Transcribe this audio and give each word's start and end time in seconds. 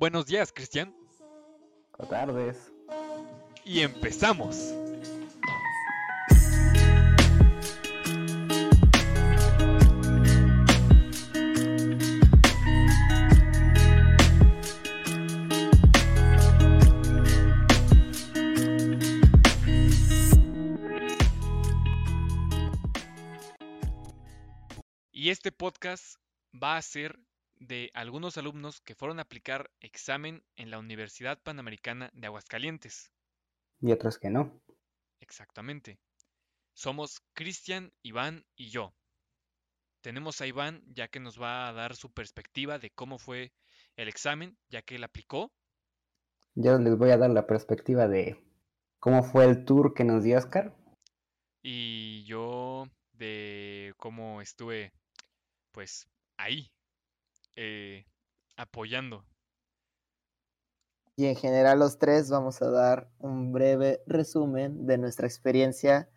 Buenos 0.00 0.24
días, 0.24 0.50
Cristian. 0.50 0.96
Buenas 1.98 2.08
tardes. 2.08 2.72
Y 3.66 3.80
empezamos. 3.80 4.74
Y 25.12 25.28
este 25.28 25.52
podcast 25.52 26.16
va 26.54 26.78
a 26.78 26.80
ser 26.80 27.20
de 27.60 27.90
algunos 27.94 28.38
alumnos 28.38 28.80
que 28.80 28.94
fueron 28.94 29.18
a 29.18 29.22
aplicar 29.22 29.70
examen 29.80 30.42
en 30.56 30.70
la 30.70 30.78
Universidad 30.78 31.38
Panamericana 31.42 32.10
de 32.14 32.26
Aguascalientes. 32.26 33.12
Y 33.80 33.92
otros 33.92 34.18
que 34.18 34.30
no. 34.30 34.60
Exactamente. 35.20 36.00
Somos 36.72 37.20
Cristian, 37.34 37.92
Iván 38.02 38.44
y 38.56 38.70
yo. 38.70 38.94
Tenemos 40.00 40.40
a 40.40 40.46
Iván 40.46 40.82
ya 40.86 41.08
que 41.08 41.20
nos 41.20 41.40
va 41.40 41.68
a 41.68 41.72
dar 41.74 41.94
su 41.94 42.10
perspectiva 42.10 42.78
de 42.78 42.90
cómo 42.90 43.18
fue 43.18 43.52
el 43.96 44.08
examen, 44.08 44.56
ya 44.70 44.80
que 44.80 44.96
él 44.96 45.04
aplicó. 45.04 45.52
Yo 46.54 46.78
les 46.78 46.96
voy 46.96 47.10
a 47.10 47.18
dar 47.18 47.30
la 47.30 47.46
perspectiva 47.46 48.08
de 48.08 48.42
cómo 48.98 49.22
fue 49.22 49.44
el 49.44 49.66
tour 49.66 49.92
que 49.92 50.04
nos 50.04 50.24
dio 50.24 50.38
Oscar. 50.38 50.74
Y 51.62 52.24
yo 52.24 52.88
de 53.12 53.92
cómo 53.98 54.40
estuve, 54.40 54.94
pues, 55.72 56.08
ahí, 56.38 56.72
eh, 57.62 58.06
apoyando. 58.56 59.24
Y 61.16 61.26
en 61.26 61.36
general 61.36 61.78
los 61.78 61.98
tres 61.98 62.30
vamos 62.30 62.62
a 62.62 62.70
dar 62.70 63.10
un 63.18 63.52
breve 63.52 64.00
resumen 64.06 64.86
de 64.86 64.96
nuestra 64.96 65.26
experiencia 65.26 66.08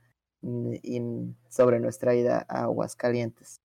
mm, 0.41 0.75
in- 0.83 1.37
sobre 1.49 1.81
nuestra 1.81 2.15
ida 2.15 2.45
a 2.47 2.63
Aguascalientes. 2.63 3.61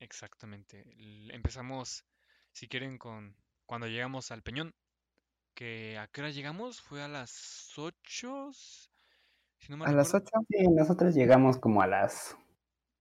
Exactamente. 0.00 0.84
Empezamos, 1.32 2.04
si 2.52 2.68
quieren, 2.68 2.98
con 2.98 3.34
cuando 3.64 3.86
llegamos 3.86 4.30
al 4.30 4.42
Peñón. 4.42 4.74
Que 5.54 5.96
a 5.98 6.08
qué 6.08 6.20
hora 6.20 6.30
llegamos? 6.30 6.82
Fue 6.82 7.00
a 7.02 7.08
las 7.08 7.72
8. 7.78 8.50
Si 8.52 9.70
no 9.70 9.78
me 9.78 9.86
A 9.86 9.92
las 9.92 10.12
recuerdo. 10.12 10.26
8 10.42 10.46
Sí, 10.50 10.68
nosotros 10.68 11.14
llegamos 11.14 11.56
como 11.58 11.80
a 11.80 11.86
las 11.86 12.36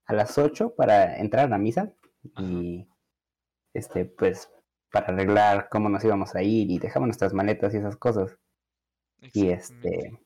a 0.06 0.14
las 0.14 0.38
8 0.38 0.76
para 0.76 1.18
entrar 1.18 1.46
a 1.48 1.50
la 1.50 1.58
misa 1.58 1.94
Ajá. 2.36 2.46
y 2.48 2.88
este 3.74 4.06
pues 4.06 4.50
para 4.92 5.08
arreglar 5.08 5.70
cómo 5.70 5.90
nos 5.90 6.04
íbamos 6.04 6.36
a 6.36 6.44
ir 6.44 6.70
y 6.70 6.80
dejamos 6.80 7.08
nuestras 7.08 7.34
maletas 7.34 7.74
y 7.74 7.78
esas 7.78 7.98
cosas. 7.98 8.38
Y 9.34 9.50
este 9.50 10.20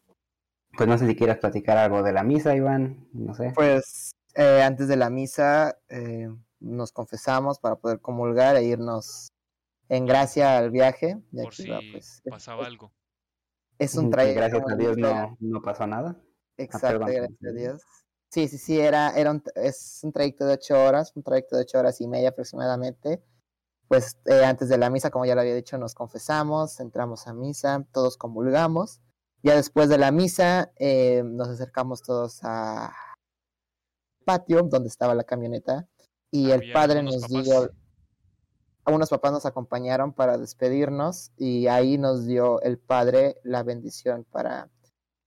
pues 0.75 0.87
no 0.87 0.97
sé 0.97 1.07
si 1.07 1.15
quieras 1.15 1.37
platicar 1.37 1.77
algo 1.77 2.03
de 2.03 2.13
la 2.13 2.23
misa, 2.23 2.55
Iván, 2.55 3.07
no 3.13 3.33
sé. 3.33 3.53
Pues 3.55 4.11
eh, 4.35 4.61
antes 4.61 4.87
de 4.87 4.95
la 4.97 5.09
misa 5.09 5.77
eh, 5.89 6.29
nos 6.59 6.91
confesamos 6.91 7.59
para 7.59 7.75
poder 7.77 7.99
comulgar 7.99 8.55
e 8.57 8.63
irnos 8.63 9.29
en 9.89 10.05
gracia 10.05 10.57
al 10.57 10.69
viaje. 10.69 11.17
Ya 11.31 11.43
Por 11.43 11.51
que 11.51 11.55
si 11.63 11.63
iba, 11.69 11.79
pues, 11.91 12.21
es- 12.23 12.31
pasaba 12.31 12.65
algo. 12.67 12.91
es 13.79 13.95
un 13.95 14.09
trayecto. 14.09 14.39
Gracias 14.41 14.63
a 14.71 14.75
Dios 14.75 14.97
no, 14.97 15.37
no 15.39 15.61
pasó 15.61 15.87
nada. 15.87 16.21
Exacto, 16.57 16.87
perdón, 16.87 17.07
gracias 17.39 17.49
a. 17.49 17.51
Dios. 17.51 17.81
Sí, 18.29 18.47
sí, 18.49 18.57
sí, 18.57 18.79
era, 18.79 19.11
era 19.11 19.31
un, 19.31 19.41
es 19.55 20.01
un 20.03 20.11
trayecto 20.11 20.45
de 20.45 20.55
ocho 20.55 20.83
horas, 20.83 21.15
un 21.15 21.23
trayecto 21.23 21.55
de 21.55 21.61
ocho 21.61 21.79
horas 21.79 22.01
y 22.01 22.07
media 22.07 22.29
aproximadamente. 22.29 23.23
Pues 23.87 24.17
eh, 24.25 24.43
antes 24.43 24.67
de 24.69 24.77
la 24.77 24.89
misa, 24.89 25.09
como 25.11 25.25
ya 25.25 25.33
lo 25.35 25.41
había 25.41 25.55
dicho, 25.55 25.77
nos 25.77 25.95
confesamos, 25.95 26.79
entramos 26.79 27.27
a 27.27 27.33
misa, 27.33 27.85
todos 27.93 28.17
comulgamos. 28.17 28.99
Ya 29.43 29.55
después 29.55 29.87
de 29.87 29.97
la 29.97 30.11
misa, 30.11 30.71
eh, 30.77 31.21
nos 31.25 31.47
acercamos 31.47 32.01
todos 32.01 32.39
a 32.43 32.93
patio 34.25 34.63
donde 34.63 34.89
estaba 34.89 35.15
la 35.15 35.23
camioneta 35.23 35.87
y 36.31 36.51
el 36.51 36.61
Había 36.61 36.73
padre 36.73 36.99
algunos 36.99 37.21
nos 37.21 37.31
papás. 37.31 37.45
dio, 37.45 37.71
unos 38.87 39.09
papás 39.09 39.31
nos 39.31 39.45
acompañaron 39.45 40.13
para 40.13 40.37
despedirnos 40.37 41.31
y 41.37 41.67
ahí 41.67 41.97
nos 41.97 42.25
dio 42.25 42.61
el 42.61 42.77
padre 42.77 43.37
la 43.43 43.63
bendición 43.63 44.25
para 44.25 44.69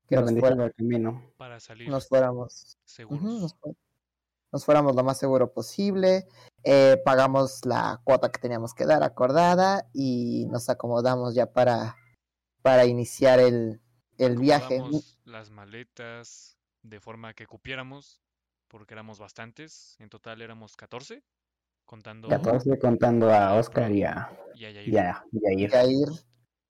que 0.06 0.16
La 0.16 0.22
nos, 0.22 0.34
del 0.34 0.74
camino. 0.74 1.22
para 1.36 1.60
salir 1.60 1.88
nos 1.88 2.08
fuéramos 2.08 2.76
seguros. 2.84 3.22
Nos, 3.22 3.54
fu- 3.54 3.76
nos 4.52 4.64
fuéramos 4.64 4.96
lo 4.96 5.04
más 5.04 5.18
seguro 5.18 5.52
posible, 5.52 6.26
eh, 6.64 7.00
pagamos 7.04 7.64
la 7.64 8.00
cuota 8.04 8.30
que 8.30 8.40
teníamos 8.40 8.74
que 8.74 8.84
dar 8.84 9.02
acordada 9.02 9.86
y 9.92 10.46
nos 10.50 10.68
acomodamos 10.68 11.34
ya 11.34 11.52
para, 11.52 11.96
para 12.62 12.84
iniciar 12.84 13.38
el, 13.40 13.80
el 14.18 14.36
viaje. 14.36 14.82
Las 15.24 15.50
maletas 15.50 16.58
de 16.82 17.00
forma 17.00 17.34
que 17.34 17.46
cupiéramos, 17.46 18.20
porque 18.68 18.94
éramos 18.94 19.18
bastantes. 19.18 19.96
En 19.98 20.08
total 20.08 20.42
éramos 20.42 20.76
14, 20.76 21.22
contando 21.84 22.28
14 22.28 22.78
contando 22.78 23.32
a 23.32 23.54
Oscar 23.54 23.90
y 23.90 24.04
a, 24.04 24.30
y 24.54 24.64
a 24.64 24.70
y 24.70 24.74
Yair. 24.74 24.98
a 24.98 25.24
Yair. 25.32 25.70
Yair. 25.70 26.08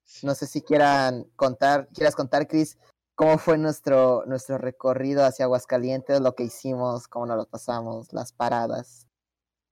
Sí. 0.03 0.25
No 0.25 0.35
sé 0.35 0.45
si 0.47 0.61
quieran 0.61 1.23
contar, 1.35 1.87
quieras 1.93 2.15
contar, 2.15 2.47
Chris, 2.47 2.77
cómo 3.15 3.37
fue 3.37 3.57
nuestro, 3.57 4.23
nuestro 4.25 4.57
recorrido 4.57 5.25
hacia 5.25 5.45
Aguascalientes, 5.45 6.21
lo 6.21 6.35
que 6.35 6.43
hicimos, 6.43 7.07
cómo 7.07 7.25
nos 7.25 7.37
lo 7.37 7.45
pasamos, 7.45 8.13
las 8.13 8.33
paradas. 8.33 9.07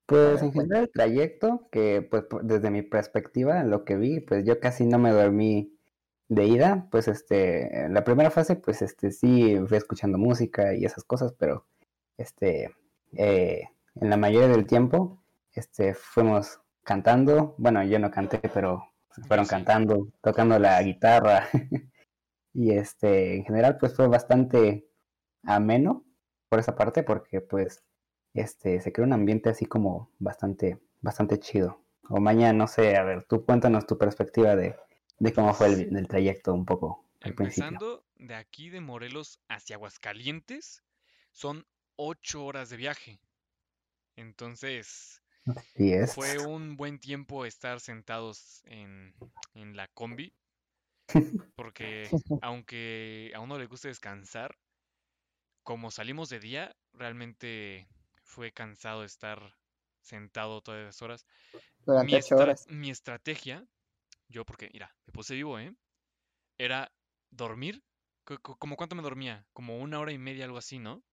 Pues 0.06 0.42
en 0.42 0.52
general 0.52 0.84
el 0.84 0.92
trayecto, 0.92 1.68
que 1.72 2.02
pues 2.02 2.26
desde 2.42 2.72
mi 2.72 2.82
perspectiva, 2.82 3.64
lo 3.64 3.86
que 3.86 3.96
vi, 3.96 4.20
pues 4.20 4.44
yo 4.44 4.60
casi 4.60 4.86
no 4.86 4.98
me 4.98 5.12
dormí 5.12 5.78
de 6.30 6.46
ida, 6.46 6.88
pues 6.92 7.08
este, 7.08 7.88
la 7.90 8.04
primera 8.04 8.32
fase, 8.32 8.56
pues 8.56 8.82
este, 8.82 9.12
sí 9.12 9.60
fui 9.68 9.78
escuchando 9.78 10.18
música 10.18 10.74
y 10.74 10.86
esas 10.86 11.04
cosas, 11.04 11.34
pero 11.38 11.66
este, 12.18 12.76
eh, 13.14 13.70
en 13.96 14.10
la 14.10 14.18
mayoría 14.18 14.48
del 14.48 14.66
tiempo, 14.66 15.22
este, 15.54 15.94
fuimos 15.94 16.60
cantando, 16.84 17.56
bueno, 17.58 17.84
yo 17.84 18.00
no 18.00 18.12
canté, 18.12 18.40
pero 18.54 18.84
fueron 19.28 19.46
sí. 19.46 19.52
cantando, 19.52 20.08
tocando 20.22 20.58
la 20.60 20.82
guitarra, 20.82 21.48
y 22.54 22.72
este, 22.72 23.36
en 23.36 23.46
general, 23.46 23.78
pues 23.78 23.96
fue 23.96 24.08
bastante 24.08 24.88
ameno 25.44 26.06
por 26.50 26.60
esa 26.60 26.76
parte, 26.76 27.04
porque 27.04 27.42
pues 27.42 27.84
este, 28.34 28.82
se 28.82 28.92
creó 28.92 29.06
un 29.06 29.14
ambiente 29.14 29.50
así 29.50 29.66
como 29.66 30.12
bastante, 30.20 30.80
bastante 31.02 31.40
chido. 31.40 31.84
O 32.10 32.20
mañana, 32.20 32.54
no 32.54 32.68
sé, 32.68 32.96
a 32.98 33.04
ver, 33.04 33.24
tú 33.26 33.46
cuéntanos 33.46 33.86
tu 33.86 33.98
perspectiva 33.98 34.56
de, 34.56 34.76
de 35.20 35.34
cómo 35.34 35.54
fue 35.54 35.68
el, 35.68 35.96
el 35.96 36.08
trayecto 36.08 36.54
un 36.54 36.66
poco 36.66 37.06
al 37.22 37.36
principio. 37.36 37.68
Empezando 37.68 38.06
de 38.16 38.36
aquí 38.36 38.70
de 38.70 38.82
Morelos 38.82 39.40
hacia 39.48 39.76
Aguascalientes, 39.76 40.84
son 41.32 41.66
8 41.98 42.44
horas 42.44 42.70
de 42.70 42.78
viaje. 42.78 43.22
Entonces, 44.16 45.22
es. 45.76 46.14
fue 46.14 46.38
un 46.40 46.76
buen 46.76 47.00
tiempo 47.00 47.46
estar 47.46 47.80
sentados 47.80 48.62
en, 48.66 49.14
en 49.54 49.76
la 49.76 49.88
combi, 49.90 50.34
porque 51.56 52.10
aunque 52.42 53.32
a 53.36 53.40
uno 53.40 53.58
le 53.58 53.68
gusta 53.68 53.88
descansar, 53.88 54.58
como 55.64 55.92
salimos 55.92 56.30
de 56.30 56.40
día, 56.40 56.76
realmente 56.94 57.88
fue 58.24 58.52
cansado 58.52 59.04
estar 59.04 59.56
sentado 60.02 60.62
todas 60.62 60.82
esas 60.82 61.02
horas. 61.02 61.26
Durante 61.86 62.08
Mi, 62.08 62.18
ocho 62.18 62.36
estra- 62.36 62.44
horas. 62.44 62.68
mi 62.70 62.90
estrategia, 62.90 63.66
yo 64.30 64.46
porque, 64.46 64.70
mira, 64.74 64.96
me 65.06 65.14
puse 65.14 65.36
vivo, 65.36 65.60
¿eh? 65.60 65.74
Era 66.58 66.92
dormir. 67.32 67.82
co- 68.26 68.40
co- 68.40 68.58
¿Como 68.58 68.78
cuánto 68.78 68.96
me 68.96 69.02
dormía? 69.04 69.46
Como 69.54 69.80
una 69.80 70.00
hora 70.00 70.12
y 70.12 70.18
media, 70.20 70.46
algo 70.46 70.58
así, 70.60 70.80
¿no? 70.80 71.04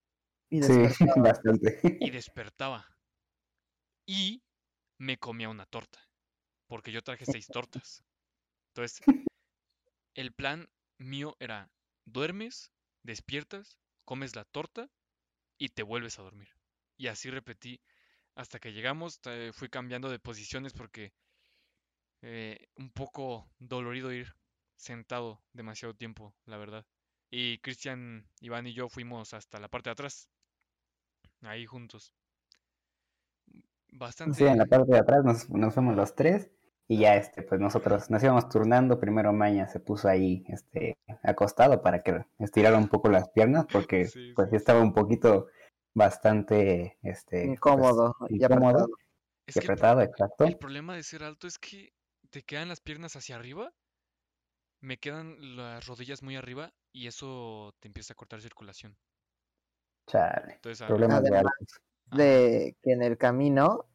Y 0.51 0.61
Sí, 0.61 0.75
despertaba. 1.23 1.23
bastante. 1.23 1.79
Y 2.01 2.11
despertaba. 2.11 2.87
Y 4.07 4.43
me 4.99 5.19
comía 5.19 5.49
una 5.49 5.67
torta. 5.67 6.01
Porque 6.69 6.93
yo 6.93 7.03
traje 7.03 7.27
seis 7.27 7.49
tortas. 7.49 8.03
Entonces, 8.71 9.03
el 10.17 10.33
plan 10.33 10.69
mío 10.99 11.37
era, 11.39 11.71
duermes, 12.07 12.73
despiertas, 13.03 13.79
comes 14.05 14.35
la 14.35 14.45
torta 14.45 14.91
y 15.59 15.69
te 15.69 15.83
vuelves 15.83 16.19
a 16.19 16.23
dormir. 16.23 16.49
Y 16.97 17.07
así 17.09 17.31
repetí 17.31 17.81
hasta 18.35 18.59
que 18.59 18.73
llegamos. 18.73 19.21
Fui 19.53 19.69
cambiando 19.69 20.09
de 20.11 20.19
posiciones 20.19 20.73
porque 20.73 21.13
eh, 22.23 22.67
un 22.77 22.91
poco 22.91 23.49
dolorido 23.59 24.13
ir 24.13 24.35
sentado 24.77 25.43
demasiado 25.53 25.95
tiempo, 25.95 26.35
la 26.47 26.57
verdad. 26.57 26.87
Y 27.31 27.59
Cristian, 27.59 28.27
Iván 28.41 28.67
y 28.67 28.73
yo 28.73 28.89
fuimos 28.89 29.35
hasta 29.35 29.61
la 29.61 29.69
parte 29.69 29.91
de 29.91 29.93
atrás. 29.93 30.31
Ahí 31.43 31.67
juntos. 31.67 32.15
Bastante. 33.89 34.39
Sí, 34.39 34.45
en 34.45 34.59
la 34.59 34.67
parte 34.67 34.93
de 34.93 34.99
atrás 34.99 35.25
nos, 35.25 35.51
nos 35.51 35.75
fuimos 35.75 35.95
los 35.95 36.15
tres 36.15 36.51
y 36.89 36.99
ya 36.99 37.17
este, 37.17 37.43
pues 37.43 37.61
nosotros 37.61 38.11
nos 38.11 38.23
íbamos 38.23 38.49
turnando. 38.49 38.99
Primero 38.99 39.33
Maña 39.33 39.67
se 39.67 39.81
puso 39.81 40.09
ahí 40.09 40.45
este, 40.49 40.97
acostado 41.23 41.83
para 41.83 42.03
que 42.03 42.25
estirara 42.39 42.79
un 42.79 42.89
poco 42.89 43.09
las 43.09 43.29
piernas 43.31 43.67
porque 43.71 44.07
Sí, 44.07 44.33
pues 44.35 44.51
sí, 44.51 44.57
estaba 44.57 44.81
un 44.81 44.93
poquito 44.93 45.49
bastante 45.95 46.99
este, 47.03 47.45
pues, 47.45 47.57
Incómodo 47.57 48.15
y 48.29 48.37
incómodo 48.37 48.89
apretado. 49.55 50.01
Es 50.01 50.07
y 50.07 50.11
el, 50.11 50.11
exacto. 50.11 50.45
el 50.45 50.59
problema 50.59 50.95
de 50.95 51.03
ser 51.03 51.23
alto 51.23 51.47
es 51.47 51.59
que 51.59 51.93
te 52.31 52.43
quedan 52.43 52.69
las 52.69 52.81
piernas 52.81 53.17
hacia 53.17 53.37
arriba, 53.37 53.73
me 54.81 54.99
quedan 54.99 55.57
las 55.57 55.87
rodillas 55.87 56.23
muy 56.23 56.37
arriba 56.37 56.73
y 56.93 57.07
eso 57.07 57.75
te 57.81 57.89
empieza 57.89 58.13
a 58.13 58.17
cortar 58.17 58.41
circulación. 58.41 58.97
Chale. 60.07 60.55
Entonces, 60.55 60.87
Problemas 60.87 61.23
de 61.23 61.43
de 62.13 62.77
que 62.83 62.93
en 62.93 63.03
el 63.03 63.19
camino, 63.19 63.87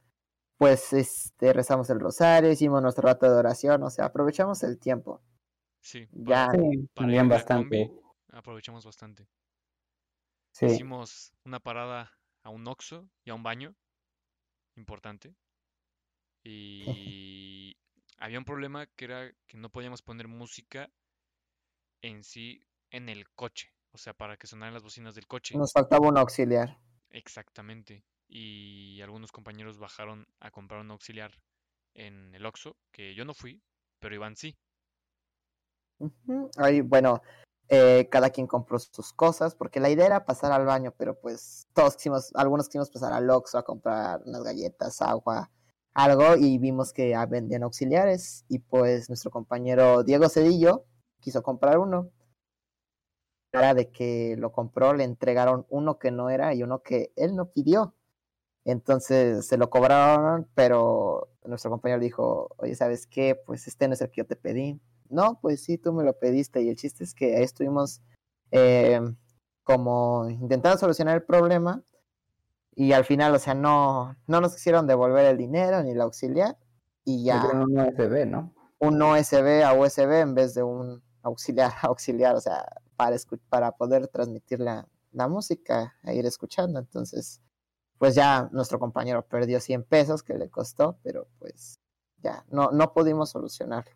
pues 0.61 0.93
este, 0.93 1.53
rezamos 1.53 1.89
el 1.89 1.99
rosario, 1.99 2.51
hicimos 2.51 2.83
nuestro 2.83 3.01
rato 3.07 3.25
de 3.25 3.35
oración, 3.35 3.81
o 3.81 3.89
sea, 3.89 4.05
aprovechamos 4.05 4.61
el 4.61 4.77
tiempo. 4.77 5.19
sí, 5.79 6.07
Ya, 6.11 6.45
para, 6.45 6.51
Sí, 6.51 6.77
para 6.93 6.93
también 6.93 7.29
bastante. 7.29 7.87
combi, 7.87 8.01
aprovechamos 8.31 8.85
bastante. 8.85 9.27
Sí, 10.51 10.67
Hicimos 10.67 11.33
una 11.45 11.59
parada 11.59 12.11
a 12.43 12.51
un 12.51 12.67
Oxxo 12.67 13.09
y 13.25 13.31
a 13.31 13.33
un 13.33 13.41
baño, 13.41 13.73
importante. 14.75 15.33
Y 16.43 17.75
había 18.19 18.37
un 18.37 18.45
problema 18.45 18.85
que 18.85 19.05
era 19.05 19.31
que 19.47 19.57
no 19.57 19.71
podíamos 19.71 20.03
poner 20.03 20.27
música 20.27 20.91
en 22.03 22.23
sí 22.23 22.61
en 22.91 23.09
el 23.09 23.27
coche, 23.31 23.73
o 23.93 23.97
sea, 23.97 24.13
para 24.13 24.37
que 24.37 24.45
sonaran 24.45 24.75
las 24.75 24.83
bocinas 24.83 25.15
del 25.15 25.25
coche. 25.25 25.57
nos 25.57 25.73
faltaba 25.73 26.07
un 26.07 26.19
auxiliar. 26.19 26.77
Exactamente. 27.09 28.03
Y 28.33 29.01
algunos 29.01 29.33
compañeros 29.33 29.77
bajaron 29.77 30.25
a 30.39 30.51
comprar 30.51 30.79
un 30.79 30.91
auxiliar 30.91 31.33
en 31.93 32.33
el 32.33 32.45
Oxxo, 32.45 32.77
que 32.93 33.13
yo 33.13 33.25
no 33.25 33.33
fui, 33.33 33.61
pero 33.99 34.15
Iván 34.15 34.37
sí. 34.37 34.55
Bueno, 36.85 37.21
eh, 37.67 38.07
cada 38.09 38.29
quien 38.29 38.47
compró 38.47 38.79
sus 38.79 39.11
cosas, 39.11 39.53
porque 39.53 39.81
la 39.81 39.89
idea 39.89 40.05
era 40.05 40.23
pasar 40.23 40.53
al 40.53 40.65
baño, 40.65 40.93
pero 40.97 41.19
pues 41.19 41.67
todos 41.73 41.97
quisimos, 41.97 42.31
algunos 42.35 42.67
quisimos 42.67 42.89
pasar 42.89 43.11
al 43.11 43.29
Oxxo 43.29 43.57
a 43.57 43.65
comprar 43.65 44.21
unas 44.25 44.43
galletas, 44.43 45.01
agua, 45.01 45.51
algo, 45.93 46.37
y 46.37 46.57
vimos 46.57 46.93
que 46.93 47.13
ah, 47.13 47.25
vendían 47.25 47.63
auxiliares, 47.63 48.45
y 48.47 48.59
pues 48.59 49.09
nuestro 49.09 49.29
compañero 49.29 50.03
Diego 50.03 50.29
Cedillo 50.29 50.85
quiso 51.19 51.43
comprar 51.43 51.79
uno. 51.79 52.09
Era 53.51 53.73
de 53.73 53.91
que 53.91 54.35
lo 54.37 54.53
compró, 54.53 54.93
le 54.93 55.03
entregaron 55.03 55.65
uno 55.69 55.99
que 55.99 56.11
no 56.11 56.29
era 56.29 56.53
y 56.53 56.63
uno 56.63 56.81
que 56.81 57.11
él 57.17 57.35
no 57.35 57.51
pidió. 57.51 57.93
Entonces 58.65 59.47
se 59.47 59.57
lo 59.57 59.69
cobraron, 59.69 60.47
pero 60.55 61.29
nuestro 61.45 61.71
compañero 61.71 62.01
dijo, 62.01 62.49
oye, 62.57 62.75
¿sabes 62.75 63.07
qué? 63.07 63.35
Pues 63.35 63.67
este 63.67 63.87
no 63.87 63.93
es 63.93 64.01
el 64.01 64.09
que 64.09 64.21
yo 64.21 64.27
te 64.27 64.35
pedí. 64.35 64.79
No, 65.09 65.39
pues 65.41 65.63
sí, 65.63 65.77
tú 65.77 65.93
me 65.93 66.03
lo 66.03 66.17
pediste. 66.17 66.61
Y 66.61 66.69
el 66.69 66.75
chiste 66.75 67.03
es 67.03 67.13
que 67.13 67.35
ahí 67.35 67.43
estuvimos 67.43 68.01
eh, 68.51 69.01
como 69.63 70.29
intentando 70.29 70.77
solucionar 70.77 71.15
el 71.15 71.23
problema. 71.23 71.83
Y 72.73 72.93
al 72.93 73.03
final, 73.03 73.35
o 73.35 73.39
sea, 73.39 73.53
no, 73.53 74.15
no 74.27 74.41
nos 74.41 74.53
quisieron 74.53 74.87
devolver 74.87 75.25
el 75.25 75.37
dinero 75.37 75.83
ni 75.83 75.91
el 75.91 76.01
auxiliar. 76.01 76.57
Y 77.03 77.25
ya 77.25 77.43
un 77.51 77.77
USB, 77.77 78.25
¿no? 78.27 78.53
un 78.81 78.99
USB 78.99 79.63
a 79.63 79.73
USB 79.73 80.21
en 80.21 80.33
vez 80.33 80.55
de 80.55 80.63
un 80.63 81.03
auxiliar 81.21 81.71
a 81.83 81.87
auxiliar, 81.87 82.35
o 82.35 82.41
sea, 82.41 82.65
para, 82.95 83.15
para 83.49 83.71
poder 83.73 84.07
transmitir 84.07 84.59
la, 84.59 84.87
la 85.11 85.27
música 85.27 85.93
e 86.03 86.15
ir 86.15 86.25
escuchando. 86.25 86.79
Entonces, 86.79 87.41
pues 88.01 88.15
ya 88.15 88.49
nuestro 88.51 88.79
compañero 88.79 89.27
perdió 89.27 89.59
100 89.59 89.83
pesos 89.83 90.23
que 90.23 90.33
le 90.33 90.49
costó, 90.49 90.97
pero 91.03 91.27
pues 91.37 91.79
ya 92.17 92.43
no, 92.49 92.71
no 92.71 92.93
pudimos 92.93 93.29
solucionarlo. 93.29 93.91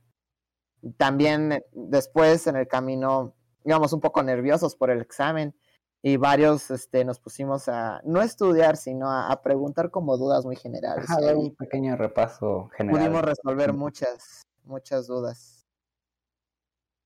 También 0.95 1.65
después 1.71 2.45
en 2.45 2.55
el 2.55 2.67
camino 2.67 3.33
íbamos 3.63 3.93
un 3.93 4.01
poco 4.01 4.21
nerviosos 4.21 4.75
por 4.75 4.91
el 4.91 5.01
examen 5.01 5.55
y 6.03 6.17
varios 6.17 6.69
este, 6.69 7.03
nos 7.03 7.19
pusimos 7.19 7.67
a 7.67 7.99
no 8.05 8.21
estudiar, 8.21 8.77
sino 8.77 9.09
a, 9.09 9.31
a 9.31 9.41
preguntar 9.41 9.89
como 9.89 10.17
dudas 10.17 10.45
muy 10.45 10.55
generales. 10.55 11.09
Ahí 11.09 11.33
un 11.33 11.55
pequeño 11.55 11.95
repaso 11.95 12.69
general. 12.77 13.01
pudimos 13.01 13.23
resolver 13.23 13.73
muchas, 13.73 14.43
muchas 14.65 15.07
dudas. 15.07 15.65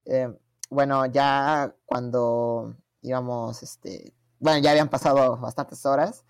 Eh, 0.03 0.37
bueno, 0.69 1.05
ya 1.05 1.73
cuando 1.85 2.75
íbamos, 3.01 3.63
este, 3.63 4.13
bueno, 4.37 4.59
ya 4.59 4.71
habían 4.71 4.89
pasado 4.89 5.37
bastantes 5.37 5.85
horas, 5.85 6.25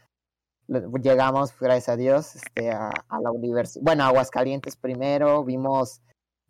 llegamos, 1.02 1.58
gracias 1.60 1.90
a 1.90 1.98
Dios, 1.98 2.36
este, 2.36 2.72
a, 2.72 2.90
a 2.90 3.22
la 3.22 3.32
universidad, 3.32 3.84
bueno, 3.84 4.04
a 4.04 4.08
Aguascalientes 4.08 4.76
primero, 4.76 5.44
vimos 5.44 6.02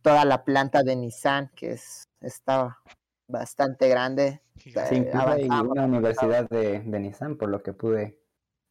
toda 0.01 0.25
la 0.25 0.43
planta 0.43 0.83
de 0.83 0.95
Nissan, 0.95 1.51
que 1.55 1.71
es, 1.71 2.07
está 2.21 2.79
bastante 3.27 3.87
grande. 3.87 4.41
Sí, 4.57 4.73
eh, 4.75 5.47
una 5.67 5.85
universidad 5.85 6.49
de, 6.49 6.79
de 6.79 6.99
Nissan, 6.99 7.37
por 7.37 7.49
lo 7.49 7.63
que 7.63 7.73
pude 7.73 8.19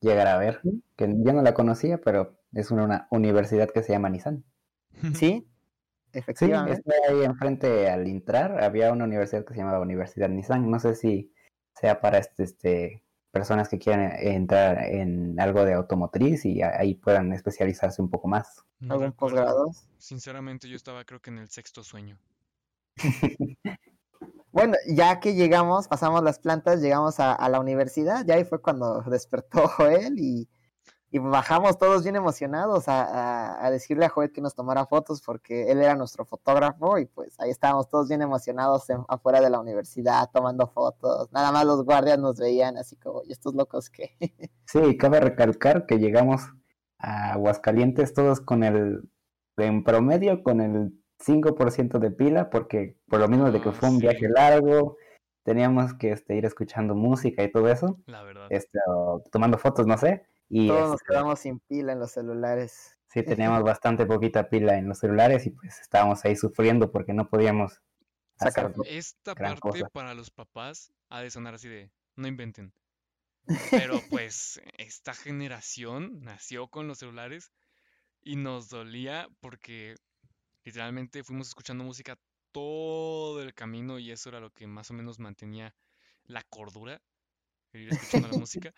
llegar 0.00 0.27
a 0.27 0.39
ver, 0.39 0.61
que 0.97 1.06
yo 1.19 1.33
no 1.33 1.43
la 1.43 1.55
conocía, 1.55 2.00
pero 2.00 2.39
es 2.53 2.71
una, 2.71 2.85
una 2.85 3.09
universidad 3.11 3.71
que 3.71 3.83
se 3.83 3.93
llama 3.93 4.11
Nissan. 4.11 4.45
Sí, 5.15 5.49
Sí, 6.12 6.19
efectivamente. 6.21 6.81
está 6.81 6.95
ahí 7.11 7.23
enfrente 7.23 7.91
al 7.91 8.06
entrar, 8.06 8.62
había 8.62 8.93
una 8.93 9.05
universidad 9.05 9.45
que 9.45 9.53
se 9.53 9.61
llamaba 9.61 9.81
Universidad 9.81 10.29
Nissan, 10.29 10.71
no 10.71 10.81
sé 10.81 10.95
si 10.95 11.33
sea 11.75 12.00
para 12.00 12.19
este, 12.19 12.45
este 12.45 13.05
personas 13.30 13.69
que 13.69 13.78
quieran 13.78 14.12
entrar 14.19 14.84
en 14.84 15.38
algo 15.40 15.64
de 15.64 15.75
automotriz 15.75 16.44
y 16.44 16.62
ahí 16.62 16.94
puedan 16.94 17.32
especializarse 17.32 18.00
un 18.02 18.10
poco 18.10 18.28
más. 18.28 18.64
No 18.80 18.94
¿Algún 18.94 19.12
posgrado? 19.12 19.70
Sinceramente, 19.98 20.69
yo 20.69 20.76
estaba 20.76 21.04
creo 21.04 21.20
que 21.20 21.30
en 21.30 21.38
el 21.38 21.48
sexto 21.48 21.82
sueño. 21.82 22.19
Bueno, 24.50 24.76
ya 24.88 25.20
que 25.20 25.34
llegamos, 25.34 25.86
pasamos 25.88 26.22
las 26.25 26.38
plantas, 26.38 26.80
llegamos 26.80 27.20
a, 27.20 27.34
a 27.34 27.48
la 27.48 27.60
universidad, 27.60 28.25
ya 28.26 28.34
ahí 28.34 28.44
fue 28.44 28.60
cuando 28.60 29.02
despertó 29.02 29.69
Joel 29.76 30.19
y, 30.19 30.48
y 31.10 31.19
bajamos 31.19 31.78
todos 31.78 32.02
bien 32.02 32.16
emocionados 32.16 32.88
a, 32.88 33.02
a- 33.05 33.64
a 33.66 33.70
decirle 33.70 34.05
a 34.05 34.08
Joel 34.10 34.31
que 34.32 34.40
nos 34.43 34.55
tomara 34.55 34.84
fotos 34.87 35.22
porque 35.22 35.70
él 35.70 35.78
era 35.81 35.94
nuestro 35.96 36.25
fotógrafo 36.25 36.99
y 36.99 37.06
pues 37.06 37.38
ahí 37.40 37.50
estábamos 37.50 37.88
todos 37.88 38.08
bien 38.08 38.20
emocionados 38.22 38.88
en- 38.90 39.05
afuera 39.08 39.40
de 39.40 39.49
la 39.50 39.60
universidad 39.60 40.28
tomando 40.32 40.66
fotos. 40.66 41.31
Nada 41.32 41.50
más 41.52 41.64
los 41.64 41.84
guardias 41.84 42.19
nos 42.19 42.37
veían 42.38 42.76
así 42.76 42.96
como, 42.96 43.22
¿y 43.25 43.32
estos 43.32 43.55
locos 43.55 43.90
qué? 43.90 44.16
Sí, 44.66 44.99
cabe 44.99 45.20
recalcar 45.20 45.87
que 45.87 45.99
llegamos 45.99 46.43
a 46.99 47.32
Aguascalientes 47.32 48.12
todos 48.12 48.40
con 48.43 48.62
el, 48.64 49.08
en 49.56 49.82
promedio, 49.82 50.43
con 50.43 50.61
el 50.61 50.93
5% 51.20 51.99
de 51.99 52.11
pila, 52.11 52.50
porque 52.50 52.99
por 53.08 53.19
lo 53.20 53.28
mismo 53.28 53.50
de 53.50 53.62
que 53.62 53.70
Ah, 53.70 53.72
fue 53.72 53.88
un 53.88 53.99
viaje 53.99 54.28
largo, 54.28 54.96
teníamos 55.43 55.94
que 55.94 56.12
este, 56.12 56.37
ir 56.37 56.44
escuchando 56.44 56.94
música 56.94 57.43
y 57.43 57.50
todo 57.50 57.69
eso, 57.69 57.99
La 58.06 58.22
verdad. 58.22 58.46
este, 58.50 58.78
o 58.88 59.22
tomando 59.32 59.56
fotos, 59.56 59.87
no 59.87 59.96
sé, 59.96 60.26
y 60.49 60.69
Todos 60.69 60.91
nos 60.91 61.00
este, 61.00 61.12
quedamos 61.12 61.39
sin 61.41 61.59
pila 61.61 61.93
en 61.93 62.00
los 62.00 62.12
celulares. 62.12 62.99
sí 63.09 63.23
teníamos 63.23 63.62
bastante 63.79 64.06
poquita 64.06 64.49
pila 64.49 64.77
en 64.77 64.89
los 64.89 64.99
celulares 64.99 65.47
y 65.47 65.50
pues 65.50 65.81
estábamos 65.81 66.25
ahí 66.25 66.37
sufriendo 66.37 66.91
porque 66.91 67.12
no 67.12 67.29
podíamos 67.29 67.83
Sacar. 68.38 68.73
Esta 68.87 69.35
gran 69.35 69.57
parte 69.57 69.81
cosa. 69.81 69.90
para 69.90 70.14
los 70.14 70.31
papás 70.31 70.93
ha 71.09 71.21
de 71.21 71.31
sonar 71.31 71.55
así 71.55 71.69
de, 71.69 71.90
no 72.14 72.28
inventen. 72.28 72.73
Pero 73.71 73.95
pues 74.11 74.61
esta 74.76 75.12
generación 75.14 76.21
nació 76.21 76.69
con 76.69 76.87
los 76.87 76.99
celulares 76.99 77.50
y 78.23 78.37
nos 78.37 78.69
dolía 78.69 79.28
porque 79.40 79.97
literalmente 80.64 81.25
fuimos 81.25 81.49
escuchando 81.49 81.83
música 81.83 82.17
todo 82.52 83.43
el 83.43 83.55
camino 83.55 83.99
y 83.99 84.12
eso 84.12 84.28
era 84.28 84.40
lo 84.40 84.50
que 84.50 84.67
más 84.67 84.90
o 84.90 84.95
menos 84.95 85.19
mantenía 85.19 85.75
la 86.25 86.43
cordura, 86.43 87.02
ir 87.72 87.88
escuchando 87.88 88.28
la 88.28 88.34
música. 88.34 88.72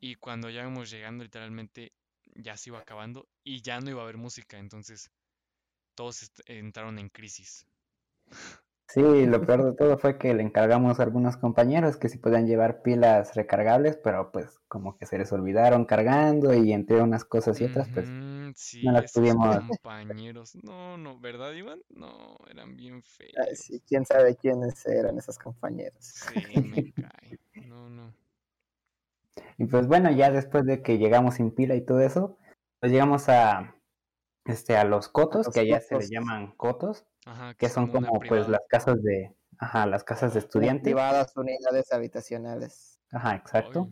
Y 0.00 0.16
cuando 0.16 0.50
ya 0.50 0.62
íbamos 0.62 0.90
llegando, 0.90 1.24
literalmente 1.24 1.92
ya 2.36 2.56
se 2.56 2.70
iba 2.70 2.80
acabando 2.80 3.26
y 3.44 3.62
ya 3.62 3.80
no 3.80 3.90
iba 3.90 4.00
a 4.00 4.04
haber 4.04 4.16
música, 4.18 4.58
entonces 4.58 5.10
todos 5.96 6.30
entraron 6.46 6.98
en 6.98 7.08
crisis. 7.10 7.66
Sí, 8.88 9.00
lo 9.26 9.44
peor 9.44 9.64
de 9.64 9.72
todo 9.76 9.98
fue 9.98 10.18
que 10.18 10.34
le 10.34 10.42
encargamos 10.42 11.00
a 11.00 11.02
algunos 11.02 11.36
compañeros 11.36 11.96
que 11.96 12.08
si 12.08 12.18
podían 12.18 12.46
llevar 12.46 12.80
pilas 12.82 13.34
recargables, 13.34 13.96
pero 13.96 14.30
pues 14.30 14.60
como 14.68 14.96
que 14.96 15.06
se 15.06 15.18
les 15.18 15.32
olvidaron 15.32 15.84
cargando 15.84 16.54
y 16.54 16.72
entre 16.72 17.00
unas 17.02 17.24
cosas 17.24 17.60
y 17.60 17.64
otras, 17.64 17.88
pues 17.92 18.06
sí, 18.54 18.82
las 18.82 19.04
esos 19.04 19.14
pudimos- 19.14 19.56
compañeros. 19.56 20.54
No, 20.62 20.96
no, 20.96 21.18
¿verdad, 21.18 21.52
Iván? 21.54 21.80
No, 21.88 22.36
eran 22.48 22.76
bien 22.76 23.02
feos. 23.02 23.32
Ay, 23.38 23.56
sí, 23.56 23.82
quién 23.88 24.04
sabe 24.06 24.36
quiénes 24.36 24.86
eran 24.86 25.18
esos 25.18 25.38
compañeros. 25.38 25.96
Sí, 26.04 26.34
me 26.70 26.92
cae. 26.92 27.38
No, 27.66 27.88
no. 27.88 28.12
Y 29.58 29.66
pues 29.66 29.86
bueno, 29.86 30.10
ya 30.10 30.30
después 30.30 30.64
de 30.64 30.82
que 30.82 30.98
llegamos 30.98 31.34
sin 31.36 31.50
pila 31.52 31.74
y 31.74 31.84
todo 31.84 32.00
eso, 32.00 32.38
pues 32.80 32.92
llegamos 32.92 33.28
a 33.28 33.74
este 34.44 34.76
a 34.76 34.84
los 34.84 35.08
cotos, 35.08 35.46
los 35.46 35.54
que 35.54 35.60
allá 35.60 35.80
se 35.80 35.94
le 35.94 36.00
cotos. 36.00 36.10
llaman 36.10 36.52
cotos, 36.56 37.06
Ajá, 37.24 37.54
que 37.54 37.68
son 37.68 37.90
como 37.90 38.20
pues 38.20 38.48
las 38.48 38.60
casas 38.68 39.02
de, 39.02 39.34
ajá, 39.58 39.86
las 39.86 40.04
casas 40.04 40.34
de 40.34 40.40
estudiantes. 40.40 40.82
Privadas, 40.82 41.36
unidades 41.36 41.92
habitacionales. 41.92 43.00
Ajá, 43.10 43.36
exacto. 43.36 43.90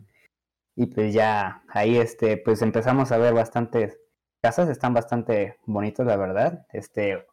Y 0.75 0.87
pues 0.87 1.13
ya 1.13 1.63
ahí 1.69 1.97
este 1.97 2.37
pues 2.37 2.61
empezamos 2.61 3.11
a 3.11 3.17
ver 3.17 3.33
bastantes 3.33 3.99
casas, 4.41 4.69
están 4.69 4.93
bastante 4.93 5.57
bonitos 5.65 6.05
la 6.05 6.17
verdad. 6.17 6.65
Este 6.71 7.25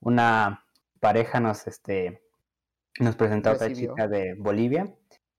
una 0.00 0.64
pareja 1.00 1.40
nos 1.40 1.66
este 1.66 2.22
nos 3.00 3.16
presentó 3.16 3.50
a 3.50 3.52
otra 3.54 3.72
chica 3.72 4.08
de 4.08 4.34
Bolivia 4.34 4.94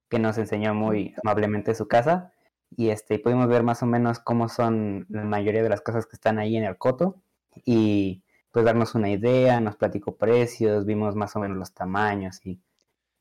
que 0.10 0.20
nos 0.20 0.38
enseñó 0.38 0.74
muy 0.74 1.13
amablemente 1.24 1.75
su 1.75 1.88
casa 1.88 2.34
y 2.75 2.89
este 2.89 3.20
pudimos 3.20 3.48
ver 3.48 3.63
más 3.63 3.82
o 3.84 3.86
menos 3.86 4.20
cómo 4.20 4.50
son 4.50 5.06
la 5.10 5.24
mayoría 5.24 5.63
de 5.63 5.70
las 5.70 5.82
casas 5.82 6.06
que 6.06 6.16
están 6.16 6.39
ahí 6.39 6.58
en 6.58 6.63
el 6.63 6.78
coto 6.78 7.22
y 7.66 8.24
pues 8.51 8.66
darnos 8.66 8.96
una 8.96 9.10
idea, 9.10 9.60
nos 9.60 9.75
platicó 9.75 10.16
precios, 10.18 10.86
vimos 10.86 11.16
más 11.16 11.36
o 11.36 11.39
menos 11.39 11.58
los 11.58 11.74
tamaños 11.74 12.46
y 12.46 12.60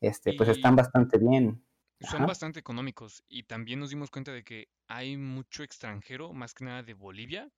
este, 0.01 0.33
pues 0.33 0.49
están 0.49 0.75
bastante 0.75 1.17
bien. 1.17 1.63
son 1.99 2.17
Ajá. 2.17 2.27
bastante 2.27 2.59
económicos. 2.59 3.23
Y 3.27 3.43
también 3.43 3.79
nos 3.79 3.89
dimos 3.89 4.09
cuenta 4.09 4.31
de 4.31 4.43
que 4.43 4.69
hay 4.87 5.17
mucho 5.17 5.63
extranjero, 5.63 6.33
más 6.33 6.53
que 6.53 6.65
nada 6.65 6.83
de 6.83 6.93
Bolivia, 6.93 7.49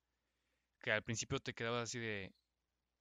que 0.80 0.92
al 0.92 1.02
principio 1.02 1.40
te 1.40 1.54
quedabas 1.54 1.84
así 1.84 1.98
de 1.98 2.34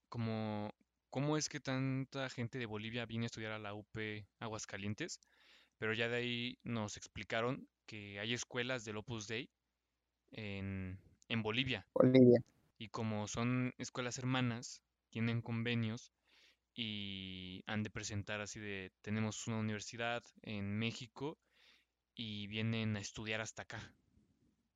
como, 0.10 0.72
¿cómo 1.10 1.38
es 1.38 1.50
que 1.50 1.60
tanta 1.60 2.30
gente 2.30 2.60
de 2.60 2.66
Bolivia 2.66 3.06
viene 3.06 3.26
a 3.26 3.28
estudiar 3.28 3.52
a 3.54 3.60
la 3.60 3.74
UP 3.74 4.26
Aguascalientes? 4.40 5.20
Pero 5.82 5.96
ya 5.96 6.10
de 6.10 6.18
ahí 6.18 6.60
nos 6.64 6.96
explicaron 6.96 7.68
que 7.88 8.20
hay 8.20 8.36
escuelas 8.36 8.86
del 8.86 8.98
Opus 8.98 9.28
Dei 9.28 9.50
en, 10.30 11.00
en 11.28 11.42
Bolivia. 11.42 11.88
Bolivia. 11.96 12.40
Y 12.78 12.90
como 12.90 13.28
son 13.28 13.74
escuelas 13.80 14.20
hermanas, 14.20 14.84
tienen 15.10 15.42
convenios 15.42 16.14
y 16.76 17.64
han 17.66 17.82
de 17.82 17.90
presentar 17.90 18.42
así 18.42 18.60
de, 18.60 18.92
tenemos 19.02 19.48
una 19.48 19.58
universidad 19.58 20.22
en 20.44 20.78
México 20.78 21.40
y 22.14 22.46
vienen 22.46 22.96
a 22.96 23.00
estudiar 23.00 23.42
hasta 23.42 23.64
acá. 23.64 23.80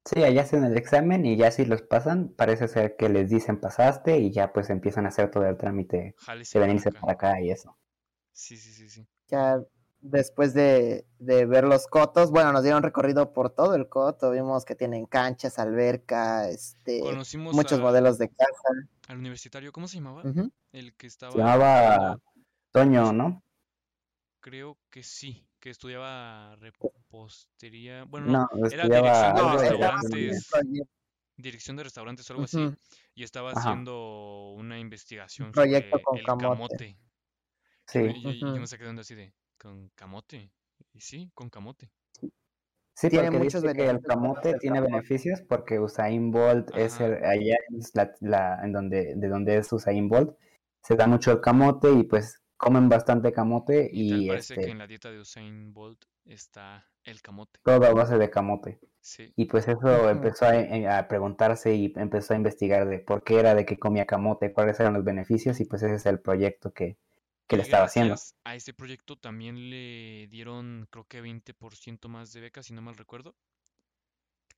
Sí, 0.06 0.24
allá 0.24 0.42
hacen 0.42 0.64
el 0.64 0.76
examen 0.76 1.24
y 1.28 1.38
ya 1.38 1.52
si 1.52 1.66
los 1.66 1.84
pasan, 1.84 2.30
parece 2.30 2.68
ser 2.68 2.96
que 2.96 3.10
les 3.10 3.30
dicen 3.30 3.60
pasaste 3.60 4.18
y 4.18 4.32
ya 4.32 4.52
pues 4.52 4.72
empiezan 4.72 5.06
a 5.06 5.10
hacer 5.10 5.30
todo 5.30 5.46
el 5.46 5.56
trámite 5.56 5.98
de 5.98 6.16
Jálese 6.18 6.54
para 6.54 6.66
venirse 6.66 6.90
acá. 6.90 7.00
para 7.00 7.14
acá 7.14 7.42
y 7.42 7.52
eso. 7.52 7.78
Sí, 8.34 8.58
sí, 8.58 8.74
sí, 8.74 8.90
sí. 8.90 9.08
Ya 9.28 9.60
después 10.10 10.54
de, 10.54 11.06
de 11.20 11.46
ver 11.46 11.64
los 11.66 11.88
cotos, 11.88 12.32
bueno, 12.32 12.52
nos 12.54 12.64
dieron 12.64 12.84
recorrido 12.84 13.34
por 13.34 13.50
todo 13.50 13.76
el 13.76 13.90
coto, 13.90 14.32
vimos 14.32 14.64
que 14.66 14.76
tienen 14.76 15.06
canchas, 15.06 15.60
alberca, 15.60 16.48
este, 16.50 17.00
Conocimos 17.02 17.56
muchos 17.56 17.80
a- 17.80 17.82
modelos 17.82 18.18
de 18.18 18.30
casa. 18.30 18.70
al 19.08 19.18
universitario, 19.18 19.72
¿cómo 19.72 19.88
se 19.88 19.98
llamaba? 19.98 20.24
El 20.72 20.96
que 20.96 21.08
estaba 21.08 21.32
Se 21.34 21.38
llamaba 21.40 22.18
Toño, 22.72 23.14
¿no? 23.14 23.42
creo 24.40 24.78
que 24.92 25.02
sí, 25.02 25.48
que 25.60 25.72
estudiaba 25.72 26.56
repostería, 26.58 28.04
bueno, 28.04 28.28
no, 28.28 28.48
No, 28.54 28.68
era 28.68 28.88
dirección 28.88 29.36
de 29.36 29.58
restaurantes. 29.58 30.50
dirección 31.38 31.76
de 31.78 31.84
restaurantes 31.84 32.30
o 32.30 32.34
algo 32.34 32.44
así, 32.46 32.74
y 33.16 33.24
estaba 33.24 33.52
Ajá. 33.52 33.60
haciendo 33.60 34.52
una 34.52 34.78
investigación 34.80 35.52
proyecto 35.52 35.98
sobre 35.98 36.04
con 36.04 36.18
el 36.20 36.26
camote. 36.26 36.48
camote. 36.48 36.98
Sí, 37.88 38.00
Y, 38.24 38.40
yo 38.40 38.60
me 38.60 38.68
saqué 38.68 38.84
de 38.84 38.90
onda 38.92 39.02
así 39.02 39.16
de, 39.16 39.34
¿con 39.58 39.90
camote? 39.96 40.52
Y 40.94 41.02
sí, 41.02 41.32
con 41.34 41.50
camote. 41.50 41.92
sí, 42.96 43.10
Tiene 43.10 43.32
porque 43.32 43.38
muchos 43.38 43.64
dice 43.64 43.74
que 43.76 43.84
el 43.90 44.00
beneficios 44.00 44.02
camote 44.02 44.54
tiene 44.56 44.82
beneficios 44.82 45.42
porque 45.48 45.80
Usain 45.80 46.32
Bolt 46.32 46.70
es 46.76 47.00
el, 47.00 47.24
allá 47.24 47.56
es 47.78 47.92
la, 47.96 48.12
la- 48.22 48.60
en 48.64 48.72
donde, 48.74 49.14
de 49.16 49.28
donde 49.28 49.58
es 49.58 49.72
Usain 49.72 50.08
Bolt, 50.10 50.36
se 50.82 50.96
da 50.96 51.08
mucho 51.08 51.32
el 51.32 51.42
camote 51.42 51.92
y 51.92 52.04
pues 52.04 52.42
comen 52.58 52.90
bastante 52.90 53.32
camote 53.34 53.90
Y 53.92 54.28
parece 54.28 54.58
que 54.60 54.62
este, 54.62 54.72
en 54.72 54.78
la 54.80 54.88
dieta 54.88 55.12
de 55.12 55.20
Usain 55.20 55.74
Bolt 55.74 56.06
está 56.26 56.88
el 57.04 57.22
camote. 57.22 57.60
todo 57.64 57.86
a 57.86 57.94
base 57.94 58.18
de 58.18 58.30
camote. 58.30 58.80
Sí. 59.02 59.36
Y 59.36 59.46
pues 59.46 59.68
eso 59.68 60.10
empezó 60.10 60.46
a, 60.46 60.56
eh, 60.58 60.88
a 60.88 61.08
preguntarse 61.08 61.76
y 61.76 61.94
empezó 61.98 62.34
a 62.34 62.38
investigar 62.38 62.88
de 62.88 63.00
por 63.00 63.24
qué 63.24 63.40
era 63.40 63.56
de 63.56 63.66
que 63.66 63.78
comía 63.78 64.06
camote, 64.06 64.54
cuáles 64.54 64.80
eran 64.80 64.94
los 64.94 65.04
beneficios 65.04 65.60
y 65.60 65.66
pues 65.66 65.84
ese 65.84 65.96
es 65.96 66.06
el 66.06 66.20
proyecto 66.22 66.74
que, 66.74 66.98
que 67.48 67.58
le 67.58 67.64
estaba 67.64 67.86
haciendo. 67.86 68.16
a 68.44 68.56
ese 68.56 68.74
proyecto 68.74 69.18
también 69.18 69.70
le 69.70 70.28
dieron, 70.28 70.88
creo 70.90 71.06
que 71.06 71.22
20% 71.22 72.08
más 72.08 72.34
de 72.34 72.42
becas, 72.42 72.66
si 72.66 72.74
no 72.74 72.82
mal 72.82 72.96
recuerdo. 72.96 73.36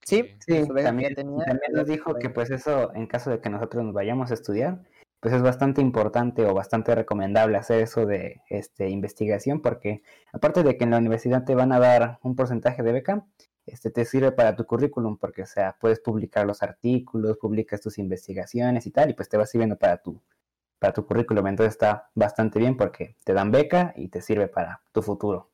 Sí, 0.03 0.38
Sí, 0.46 0.67
también, 0.84 1.15
tenía, 1.15 1.46
también 1.46 1.74
nos 1.74 1.88
dijo 1.88 2.15
que 2.15 2.29
pues 2.29 2.50
eso, 2.50 2.94
en 2.94 3.08
caso 3.08 3.29
de 3.29 3.41
que 3.41 3.50
nosotros 3.50 3.84
nos 3.84 3.94
vayamos 3.94 4.32
a 4.32 4.36
estudiar, 4.36 4.84
pues 5.20 5.34
es 5.34 5.41
bastante 5.41 5.82
importante 5.82 6.46
o 6.46 6.53
bastante 6.53 6.94
recomendable 6.96 7.58
hacer 7.58 7.82
eso 7.82 8.06
de 8.06 8.41
este, 8.50 8.89
investigación, 8.89 9.62
porque 9.62 10.03
aparte 10.32 10.63
de 10.63 10.77
que 10.77 10.84
en 10.84 10.91
la 10.91 11.00
universidad 11.00 11.44
te 11.44 11.56
van 11.56 11.72
a 11.72 11.79
dar 11.79 12.20
un 12.22 12.36
porcentaje 12.36 12.84
de 12.84 12.91
beca, 12.91 13.25
este 13.65 13.91
te 13.91 14.06
sirve 14.06 14.32
para 14.32 14.56
tu 14.56 14.65
currículum, 14.65 15.17
porque 15.17 15.41
o 15.41 15.46
sea, 15.46 15.75
puedes 15.79 16.00
publicar 16.00 16.46
los 16.46 16.63
artículos, 16.63 17.38
publicas 17.38 17.82
tus 17.82 17.98
investigaciones 17.98 18.86
y 18.86 18.91
tal, 18.91 19.10
y 19.10 19.13
pues 19.13 19.27
te 19.27 19.38
va 19.38 19.46
sirviendo 19.46 19.77
para 19.77 19.98
tu, 19.98 20.22
para 20.79 20.93
tu 20.93 21.05
currículum. 21.05 21.48
Entonces 21.48 21.74
está 21.74 22.10
bastante 22.15 22.60
bien 22.60 22.77
porque 22.77 23.15
te 23.24 23.34
dan 23.34 23.51
beca 23.51 23.93
y 23.96 24.10
te 24.10 24.22
sirve 24.22 24.48
para 24.48 24.81
tu 24.91 25.01
futuro. 25.01 25.50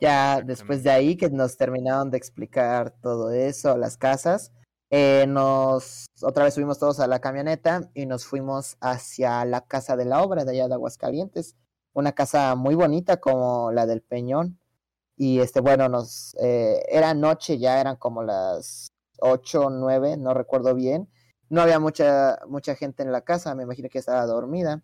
Ya 0.00 0.40
después 0.42 0.82
de 0.82 0.90
ahí 0.90 1.16
que 1.16 1.30
nos 1.30 1.56
terminaron 1.56 2.10
de 2.10 2.18
explicar 2.18 2.90
todo 3.00 3.30
eso, 3.30 3.76
las 3.76 3.96
casas, 3.96 4.52
eh, 4.90 5.26
nos 5.26 6.06
otra 6.22 6.44
vez 6.44 6.54
subimos 6.54 6.78
todos 6.78 7.00
a 7.00 7.06
la 7.06 7.20
camioneta 7.20 7.88
y 7.94 8.04
nos 8.06 8.26
fuimos 8.26 8.76
hacia 8.80 9.44
la 9.44 9.62
casa 9.62 9.96
de 9.96 10.04
la 10.04 10.22
obra 10.22 10.44
de 10.44 10.50
allá 10.52 10.68
de 10.68 10.74
Aguascalientes, 10.74 11.56
una 11.94 12.12
casa 12.12 12.56
muy 12.56 12.74
bonita 12.74 13.18
como 13.18 13.72
la 13.72 13.86
del 13.86 14.02
Peñón. 14.02 14.58
Y 15.16 15.40
este, 15.40 15.60
bueno, 15.60 15.88
nos 15.88 16.34
eh, 16.42 16.82
era 16.88 17.14
noche, 17.14 17.58
ya 17.58 17.80
eran 17.80 17.96
como 17.96 18.22
las 18.22 18.88
ocho 19.20 19.66
o 19.66 19.70
nueve, 19.70 20.16
no 20.16 20.34
recuerdo 20.34 20.74
bien. 20.74 21.08
No 21.52 21.60
había 21.62 21.78
mucha, 21.78 22.38
mucha 22.48 22.74
gente 22.74 23.02
en 23.02 23.12
la 23.12 23.20
casa, 23.20 23.54
me 23.54 23.62
imagino 23.62 23.88
que 23.88 23.98
estaba 23.98 24.24
dormida 24.26 24.82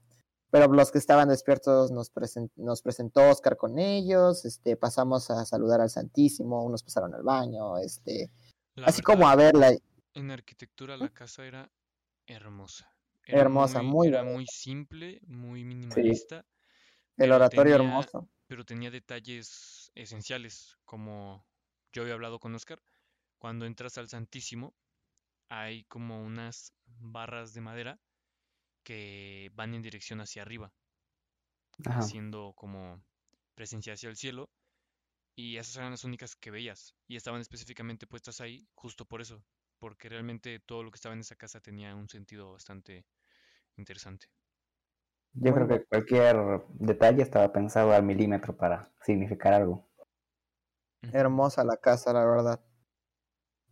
pero 0.51 0.67
los 0.69 0.91
que 0.91 0.99
estaban 0.99 1.29
despiertos 1.29 1.91
nos, 1.91 2.11
nos 2.57 2.83
presentó 2.83 3.29
Oscar 3.29 3.57
con 3.57 3.79
ellos, 3.79 4.45
este, 4.45 4.77
pasamos 4.77 5.31
a 5.31 5.45
saludar 5.45 5.81
al 5.81 5.91
Santísimo, 5.91 6.65
unos 6.65 6.83
pasaron 6.83 7.15
al 7.15 7.23
baño, 7.23 7.77
este, 7.79 8.31
la 8.75 8.87
así 8.87 9.03
como 9.03 9.29
a 9.29 9.37
verla. 9.37 9.73
En 10.15 10.31
arquitectura 10.31 10.97
la 10.97 11.11
casa 11.11 11.45
era 11.45 11.71
hermosa. 12.27 12.91
Era 13.25 13.43
Hermosa, 13.43 13.83
muy 13.83 14.09
era 14.09 14.21
bonita. 14.23 14.35
muy 14.37 14.47
simple, 14.47 15.21
muy 15.27 15.63
minimalista, 15.63 16.47
El 17.19 17.33
oratorio 17.33 17.77
tenía, 17.77 17.89
hermoso. 17.89 18.27
pero 18.47 18.65
tenía 18.65 18.91
detalles 18.91 19.93
esenciales, 19.95 20.79
como 20.87 21.45
yo 21.93 22.03
había 22.03 22.15
hablado 22.15 22.39
con 22.39 22.55
Oscar. 22.55 22.81
Cuando 23.39 23.67
entras 23.67 23.99
al 23.99 24.09
Santísimo, 24.09 24.75
hay 25.49 25.85
como 25.85 26.23
unas 26.23 26.75
barras 26.87 27.55
de 27.55 27.61
madera 27.61 28.01
que 28.85 29.51
van 29.55 29.75
en 29.75 29.83
dirección 29.83 30.21
hacia 30.21 30.43
arriba, 30.43 30.73
Ajá. 31.87 32.13
haciendo 32.13 32.55
como 32.57 33.03
presencia 33.55 33.93
hacia 33.95 34.09
el 34.11 34.17
cielo, 34.17 34.51
y 35.37 35.57
esas 35.59 35.77
eran 35.77 35.93
las 35.93 36.05
únicas 36.05 36.37
que 36.37 36.51
veías, 36.51 36.95
y 37.09 37.17
estaban 37.17 37.41
específicamente 37.41 38.07
puestas 38.07 38.41
ahí 38.41 38.69
justo 38.75 39.07
por 39.07 39.21
eso, 39.23 39.45
porque 39.79 40.09
realmente 40.09 40.61
todo 40.61 40.83
lo 40.85 40.91
que 40.91 40.97
estaba 40.97 41.15
en 41.15 41.21
esa 41.21 41.37
casa 41.37 41.61
tenía 41.61 41.95
un 41.95 42.09
sentido 42.09 42.53
bastante 42.53 43.07
interesante. 43.77 44.29
Yo 45.33 45.55
creo 45.55 45.67
que 45.67 45.87
cualquier 45.87 46.37
detalle 46.75 47.23
estaba 47.23 47.51
pensado 47.51 47.93
al 47.95 48.03
milímetro 48.03 48.55
para 48.55 48.93
significar 49.01 49.55
algo. 49.55 49.89
Hermosa 51.13 51.65
la 51.65 51.77
casa, 51.77 52.15
la 52.15 52.25
verdad. 52.25 52.61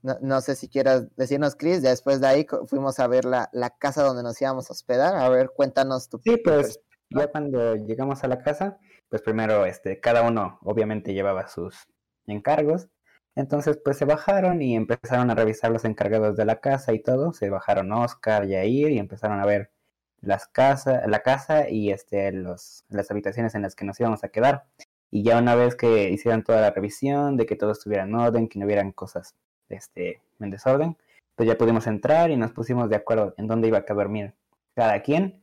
No, 0.06 0.16
no 0.20 0.40
sé 0.40 0.54
si 0.54 0.68
quieras 0.68 1.08
decirnos, 1.16 1.56
Chris, 1.56 1.82
ya 1.82 1.90
después 1.90 2.20
de 2.20 2.28
ahí 2.28 2.46
fuimos 2.66 3.00
a 3.00 3.08
ver 3.08 3.24
la, 3.24 3.50
la 3.52 3.70
casa 3.70 4.04
donde 4.04 4.22
nos 4.22 4.40
íbamos 4.40 4.70
a 4.70 4.72
hospedar. 4.72 5.16
A 5.16 5.28
ver, 5.28 5.50
cuéntanos 5.50 6.08
tu, 6.08 6.20
Sí, 6.22 6.36
pues 6.36 6.80
ya 7.10 7.26
cuando 7.26 7.74
llegamos 7.74 8.22
a 8.22 8.28
la 8.28 8.38
casa, 8.38 8.78
pues 9.08 9.20
primero 9.20 9.66
este, 9.66 9.98
cada 9.98 10.22
uno 10.22 10.60
obviamente 10.62 11.12
llevaba 11.12 11.48
sus 11.48 11.88
encargos. 12.28 12.88
Entonces 13.34 13.80
pues 13.84 13.98
se 13.98 14.04
bajaron 14.04 14.62
y 14.62 14.76
empezaron 14.76 15.28
a 15.30 15.34
revisar 15.34 15.72
los 15.72 15.84
encargados 15.84 16.36
de 16.36 16.44
la 16.44 16.60
casa 16.60 16.92
y 16.92 17.02
todo. 17.02 17.32
Se 17.32 17.50
bajaron 17.50 17.90
Oscar, 17.92 18.46
Yair 18.46 18.92
y 18.92 18.98
empezaron 18.98 19.40
a 19.40 19.46
ver 19.46 19.72
las 20.20 20.46
casas, 20.46 21.02
la 21.08 21.20
casa 21.22 21.68
y 21.68 21.90
este, 21.90 22.30
los, 22.30 22.84
las 22.88 23.10
habitaciones 23.10 23.56
en 23.56 23.62
las 23.62 23.74
que 23.74 23.84
nos 23.84 23.98
íbamos 23.98 24.22
a 24.22 24.28
quedar. 24.28 24.66
Y 25.10 25.24
ya 25.24 25.38
una 25.38 25.56
vez 25.56 25.74
que 25.74 26.10
hicieron 26.10 26.44
toda 26.44 26.60
la 26.60 26.70
revisión, 26.70 27.36
de 27.36 27.46
que 27.46 27.56
todo 27.56 27.72
estuviera 27.72 28.04
en 28.04 28.14
orden, 28.14 28.48
que 28.48 28.58
no 28.60 28.66
hubieran 28.66 28.92
cosas 28.92 29.34
este, 29.68 30.20
en 30.40 30.50
desorden, 30.50 30.96
pues 31.34 31.48
ya 31.48 31.58
pudimos 31.58 31.86
entrar 31.86 32.30
y 32.30 32.36
nos 32.36 32.52
pusimos 32.52 32.88
de 32.88 32.96
acuerdo 32.96 33.34
en 33.36 33.46
dónde 33.46 33.68
iba 33.68 33.78
a 33.78 33.94
dormir 33.94 34.34
cada 34.74 35.02
quien. 35.02 35.42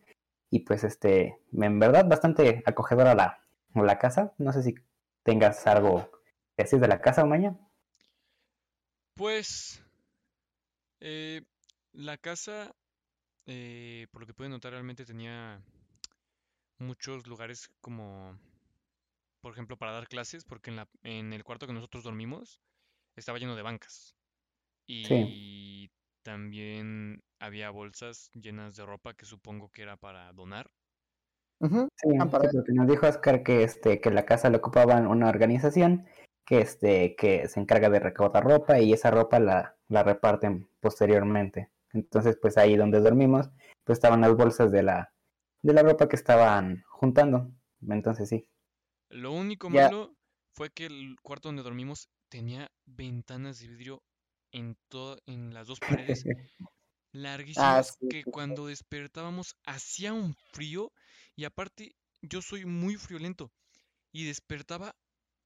Y 0.50 0.60
pues 0.60 0.84
este, 0.84 1.40
en 1.54 1.80
verdad 1.80 2.08
bastante 2.08 2.64
acogedora 2.66 3.16
la, 3.16 3.40
la 3.74 4.00
casa. 4.00 4.34
No 4.38 4.52
sé 4.54 4.64
si 4.64 4.76
tengas 5.24 5.66
algo 5.68 6.10
que 6.56 6.64
decir 6.64 6.80
de 6.80 6.88
la 6.88 7.02
casa, 7.02 7.24
Omaña. 7.24 7.58
Pues 9.16 9.84
eh, 11.00 11.42
la 11.92 12.18
casa, 12.18 12.76
eh, 13.46 14.08
por 14.12 14.22
lo 14.22 14.28
que 14.28 14.34
pude 14.34 14.50
notar, 14.50 14.72
realmente 14.72 15.06
tenía 15.06 15.62
muchos 16.80 17.28
lugares 17.28 17.70
como, 17.82 18.38
por 19.42 19.54
ejemplo, 19.54 19.78
para 19.78 19.92
dar 19.92 20.08
clases, 20.08 20.44
porque 20.44 20.72
en 20.72 20.78
la, 20.78 20.88
en 21.04 21.34
el 21.34 21.44
cuarto 21.44 21.68
que 21.68 21.74
nosotros 21.74 22.04
dormimos 22.04 22.60
estaba 23.20 23.38
lleno 23.40 23.56
de 23.56 23.62
bancas. 23.62 24.16
Sí. 24.88 25.06
Y 25.10 25.92
también 26.24 27.22
había 27.40 27.70
bolsas 27.70 28.30
llenas 28.34 28.76
de 28.76 28.86
ropa 28.86 29.14
que 29.14 29.26
supongo 29.26 29.70
que 29.70 29.82
era 29.84 29.98
para 29.98 30.32
donar. 30.34 30.72
Sí, 31.62 32.10
ah, 32.20 32.26
para- 32.26 32.50
sí, 32.50 32.58
porque 32.58 32.74
nos 32.74 32.88
dijo 32.88 33.08
Oscar 33.08 33.42
que 33.44 33.64
este, 33.64 34.02
que 34.02 34.12
la 34.12 34.26
casa 34.26 34.50
la 34.50 34.58
ocupaban 34.58 35.08
una 35.08 35.30
organización 35.30 36.06
que 36.46 36.60
este, 36.60 37.16
que 37.16 37.48
se 37.48 37.60
encarga 37.62 37.90
de 37.90 38.00
recaudar 38.00 38.44
ropa 38.44 38.80
y 38.82 38.92
esa 38.92 39.12
ropa 39.12 39.40
la, 39.40 39.78
la 39.88 40.04
reparten 40.04 40.68
posteriormente 40.82 41.70
Entonces, 41.94 42.38
pues 42.42 42.58
ahí 42.58 42.76
donde 42.76 43.00
dormimos, 43.00 43.50
pues 43.86 43.98
estaban 43.98 44.20
las 44.22 44.36
bolsas 44.36 44.72
de 44.72 44.84
la, 44.84 45.14
de 45.62 45.74
la 45.74 45.84
ropa 45.84 46.10
que 46.10 46.16
estaban 46.18 46.84
juntando. 46.90 47.50
Entonces 47.88 48.28
sí. 48.28 48.46
Lo 49.10 49.32
único 49.32 49.70
Ya. 49.70 49.84
malo 49.84 50.16
fue 50.54 50.70
que 50.70 50.88
el 50.88 51.16
cuarto 51.22 51.48
donde 51.48 51.64
dormimos 51.64 52.10
tenía 52.34 52.72
ventanas 52.88 53.60
de 53.60 53.68
vidrio 53.68 54.02
en 54.52 54.76
toda, 54.90 55.20
en 55.28 55.54
las 55.54 55.68
dos 55.68 55.80
paredes 55.80 56.24
larguísimas 57.12 57.92
sí, 58.00 58.08
que 58.10 58.24
sí, 58.24 58.32
cuando 58.32 58.66
despertábamos 58.66 59.56
hacía 59.66 60.14
un 60.14 60.34
frío 60.52 60.92
y 61.36 61.46
aparte 61.46 61.96
yo 62.24 62.42
soy 62.42 62.66
muy 62.66 62.96
friolento 62.96 63.52
y 64.12 64.26
despertaba 64.26 64.96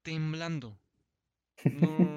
temblando. 0.01 0.79
No. 1.69 2.16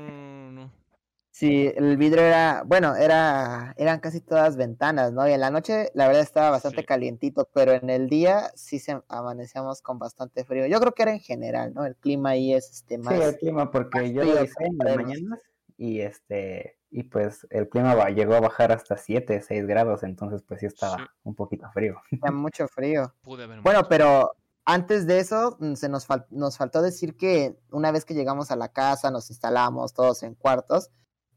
Sí, 1.32 1.72
el 1.76 1.96
vidrio 1.96 2.22
era, 2.24 2.64
bueno, 2.66 2.96
era, 2.96 3.72
eran 3.78 4.00
casi 4.00 4.20
todas 4.20 4.56
ventanas, 4.56 5.12
¿no? 5.12 5.28
Y 5.28 5.32
en 5.32 5.40
la 5.40 5.50
noche, 5.50 5.90
la 5.94 6.06
verdad, 6.08 6.22
estaba 6.22 6.50
bastante 6.50 6.80
Sí. 6.80 6.86
calientito, 6.86 7.48
pero 7.54 7.72
en 7.72 7.88
el 7.88 8.08
día 8.08 8.50
sí 8.56 8.80
se 8.80 9.00
amanecíamos 9.08 9.80
con 9.80 9.98
bastante 9.98 10.44
frío. 10.44 10.66
Yo 10.66 10.80
creo 10.80 10.92
que 10.92 11.02
era 11.02 11.12
en 11.12 11.20
general, 11.20 11.72
¿no? 11.72 11.86
El 11.86 11.94
clima 11.96 12.30
ahí 12.30 12.52
es 12.52 12.70
este 12.70 12.96
Sí, 12.96 13.00
más. 13.02 13.20
el 13.20 13.36
clima, 13.38 13.70
porque 13.70 14.12
yo 14.12 14.24
lo 14.24 14.42
hice 14.42 14.54
en 14.64 14.76
las 14.78 14.96
mañanas 14.96 15.40
y 15.78 16.00
este, 16.00 16.76
y 16.90 17.04
pues 17.04 17.46
el 17.50 17.68
clima 17.68 18.10
llegó 18.10 18.34
a 18.34 18.40
bajar 18.40 18.72
hasta 18.72 18.96
7, 18.96 19.40
6 19.40 19.66
grados, 19.66 20.02
entonces 20.02 20.42
pues 20.42 20.60
sí 20.60 20.66
estaba 20.66 20.96
Sí. 20.96 21.02
un 21.22 21.34
poquito 21.36 21.70
frío. 21.72 21.94
hacía 22.20 22.32
mucho 22.32 22.66
frío. 22.66 23.14
Pude 23.22 23.44
haber 23.44 23.60
Bueno, 23.60 23.82
pero 23.88 24.32
antes 24.64 25.06
de 25.06 25.20
eso, 25.20 25.56
mm, 25.60 25.74
se 25.74 25.88
nos, 25.88 26.06
fal- 26.08 26.26
nos 26.30 26.58
faltó 26.58 26.82
decir 26.82 27.16
que 27.16 27.56
una 27.70 27.92
vez 27.92 28.04
que 28.04 28.14
llegamos 28.14 28.50
a 28.50 28.56
la 28.56 28.72
casa, 28.72 29.12
nos 29.12 29.30
instalamos 29.30 29.94
todos 29.94 30.24
en 30.24 30.34
cuartos. 30.34 30.90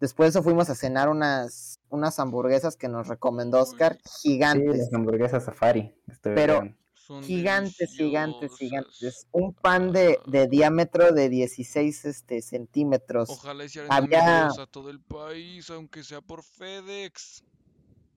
Después 0.03 0.27
de 0.33 0.39
eso 0.39 0.43
fuimos 0.43 0.69
a 0.69 0.75
cenar 0.75 1.07
unas, 1.07 1.79
unas 1.87 2.19
hamburguesas 2.19 2.75
que 2.75 2.89
nos 2.89 3.07
recomendó 3.07 3.61
Oscar, 3.61 3.97
Sí, 4.03 4.31
gigantes. 4.33 4.77
las 4.77 4.93
hamburguesas 4.93 5.45
safari. 5.45 5.95
estuvieron- 6.07 6.75
Son 6.93 7.23
gigantes, 7.23 7.89
gigantes, 7.91 8.51
gigantes. 8.57 9.27
Un 9.31 9.53
pan 9.53 9.93
de, 9.93 10.19
de 10.27 10.47
diámetro 10.49 11.13
de 11.13 11.29
16 11.29 12.03
este, 12.03 12.41
centímetros. 12.41 13.29
Ojalá 13.29 13.63
hicieran 13.63 13.89
Había- 13.93 14.47
a 14.47 14.65
todo 14.69 14.89
el 14.89 14.99
país, 14.99 15.69
aunque 15.69 16.03
sea 16.03 16.19
por 16.19 16.43
FedEx. 16.43 17.45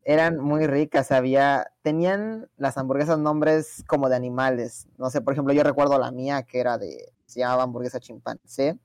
Eran 0.03 0.39
muy 0.41 0.67
ricas, 0.67 1.13
había, 1.13 1.69
tenían 1.83 2.49
las 2.57 2.79
hamburguesas 2.79 3.21
nombres 3.21 3.85
como 3.87 4.09
de 4.09 4.17
animales. 4.17 4.89
No 4.99 5.09
sé, 5.11 5.21
por 5.21 5.35
ejemplo, 5.35 5.55
yo 5.55 5.63
recuerdo 5.63 5.97
la 6.01 6.11
mía 6.11 6.43
que 6.43 6.59
era 6.59 6.79
de, 6.79 7.13
se 7.27 7.39
llamaba 7.39 7.63
hamburguesa 7.63 8.01
chimpancé, 8.01 8.77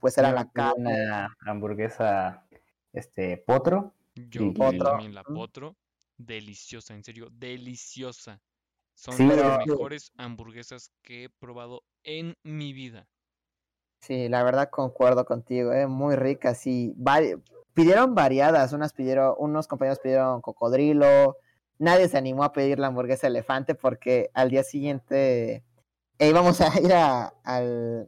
pues 0.00 0.18
era 0.18 0.32
la 0.32 0.50
carne. 0.50 1.06
Una 1.06 1.34
hamburguesa, 1.46 2.43
este, 2.94 3.36
potro. 3.38 3.92
Yo 4.14 4.42
Y- 4.44 4.50
Potro. 4.52 4.84
también 4.90 5.14
la 5.14 5.22
potro. 5.24 5.76
Deliciosa, 6.16 6.94
en 6.94 7.02
serio, 7.04 7.28
deliciosa. 7.32 8.40
Son 8.94 9.14
Sí, 9.14 9.26
pero- 9.28 9.48
las 9.48 9.66
mejores 9.66 10.12
hamburguesas 10.16 10.92
que 11.02 11.24
he 11.24 11.28
probado 11.28 11.82
en 12.04 12.36
mi 12.44 12.72
vida. 12.72 13.08
Sí, 14.00 14.28
la 14.28 14.44
verdad 14.44 14.70
concuerdo 14.70 15.24
contigo, 15.24 15.72
eh, 15.72 15.86
muy 15.86 16.14
ricas 16.14 16.66
y 16.66 16.92
vari- 16.96 17.42
pidieron 17.72 18.14
variadas, 18.14 18.72
unas 18.72 18.92
pidieron, 18.92 19.34
unos 19.38 19.66
compañeros 19.66 19.98
pidieron 19.98 20.40
cocodrilo, 20.42 21.36
nadie 21.78 22.08
se 22.08 22.16
animó 22.18 22.44
a 22.44 22.52
pedir 22.52 22.78
la 22.78 22.86
hamburguesa 22.88 23.26
elefante 23.26 23.74
porque 23.74 24.30
al 24.34 24.50
día 24.50 24.62
siguiente 24.62 25.64
eh, 26.20 26.28
íbamos 26.28 26.60
a 26.60 26.80
ir 26.80 26.92
a 26.92 27.34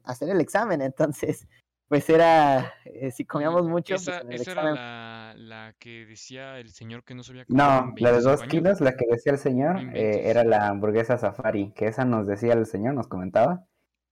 hacer 0.04 0.28
el 0.28 0.40
examen, 0.40 0.80
entonces 0.82 1.48
pues 1.88 2.08
era, 2.10 2.74
eh, 2.84 3.10
si 3.10 3.24
comíamos 3.24 3.66
mucho, 3.66 3.94
Esa, 3.94 4.12
pues 4.12 4.24
en 4.24 4.32
el 4.32 4.40
esa 4.40 4.50
era 4.52 4.72
la, 4.72 5.34
la 5.36 5.74
que 5.78 6.04
decía 6.06 6.58
el 6.58 6.70
señor 6.70 7.04
que 7.04 7.14
no 7.14 7.22
sabía 7.22 7.44
comer 7.44 7.64
No, 7.64 7.78
en 7.96 8.02
la 8.02 8.10
de 8.10 8.16
25 8.16 8.30
dos 8.30 8.40
años. 8.42 8.50
kilos, 8.50 8.80
la 8.80 8.96
que 8.96 9.04
decía 9.10 9.32
el 9.32 9.38
señor, 9.38 9.82
No 9.82 9.92
eh, 9.92 10.28
era 10.30 10.44
la 10.44 10.68
hamburguesa 10.68 11.18
safari, 11.18 11.72
que 11.72 11.86
esa 11.86 12.04
nos 12.04 12.26
decía 12.26 12.54
el 12.54 12.66
señor, 12.66 12.94
nos 12.94 13.06
comentaba, 13.08 13.66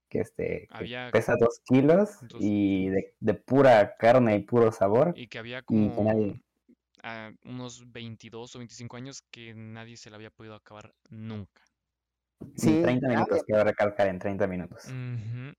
que 0.08 0.20
este, 0.20 0.68
que 0.78 1.08
pesa 1.12 1.34
dos 1.36 1.60
kilos 1.64 2.18
Dos- 2.22 2.40
y 2.40 2.88
de, 2.90 3.14
de 3.18 3.34
pura 3.34 3.96
carne 3.96 4.36
y 4.36 4.42
puro 4.42 4.70
sabor. 4.70 5.12
Y 5.16 5.26
que 5.26 5.38
había 5.38 5.60
que 5.60 5.64
como 5.66 6.04
nadie- 6.04 6.40
ah, 7.02 7.32
unos 7.44 7.90
22 7.90 8.54
o 8.54 8.58
25 8.58 8.96
años 8.96 9.22
que 9.30 9.52
nadie 9.54 9.96
se 9.96 10.10
la 10.10 10.16
había 10.16 10.30
podido 10.30 10.54
acabar 10.54 10.94
nunca. 11.10 11.62
En 12.40 12.58
Sí, 12.58 12.80
30 12.82 13.06
nadie. 13.08 13.16
minutos, 13.16 13.42
quiero 13.44 13.64
recalcar, 13.64 14.06
en 14.08 14.18
30 14.20 14.46
minutos. 14.46 14.84
Ujú. 14.84 15.52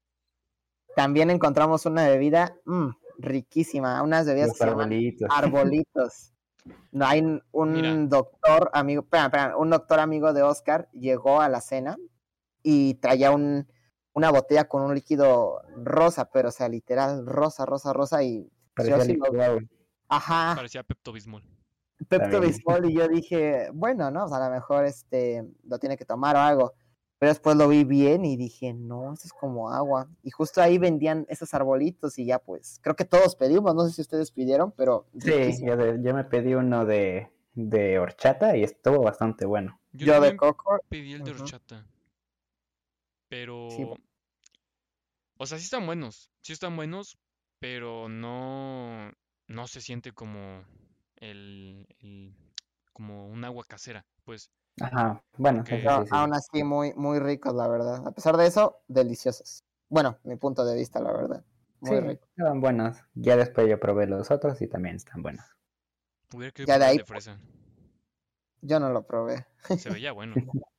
También 0.96 1.30
encontramos 1.30 1.86
una 1.86 2.08
bebida 2.08 2.56
mm, 2.66 2.90
riquísima, 3.18 4.02
unas 4.02 4.26
bebidas 4.26 4.50
Los 4.50 4.58
que 4.58 4.64
se 4.64 4.70
llaman 4.70 4.84
arbolitos. 4.92 5.30
arbolitos. 5.32 6.32
No 6.92 7.06
hay 7.06 7.22
un- 7.52 7.72
Mira. 7.74 7.96
doctor 8.08 8.70
amigo, 8.74 9.04
espera, 9.04 9.26
espera, 9.26 9.58
un 9.58 9.70
doctor 9.70 10.00
amigo 10.00 10.34
de 10.34 10.42
Oscar 10.42 10.90
llegó 10.94 11.42
a 11.42 11.50
la 11.50 11.62
cena 11.62 11.96
y 12.64 12.96
traía 12.96 13.32
un, 13.32 13.68
una 14.14 14.32
botella 14.32 14.64
con 14.68 14.82
un 14.82 14.96
líquido 14.96 15.62
rosa, 15.76 16.30
pero 16.32 16.50
o 16.50 16.52
sea, 16.52 16.68
literal 16.70 17.26
rosa, 17.26 17.66
rosa, 17.66 17.94
rosa 17.94 18.24
y 18.24 18.50
Parecía 18.74 18.98
yo 18.98 19.04
sí 19.04 19.14
lo- 19.32 19.60
ajá, 20.10 20.54
Parecía 20.56 20.84
Pepto 20.84 21.12
Bismol. 21.14 21.44
Pepto 22.10 22.40
bien. 22.40 22.52
Bismol 22.52 22.90
y 22.90 22.94
yo 22.96 23.08
dije, 23.08 23.70
bueno, 23.74 24.10
no, 24.12 24.26
o 24.26 24.28
sea, 24.28 24.38
a 24.38 24.50
lo 24.50 24.54
mejor 24.56 24.86
este 24.86 25.44
lo 25.64 25.78
tiene 25.80 25.98
que 25.98 26.06
tomar 26.06 26.36
o 26.36 26.40
algo. 26.40 26.74
Pero 27.17 27.32
después 27.32 27.56
lo 27.56 27.67
vi 27.69 27.86
bien 27.86 28.25
y 28.25 28.36
dije, 28.36 28.73
no, 28.73 29.13
esto 29.13 29.28
es 29.28 29.34
como 29.34 29.69
agua. 29.71 30.10
Y 30.21 30.32
justo 30.32 30.62
ahí 30.62 30.78
vendían 30.78 31.25
esos 31.30 31.54
arbolitos 31.54 32.19
y 32.19 32.25
ya 32.25 32.39
pues, 32.39 32.80
creo 32.84 32.95
que 32.95 33.06
todos 33.06 33.36
pedimos, 33.38 33.73
no 33.73 33.86
sé 33.88 33.93
si 33.93 34.01
ustedes 34.01 34.32
pidieron, 34.32 34.71
pero 34.73 35.08
Sí, 35.19 35.65
yo, 35.65 35.78
de- 35.78 36.01
yo 36.04 36.13
me 36.13 36.25
pedí 36.25 36.54
uno 36.56 36.86
de, 36.86 37.32
de 37.54 37.99
horchata 37.99 38.58
y 38.58 38.63
estuvo 38.63 39.01
bastante 39.01 39.45
bueno. 39.45 39.80
Yo, 39.93 40.08
yo 40.08 40.21
de 40.21 40.36
coco, 40.36 40.78
pedí 40.89 41.13
el 41.13 41.23
de 41.23 41.32
horchata. 41.32 41.88
Pero. 43.30 43.67
O 45.38 45.45
sea, 45.45 45.58
sí 45.58 45.63
están 45.65 45.86
buenos. 45.86 46.32
Sí 46.41 46.54
están 46.54 46.75
buenos, 46.75 47.17
pero 47.60 48.08
no. 48.10 49.12
No 49.47 49.67
se 49.67 49.82
siente 49.82 50.12
como 50.12 50.63
el. 51.17 51.88
el- 51.99 52.36
como 52.93 53.28
un 53.28 53.43
agua 53.43 53.63
casera. 53.67 54.06
Pues. 54.23 54.51
Ajá, 54.82 55.24
bueno, 55.38 55.64
pero 55.68 56.04
sí, 56.04 56.10
sí. 56.10 56.16
aún 56.16 56.34
así 56.34 56.64
muy, 56.64 56.94
muy 56.96 57.20
ricos, 57.20 57.54
la 57.54 57.68
verdad. 57.68 58.06
A 58.06 58.12
pesar 58.12 58.36
de 58.38 58.48
eso, 58.48 58.82
deliciosos. 58.88 59.64
Bueno, 59.90 60.18
mi 60.24 60.36
punto 60.36 60.66
de 60.66 60.76
vista, 60.76 61.00
la 61.00 61.12
verdad. 61.14 61.44
Muy 61.80 61.92
Sí, 61.92 62.00
rico. 62.02 62.28
estaban 62.30 62.60
buenos. 62.60 62.98
Ya 63.14 63.38
después 63.38 63.70
yo 63.70 63.80
probé 63.80 64.08
los 64.08 64.32
otros 64.32 64.62
y 64.62 64.68
también 64.68 64.96
están 64.98 65.22
buenos. 65.22 65.46
Hubiera 66.34 66.54
Ya 66.66 66.80
de 66.80 66.86
ahí, 66.86 67.00
fresa. 67.00 67.40
Yo 68.62 68.80
no 68.80 68.90
lo 68.90 69.06
probé. 69.06 69.46
Se 69.78 69.90
veía 69.90 70.12
bueno. 70.12 70.36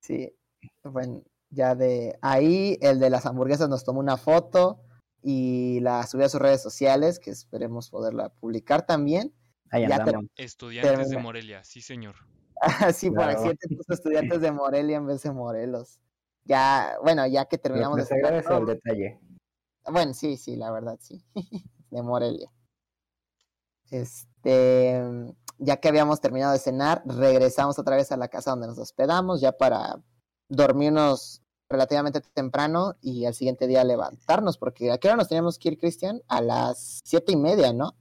Sí, 0.00 0.36
bueno, 0.82 1.22
ya 1.48 1.74
de 1.74 2.18
ahí 2.20 2.76
el 2.82 3.00
de 3.00 3.08
las 3.08 3.24
hamburguesas 3.24 3.70
nos 3.70 3.84
tomó 3.84 4.00
una 4.00 4.18
foto 4.18 4.82
y 5.22 5.80
la 5.80 6.06
subió 6.06 6.26
a 6.26 6.28
sus 6.28 6.42
redes 6.42 6.62
sociales, 6.62 7.18
que 7.18 7.30
esperemos 7.30 7.88
poderla 7.88 8.28
publicar 8.28 8.84
también. 8.84 9.32
Ahí 9.70 9.88
Ya 9.88 9.96
andamos. 9.96 10.26
Estudiantes 10.36 11.08
de. 11.08 11.16
Morelia, 11.16 11.64
sí, 11.64 11.80
señor. 11.80 12.16
Así 12.94 13.10
por 13.10 13.18
Claro. 13.18 13.32
accidente 13.32 13.68
puso 13.68 13.92
estudiantes 13.92 14.40
de 14.40 14.52
Morelia 14.52 14.96
en 14.96 15.06
vez 15.06 15.22
de 15.22 15.32
Morelos. 15.32 16.00
Ya, 16.44 16.96
bueno, 17.02 17.26
ya 17.26 17.46
que 17.46 17.58
terminamos 17.58 18.08
de 18.08 18.16
el 18.16 18.66
detalle. 18.66 19.20
Bueno, 19.90 20.14
sí, 20.14 20.36
sí, 20.36 20.56
la 20.56 20.70
verdad, 20.70 20.98
sí. 21.00 21.24
de 21.90 22.02
Morelia. 22.02 22.50
Este, 23.90 25.00
ya 25.58 25.76
que 25.76 25.88
habíamos 25.88 26.20
terminado 26.20 26.52
de 26.52 26.58
cenar, 26.58 27.02
regresamos 27.06 27.78
otra 27.78 27.96
vez 27.96 28.10
a 28.12 28.16
la 28.16 28.28
casa 28.28 28.50
donde 28.50 28.66
nos 28.66 28.78
hospedamos, 28.78 29.40
ya 29.40 29.52
para 29.52 30.00
dormirnos 30.48 31.42
relativamente 31.68 32.20
temprano 32.20 32.96
y 33.00 33.24
al 33.24 33.34
siguiente 33.34 33.66
día 33.66 33.84
levantarnos, 33.84 34.58
porque 34.58 34.90
a 34.92 34.98
qué 34.98 35.08
hora 35.08 35.16
nos 35.16 35.28
teníamos 35.28 35.58
que 35.58 35.70
ir, 35.70 35.78
Cristian? 35.78 36.22
A 36.28 36.40
las 36.40 37.00
siete 37.04 37.32
y 37.32 37.36
media, 37.36 37.72
¿no? 37.72 37.94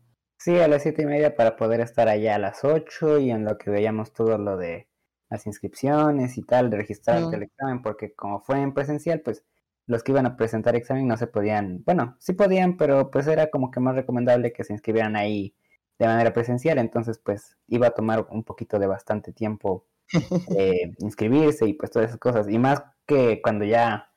Sí, 0.43 0.59
a 0.59 0.67
las 0.67 0.81
siete 0.83 1.03
y 1.03 1.05
media 1.05 1.37
para 1.37 1.55
poder 1.55 1.79
estar 1.79 2.09
allá 2.09 2.35
a 2.35 2.37
las 2.37 2.65
ocho 2.65 3.17
y 3.17 3.31
en 3.31 3.45
lo 3.45 3.57
que 3.57 3.69
veíamos 3.69 4.11
todo 4.11 4.37
lo 4.37 4.57
de 4.57 4.89
las 5.29 5.47
inscripciones 5.47 6.37
y 6.37 6.43
tal, 6.43 6.69
de 6.69 6.75
registrar 6.75 7.21
Mm. 7.21 7.33
el 7.33 7.43
examen, 7.43 7.81
porque 7.81 8.13
como 8.13 8.41
fue 8.41 8.59
en 8.59 8.73
presencial, 8.73 9.21
pues 9.21 9.45
los 9.87 10.03
que 10.03 10.11
iban 10.11 10.25
a 10.25 10.35
presentar 10.35 10.75
examen 10.75 11.07
no 11.07 11.15
se 11.15 11.27
podían, 11.27 11.81
bueno, 11.85 12.17
sí 12.19 12.33
podían, 12.33 12.75
pero 12.75 13.09
pues 13.09 13.25
era 13.27 13.49
como 13.49 13.71
que 13.71 13.79
más 13.79 13.95
recomendable 13.95 14.51
que 14.51 14.65
se 14.65 14.73
inscribieran 14.73 15.15
ahí 15.15 15.55
de 15.97 16.07
manera 16.07 16.33
presencial, 16.33 16.77
entonces 16.77 17.19
pues 17.19 17.55
iba 17.67 17.87
a 17.87 17.91
tomar 17.91 18.27
un 18.29 18.43
poquito 18.43 18.79
de 18.79 18.87
bastante 18.87 19.31
tiempo 19.31 19.85
eh, 20.57 20.91
inscribirse 20.99 21.65
y 21.67 21.73
pues 21.73 21.89
todas 21.89 22.09
esas 22.09 22.19
cosas, 22.19 22.49
y 22.49 22.59
más 22.59 22.83
que 23.07 23.41
cuando 23.41 23.63
ya 23.63 24.09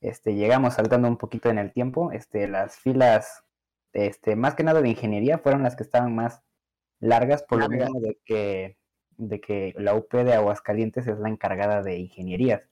este, 0.00 0.34
llegamos 0.34 0.74
saltando 0.74 1.08
un 1.08 1.18
poquito 1.18 1.50
en 1.50 1.58
el 1.58 1.72
tiempo, 1.72 2.10
este, 2.10 2.48
las 2.48 2.76
filas 2.78 3.44
este, 3.94 4.36
más 4.36 4.54
que 4.54 4.64
nada 4.64 4.82
de 4.82 4.90
ingeniería 4.90 5.38
fueron 5.38 5.62
las 5.62 5.76
que 5.76 5.82
estaban 5.84 6.14
más 6.14 6.42
largas 7.00 7.42
por 7.44 7.60
lo 7.60 7.68
mismo 7.68 8.00
de 8.00 8.18
que, 8.24 8.78
de 9.16 9.40
que 9.40 9.74
la 9.78 9.94
UP 9.94 10.24
de 10.24 10.34
Aguascalientes 10.34 11.06
es 11.06 11.18
la 11.18 11.28
encargada 11.30 11.82
de 11.82 11.98
ingenierías. 11.98 12.62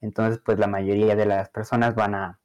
Entonces, 0.00 0.40
pues 0.44 0.58
la 0.58 0.66
mayoría 0.68 1.16
de 1.16 1.26
las 1.26 1.50
personas 1.50 1.94
van 1.94 2.14
a 2.14 2.40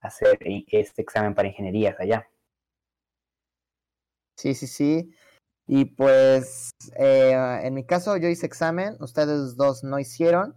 hacer 0.00 0.38
i- 0.46 0.66
este 0.70 1.02
examen 1.02 1.34
para 1.34 1.48
ingenierías 1.48 1.98
allá. 2.00 2.28
Sí, 4.36 4.54
sí, 4.54 4.66
sí. 4.66 5.10
Y 5.66 5.86
pues, 5.86 6.72
eh, 6.98 7.60
en 7.62 7.74
mi 7.74 7.86
caso 7.86 8.16
yo 8.16 8.28
hice 8.28 8.46
examen, 8.46 8.96
ustedes 9.00 9.56
dos 9.56 9.84
no 9.84 9.98
hicieron, 9.98 10.56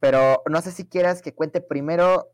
pero 0.00 0.42
no 0.48 0.60
sé 0.62 0.70
si 0.70 0.86
quieras 0.88 1.22
que 1.22 1.34
cuente 1.34 1.60
primero 1.60 2.28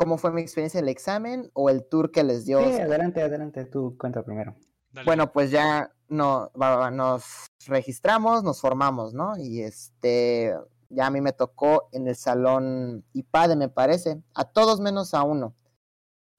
cómo 0.00 0.16
fue 0.16 0.32
mi 0.32 0.40
experiencia 0.40 0.78
en 0.78 0.86
el 0.86 0.88
examen 0.88 1.50
o 1.52 1.68
el 1.68 1.86
tour 1.86 2.10
que 2.10 2.24
les 2.24 2.46
dio. 2.46 2.58
Sí, 2.72 2.80
adelante, 2.80 3.20
adelante, 3.20 3.66
tú 3.66 3.98
cuenta 3.98 4.22
primero. 4.22 4.56
Dale. 4.92 5.04
Bueno, 5.04 5.30
pues 5.30 5.50
ya 5.50 5.92
no, 6.08 6.50
va- 6.60 6.76
va- 6.76 6.90
nos 6.90 7.22
registramos, 7.66 8.42
nos 8.42 8.62
formamos, 8.62 9.12
¿no? 9.12 9.36
Y 9.36 9.60
este, 9.60 10.54
ya 10.88 11.08
a 11.08 11.10
mí 11.10 11.20
me 11.20 11.34
tocó 11.34 11.90
en 11.92 12.08
el 12.08 12.16
salón 12.16 13.04
IPADE, 13.12 13.56
me 13.56 13.68
parece, 13.68 14.22
a 14.34 14.46
todos 14.46 14.80
menos 14.80 15.12
a 15.12 15.22
uno, 15.22 15.54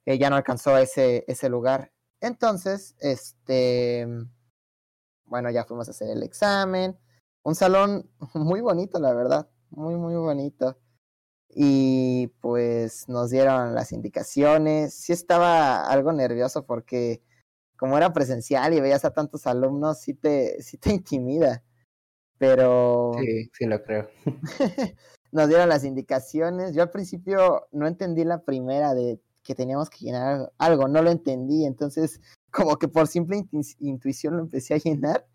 que 0.06 0.18
ya 0.18 0.32
no 0.32 0.38
alcanzó 0.38 0.76
ese, 0.80 1.24
ese 1.28 1.48
lugar. 1.48 1.92
Entonces, 2.20 2.96
este, 3.00 4.08
bueno, 5.26 5.52
ya 5.52 5.66
fuimos 5.66 5.88
a 5.88 5.92
hacer 5.92 6.10
el 6.10 6.24
examen, 6.24 6.98
un 7.44 7.54
salón 7.54 8.10
muy 8.34 8.60
bonito, 8.62 8.98
la 8.98 9.14
verdad, 9.14 9.48
muy, 9.70 9.94
muy 9.98 10.16
bonito. 10.16 10.80
Y 11.54 12.28
pues 12.42 13.10
nos 13.10 13.30
dieron 13.32 13.76
las 13.76 13.92
indicaciones. 13.92 14.94
Sí 14.94 15.14
estaba 15.14 15.88
algo 15.90 16.12
nervioso 16.14 16.66
porque 16.66 17.22
como 17.78 17.98
era 17.98 18.14
presencial 18.14 18.74
y 18.74 18.82
veías 18.82 19.06
a 19.06 19.14
tantos 19.14 19.48
alumnos, 19.48 20.00
sí 20.02 20.14
te, 20.14 20.62
sí 20.64 20.78
te 20.78 20.92
intimida. 20.94 21.64
Pero 22.38 23.12
Sí, 23.20 23.50
sí 23.54 23.66
lo 23.66 23.82
creo. 23.84 24.10
nos 25.32 25.48
dieron 25.48 25.70
las 25.70 25.84
indicaciones. 25.84 26.74
Yo 26.74 26.84
al 26.84 26.90
principio 26.92 27.68
no 27.72 27.88
entendí 27.88 28.24
la 28.24 28.44
primera 28.44 28.94
de 28.94 29.22
que 29.44 29.56
teníamos 29.56 29.90
que 29.90 30.06
llenar 30.06 30.52
algo, 30.58 30.88
no 30.88 31.02
lo 31.02 31.10
entendí. 31.12 31.66
Entonces, 31.66 32.22
como 32.52 32.78
que 32.78 32.88
por 32.88 33.08
simple 33.08 33.38
intu- 33.38 33.76
intuición 33.80 34.36
lo 34.38 34.44
empecé 34.44 34.74
a 34.76 34.78
llenar, 34.78 35.28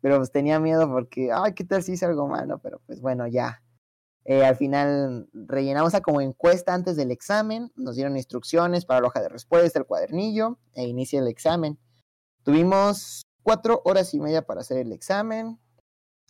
pero 0.00 0.18
pues 0.18 0.32
tenía 0.32 0.60
miedo 0.60 0.88
porque, 0.90 1.30
ay, 1.32 1.54
¿qué 1.54 1.64
tal 1.64 1.82
si 1.82 1.92
hice 1.92 2.06
algo 2.06 2.28
malo? 2.28 2.60
Pero 2.62 2.80
pues 2.86 3.00
bueno, 3.00 3.26
ya. 3.28 3.62
Eh, 4.28 4.44
al 4.44 4.56
final 4.56 5.28
rellenamos 5.32 5.94
a 5.94 6.00
como 6.00 6.20
encuesta 6.20 6.74
antes 6.74 6.96
del 6.96 7.12
examen, 7.12 7.72
nos 7.76 7.94
dieron 7.94 8.16
instrucciones 8.16 8.84
para 8.84 9.00
la 9.00 9.06
hoja 9.06 9.20
de 9.20 9.28
respuesta, 9.28 9.78
el 9.78 9.86
cuadernillo 9.86 10.58
e 10.74 10.84
inicia 10.84 11.20
el 11.20 11.28
examen. 11.28 11.78
Tuvimos 12.42 13.22
cuatro 13.44 13.82
horas 13.84 14.12
y 14.14 14.20
media 14.20 14.42
para 14.42 14.62
hacer 14.62 14.78
el 14.78 14.90
examen. 14.90 15.60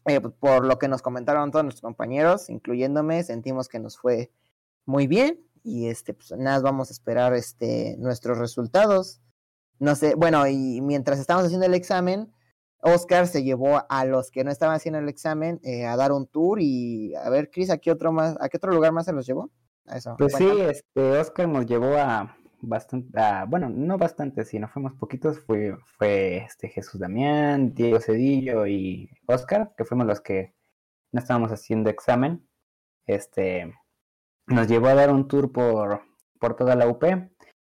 Eh, 0.05 0.21
por 0.21 0.67
lo 0.67 0.79
que 0.79 0.87
nos 0.87 1.03
comentaron 1.03 1.51
todos 1.51 1.65
nuestros 1.65 1.83
compañeros, 1.83 2.49
incluyéndome, 2.49 3.25
sentimos 3.25 3.69
que 3.69 3.81
nos 3.81 3.99
fue 3.99 4.31
muy 4.85 5.09
bien 5.09 5.45
y 5.65 5.89
este 5.89 6.15
pues 6.15 6.31
nada, 6.39 6.61
vamos 6.61 6.91
a 6.91 6.93
esperar 6.93 7.35
este 7.35 7.97
nuestros 7.99 8.39
resultados. 8.39 9.21
No 9.81 9.97
sé, 9.97 10.15
bueno, 10.15 10.47
y 10.47 10.81
mientras 10.81 11.19
estábamos 11.19 11.47
haciendo 11.47 11.67
el 11.67 11.75
examen, 11.75 12.33
Oscar 12.81 13.27
se 13.27 13.43
llevó 13.43 13.83
a 13.89 14.05
los 14.05 14.31
que 14.31 14.45
no 14.45 14.51
estaban 14.51 14.77
haciendo 14.77 14.99
el 14.99 15.09
examen 15.09 15.61
eh, 15.63 15.87
a 15.87 15.97
dar 15.97 16.13
un 16.13 16.27
tour 16.27 16.59
y 16.61 17.15
a 17.17 17.29
ver, 17.31 17.51
Chris, 17.51 17.71
¿a 17.71 17.79
qué 17.79 17.91
otro 17.91 18.13
más, 18.13 18.37
a 18.41 18.49
qué 18.49 18.57
otro 18.59 18.73
lugar 18.73 18.93
más 18.93 19.07
se 19.07 19.13
los 19.13 19.27
llevó? 19.27 19.51
Eso. 19.87 20.15
Pues 20.19 20.35
sí, 20.35 20.49
este, 20.61 21.19
Oscar 21.19 21.49
nos 21.49 21.67
llevó 21.67 21.97
a 21.97 22.37
bastante, 22.61 23.19
a- 23.21 23.45
bueno, 23.47 23.69
no 23.69 23.99
bastante, 23.99 24.45
sino 24.45 24.69
fuimos 24.69 24.95
poquitos, 24.95 25.41
fue, 25.41 25.77
fue 25.99 26.39
este 26.39 26.69
Jesús 26.69 27.01
Damián, 27.01 27.75
Diego 27.75 28.01
Cedillo 28.01 28.67
y 28.67 29.09
Oscar, 29.27 29.73
que 29.77 29.85
fuimos 29.85 30.07
los 30.07 30.21
que 30.21 30.55
no 31.13 31.21
estábamos 31.21 31.53
haciendo 31.53 31.89
examen. 31.91 32.47
Este, 33.07 33.73
nos 34.47 34.67
llevó 34.69 34.89
a 34.89 34.95
dar 34.95 35.13
un 35.13 35.29
tour 35.29 35.53
por, 35.53 36.03
por 36.41 36.57
toda 36.57 36.75
la 36.75 36.89
UP. 36.89 37.05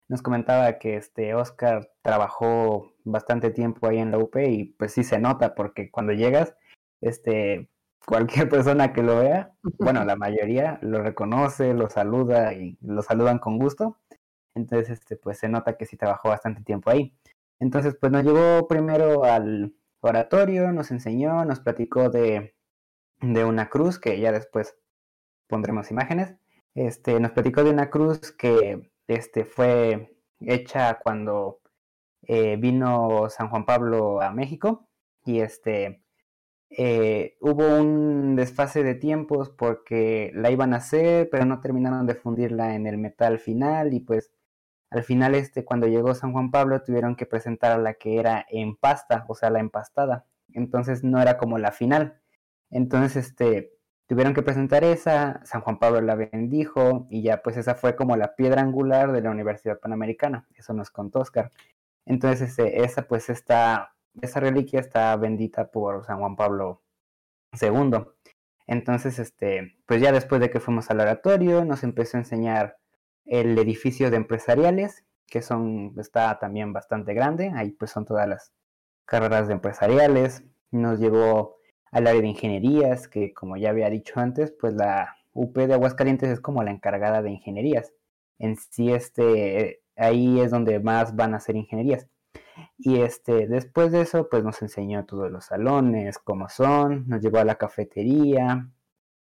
Nos 0.07 0.21
comentaba 0.21 0.79
que 0.79 0.95
este 0.95 1.33
Oscar 1.35 1.91
trabajó 2.01 2.92
bastante 3.03 3.51
tiempo 3.51 3.87
ahí 3.87 3.97
en 3.99 4.11
la 4.11 4.17
UP 4.17 4.35
y 4.37 4.65
pues 4.77 4.93
sí 4.93 5.03
se 5.03 5.19
nota 5.19 5.55
porque 5.55 5.91
cuando 5.91 6.13
llegas, 6.13 6.55
este, 7.01 7.69
cualquier 8.05 8.49
persona 8.49 8.93
que 8.93 9.03
lo 9.03 9.19
vea, 9.19 9.53
bueno, 9.79 10.03
la 10.05 10.15
mayoría 10.15 10.79
lo 10.81 11.01
reconoce, 11.01 11.73
lo 11.73 11.89
saluda 11.89 12.53
y 12.53 12.77
lo 12.81 13.01
saludan 13.01 13.39
con 13.39 13.57
gusto. 13.59 13.97
Entonces, 14.55 14.89
este, 14.99 15.15
pues 15.15 15.39
se 15.39 15.49
nota 15.49 15.77
que 15.77 15.85
sí 15.85 15.97
trabajó 15.97 16.29
bastante 16.29 16.63
tiempo 16.63 16.91
ahí. 16.91 17.15
Entonces, 17.59 17.95
pues 17.99 18.11
nos 18.11 18.23
llevó 18.23 18.67
primero 18.67 19.23
al 19.23 19.73
oratorio, 20.01 20.71
nos 20.71 20.91
enseñó, 20.91 21.45
nos 21.45 21.59
platicó 21.59 22.09
de, 22.09 22.55
de 23.21 23.45
una 23.45 23.69
cruz, 23.69 23.99
que 23.99 24.19
ya 24.19 24.31
después 24.31 24.77
pondremos 25.47 25.91
imágenes. 25.91 26.35
Este, 26.75 27.19
nos 27.19 27.31
platicó 27.31 27.63
de 27.63 27.71
una 27.71 27.89
cruz 27.89 28.31
que 28.31 28.91
este, 29.07 29.45
fue 29.45 30.17
hecha 30.39 30.99
cuando 30.99 31.61
eh, 32.27 32.57
vino 32.57 33.29
San 33.29 33.49
Juan 33.49 33.65
Pablo 33.65 34.21
a 34.21 34.31
México 34.31 34.87
y 35.25 35.39
este 35.39 36.03
eh, 36.75 37.37
hubo 37.39 37.67
un 37.79 38.35
desfase 38.35 38.83
de 38.83 38.95
tiempos 38.95 39.49
porque 39.49 40.31
la 40.33 40.49
iban 40.49 40.73
a 40.73 40.77
hacer, 40.77 41.29
pero 41.29 41.45
no 41.45 41.59
terminaron 41.59 42.07
de 42.07 42.15
fundirla 42.15 42.75
en 42.75 42.87
el 42.87 42.97
metal 42.97 43.37
final 43.39 43.93
y 43.93 43.99
pues 43.99 44.31
al 44.89 45.03
final 45.03 45.35
este 45.35 45.65
cuando 45.65 45.87
llegó 45.87 46.15
San 46.15 46.33
Juan 46.33 46.51
Pablo 46.51 46.81
tuvieron 46.83 47.15
que 47.15 47.25
presentar 47.27 47.79
la 47.79 47.95
que 47.95 48.19
era 48.19 48.45
en 48.49 48.75
pasta, 48.75 49.25
o 49.27 49.35
sea, 49.35 49.49
la 49.51 49.59
empastada. 49.59 50.25
Entonces 50.53 51.03
no 51.03 51.21
era 51.21 51.37
como 51.37 51.57
la 51.59 51.71
final. 51.71 52.19
Entonces 52.71 53.27
este 53.27 53.73
tuvieron 54.07 54.33
que 54.33 54.41
presentar 54.43 54.83
esa, 54.83 55.41
San 55.45 55.61
Juan 55.61 55.79
Pablo 55.79 56.01
la 56.01 56.15
bendijo 56.15 57.07
y 57.09 57.21
ya 57.23 57.41
pues 57.43 57.57
esa 57.57 57.75
fue 57.75 57.95
como 57.95 58.15
la 58.17 58.35
piedra 58.35 58.61
angular 58.61 59.11
de 59.11 59.21
la 59.21 59.31
Universidad 59.31 59.79
Panamericana. 59.79 60.47
Eso 60.55 60.73
nos 60.73 60.89
contó 60.91 61.19
Oscar. 61.19 61.51
Entonces 62.05 62.49
este, 62.49 62.83
esa 62.83 63.07
pues 63.07 63.29
está 63.29 63.93
esa 64.21 64.39
reliquia 64.39 64.79
está 64.79 65.15
bendita 65.15 65.71
por 65.71 66.05
San 66.05 66.19
Juan 66.19 66.35
Pablo 66.35 66.83
II. 67.59 68.05
Entonces, 68.67 69.19
este, 69.19 69.75
pues 69.85 70.01
ya 70.01 70.11
después 70.11 70.39
de 70.41 70.49
que 70.49 70.59
fuimos 70.59 70.89
al 70.89 71.01
oratorio, 71.01 71.65
nos 71.65 71.83
empezó 71.83 72.17
a 72.17 72.21
enseñar 72.21 72.77
el 73.25 73.57
edificio 73.57 74.11
de 74.11 74.17
empresariales, 74.17 75.05
que 75.27 75.41
son, 75.41 75.93
está 75.97 76.39
también 76.39 76.73
bastante 76.73 77.13
grande, 77.13 77.51
ahí 77.55 77.71
pues 77.71 77.91
son 77.91 78.05
todas 78.05 78.27
las 78.27 78.53
carreras 79.05 79.47
de 79.47 79.53
empresariales, 79.53 80.43
nos 80.71 80.99
llevó 80.99 81.57
al 81.91 82.07
área 82.07 82.21
de 82.21 82.27
ingenierías, 82.27 83.07
que 83.07 83.33
como 83.33 83.57
ya 83.57 83.69
había 83.69 83.89
dicho 83.89 84.19
antes, 84.19 84.51
pues 84.51 84.73
la 84.73 85.15
UP 85.33 85.55
de 85.57 85.73
Aguascalientes 85.73 86.29
es 86.29 86.39
como 86.39 86.63
la 86.63 86.71
encargada 86.71 87.21
de 87.21 87.31
ingenierías. 87.31 87.93
En 88.39 88.57
sí, 88.57 88.91
este, 88.91 89.82
ahí 89.95 90.39
es 90.39 90.51
donde 90.51 90.79
más 90.79 91.15
van 91.15 91.33
a 91.33 91.37
hacer 91.37 91.55
ingenierías. 91.55 92.07
Y 92.77 93.01
este, 93.01 93.47
después 93.47 93.91
de 93.91 94.01
eso, 94.01 94.29
pues 94.29 94.43
nos 94.43 94.61
enseñó 94.61 95.05
todos 95.05 95.31
los 95.31 95.45
salones, 95.45 96.19
cómo 96.19 96.49
son, 96.49 97.07
nos 97.07 97.21
llevó 97.21 97.39
a 97.39 97.45
la 97.45 97.55
cafetería, 97.55 98.69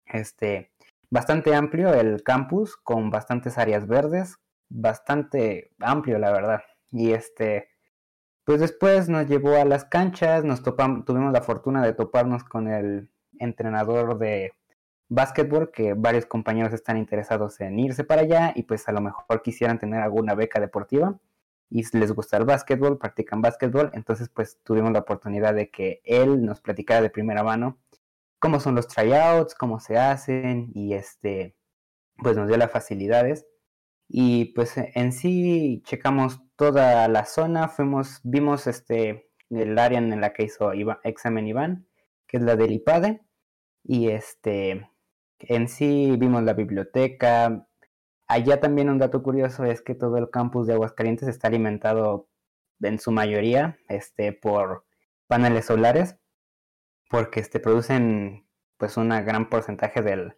este, 0.06 0.72
bastante 1.10 1.56
amplio 1.56 1.94
el 1.94 2.24
campus, 2.24 2.78
con 2.78 3.10
bastantes 3.10 3.58
áreas 3.58 3.88
verdes, 3.88 4.38
bastante 4.70 5.72
amplio, 5.80 6.20
la 6.20 6.32
verdad. 6.32 6.62
Y 6.92 7.12
este, 7.14 7.70
pues 8.46 8.60
después 8.60 9.10
nos 9.10 9.28
llevó 9.28 9.56
a 9.56 9.66
las 9.66 9.86
canchas, 9.86 10.44
nos 10.44 10.64
topamos, 10.64 11.06
tuvimos 11.06 11.32
la 11.34 11.42
fortuna 11.42 11.84
de 11.84 11.94
toparnos 11.94 12.44
con 12.44 12.68
el 12.68 13.10
entrenador 13.40 14.18
de 14.18 14.54
básquetbol, 15.10 15.72
que 15.72 15.94
varios 15.94 16.26
compañeros 16.26 16.74
están 16.74 16.98
interesados 16.98 17.60
en 17.62 17.80
irse 17.80 18.04
para 18.04 18.22
allá 18.22 18.54
y 18.56 18.64
pues 18.64 18.88
a 18.88 18.92
lo 18.92 19.02
mejor 19.02 19.42
quisieran 19.44 19.80
tener 19.80 20.02
alguna 20.02 20.36
beca 20.36 20.60
deportiva 20.60 21.20
y 21.70 21.84
les 21.98 22.12
gusta 22.12 22.38
el 22.38 22.46
básquetbol, 22.46 22.98
practican 22.98 23.42
básquetbol, 23.42 23.92
entonces 23.94 24.30
pues 24.30 24.60
tuvimos 24.64 24.92
la 24.92 25.00
oportunidad 25.00 25.54
de 25.54 25.70
que 25.70 26.02
él 26.04 26.46
nos 26.46 26.62
platicara 26.62 27.02
de 27.02 27.10
primera 27.10 27.44
mano 27.44 27.80
cómo 28.44 28.60
son 28.60 28.76
los 28.76 28.90
tryouts, 28.90 29.56
cómo 29.56 29.80
se 29.80 29.98
hacen 29.98 30.70
y 30.76 30.96
este 30.96 31.56
pues 32.18 32.36
nos 32.36 32.50
dio 32.50 32.58
las 32.58 32.72
facilidades. 32.72 33.48
Y 34.10 34.54
pues 34.54 34.74
en 34.76 35.14
sí 35.14 35.82
checamos 35.86 36.42
toda 36.58 37.08
la 37.08 37.24
zona, 37.24 37.70
fuimos 37.70 38.20
vimos 38.24 38.68
este 38.68 39.32
el 39.50 39.80
área 39.80 40.00
en 40.00 40.20
la 40.20 40.34
que 40.34 40.44
hizo 40.44 40.74
Iván, 40.74 40.98
examen 41.06 41.48
Iván, 41.48 41.88
que 42.28 42.36
es 42.36 42.44
la 42.44 42.58
del 42.58 42.74
IPADE 42.74 43.22
y 43.84 44.10
este 44.10 44.90
en 45.50 45.68
sí 45.68 46.16
vimos 46.18 46.44
la 46.44 46.54
biblioteca, 46.54 47.68
Allá 48.28 48.60
también 48.60 48.90
un 48.90 48.98
dato 48.98 49.22
curioso 49.22 49.66
es 49.66 49.82
que 49.82 49.96
todo 49.96 50.18
el 50.18 50.30
campus 50.30 50.68
de 50.68 50.74
Aguascalientes 50.74 51.28
está 51.28 51.50
alimentado 51.50 52.30
en 52.82 53.00
su 53.00 53.12
mayoría 53.12 53.78
este, 53.90 54.34
por 54.34 54.86
paneles 55.28 55.66
solares, 55.66 56.18
porque 57.10 57.42
este, 57.42 57.60
producen 57.60 58.48
pues 58.78 58.98
un 58.98 59.10
gran 59.10 59.50
porcentaje 59.50 60.02
del, 60.02 60.34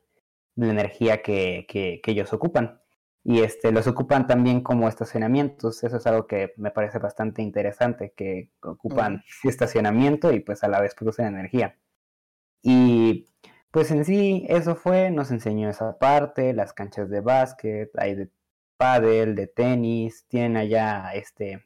de 0.56 0.66
la 0.68 0.74
energía 0.74 1.22
que, 1.22 1.66
que, 1.70 2.02
que, 2.04 2.12
ellos 2.12 2.34
ocupan. 2.34 2.82
Y 3.24 3.42
este, 3.42 3.72
los 3.72 3.88
ocupan 3.88 4.28
también 4.28 4.62
como 4.62 4.88
estacionamientos. 4.88 5.84
Eso 5.84 5.98
es 5.98 6.06
algo 6.06 6.28
que 6.28 6.54
me 6.58 6.72
parece 6.72 7.00
bastante 7.00 7.42
interesante, 7.42 8.14
que 8.16 8.52
ocupan 8.62 9.24
mm. 9.44 9.48
estacionamiento 9.48 10.34
y 10.34 10.42
pues 10.42 10.64
a 10.64 10.68
la 10.68 10.82
vez 10.82 10.96
producen 10.96 11.28
energía. 11.28 11.78
Y 12.62 13.30
pues 13.76 13.92
en 13.92 14.06
sí, 14.06 14.46
eso 14.48 14.78
fue, 14.78 15.12
nos 15.12 15.32
enseñó 15.32 15.70
esa 15.70 16.00
parte, 16.00 16.54
las 16.54 16.72
canchas 16.72 17.10
de 17.10 17.20
básquet, 17.20 17.92
hay 17.98 18.16
de 18.16 18.30
pádel, 18.78 19.36
de 19.36 19.48
tenis, 19.48 20.26
tienen 20.30 20.56
allá 20.56 21.12
este 21.14 21.66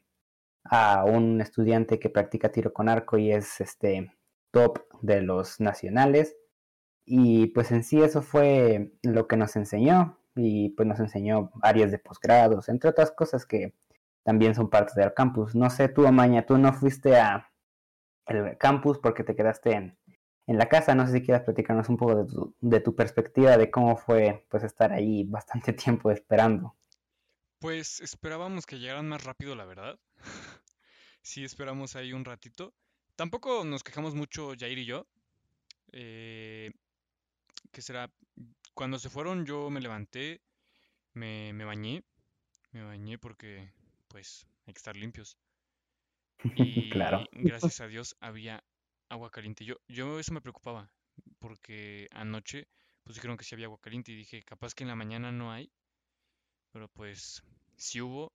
a 0.64 1.04
un 1.04 1.40
estudiante 1.40 2.00
que 2.00 2.10
practica 2.10 2.50
tiro 2.50 2.72
con 2.72 2.88
arco 2.88 3.16
y 3.16 3.30
es 3.30 3.60
este 3.60 4.12
top 4.50 4.80
de 5.02 5.22
los 5.22 5.60
nacionales. 5.60 6.36
Y 7.04 7.46
pues 7.48 7.70
en 7.70 7.84
sí 7.84 8.02
eso 8.02 8.22
fue 8.22 8.92
lo 9.04 9.28
que 9.28 9.36
nos 9.36 9.54
enseñó 9.54 10.18
y 10.34 10.70
pues 10.70 10.88
nos 10.88 10.98
enseñó 10.98 11.52
áreas 11.62 11.92
de 11.92 12.00
posgrados, 12.00 12.68
entre 12.68 12.90
otras 12.90 13.12
cosas 13.12 13.46
que 13.46 13.72
también 14.24 14.56
son 14.56 14.68
parte 14.68 15.00
del 15.00 15.14
campus. 15.14 15.54
No 15.54 15.70
sé, 15.70 15.88
tú, 15.88 16.08
Amaña, 16.08 16.44
tú 16.44 16.58
no 16.58 16.72
fuiste 16.72 17.16
a 17.20 17.52
el 18.26 18.58
campus 18.58 18.98
porque 18.98 19.22
te 19.22 19.36
quedaste 19.36 19.72
en, 19.74 19.98
en 20.50 20.58
la 20.58 20.68
casa. 20.68 20.94
No 20.94 21.06
sé 21.06 21.12
si 21.14 21.22
quieras 21.22 21.44
platicarnos 21.44 21.88
un 21.88 21.96
poco 21.96 22.16
de 22.16 22.24
tu, 22.30 22.54
de 22.60 22.80
tu 22.80 22.94
perspectiva 22.96 23.56
de 23.56 23.70
cómo 23.70 23.96
fue 23.96 24.44
pues 24.50 24.64
estar 24.64 24.92
ahí 24.92 25.24
bastante 25.24 25.72
tiempo 25.72 26.10
esperando. 26.10 26.74
Pues 27.60 28.00
esperábamos 28.00 28.66
que 28.66 28.78
llegaran 28.78 29.08
más 29.08 29.22
rápido, 29.24 29.54
la 29.54 29.64
verdad. 29.64 29.98
sí, 31.22 31.44
esperamos 31.44 31.94
ahí 31.96 32.12
un 32.12 32.24
ratito. 32.24 32.74
Tampoco 33.16 33.64
nos 33.64 33.84
quejamos 33.84 34.14
mucho 34.14 34.54
Jair 34.58 34.78
y 34.78 34.86
yo. 34.86 35.06
Eh, 35.92 36.72
¿Qué 37.70 37.82
será? 37.82 38.10
Cuando 38.74 38.98
se 38.98 39.10
fueron 39.10 39.44
yo 39.44 39.70
me 39.70 39.80
levanté, 39.80 40.40
me, 41.14 41.52
me 41.52 41.64
bañé. 41.64 42.02
Me 42.72 42.82
bañé 42.82 43.18
porque 43.18 43.72
pues 44.08 44.46
hay 44.66 44.72
que 44.74 44.78
estar 44.78 44.96
limpios. 44.96 45.36
Y 46.56 46.88
Claro. 46.90 47.26
gracias 47.32 47.80
a 47.80 47.86
Dios 47.86 48.16
había 48.20 48.64
agua 49.10 49.30
caliente. 49.30 49.64
Yo, 49.64 49.76
yo 49.88 50.18
eso 50.18 50.32
me 50.32 50.40
preocupaba, 50.40 50.90
porque 51.38 52.08
anoche 52.12 52.66
pues 53.02 53.16
dijeron 53.16 53.36
que 53.36 53.44
sí 53.44 53.54
había 53.54 53.66
agua 53.66 53.80
caliente 53.80 54.12
y 54.12 54.16
dije, 54.16 54.42
capaz 54.42 54.74
que 54.74 54.84
en 54.84 54.88
la 54.88 54.96
mañana 54.96 55.32
no 55.32 55.52
hay, 55.52 55.70
pero 56.72 56.88
pues 56.88 57.42
sí 57.76 58.00
hubo. 58.00 58.32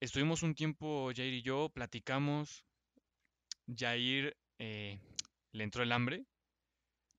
Estuvimos 0.00 0.42
un 0.42 0.54
tiempo, 0.54 1.10
Jair 1.14 1.32
y 1.32 1.42
yo, 1.42 1.70
platicamos. 1.70 2.64
Jair 3.66 4.36
eh, 4.58 4.98
le 5.52 5.64
entró 5.64 5.82
el 5.82 5.92
hambre, 5.92 6.26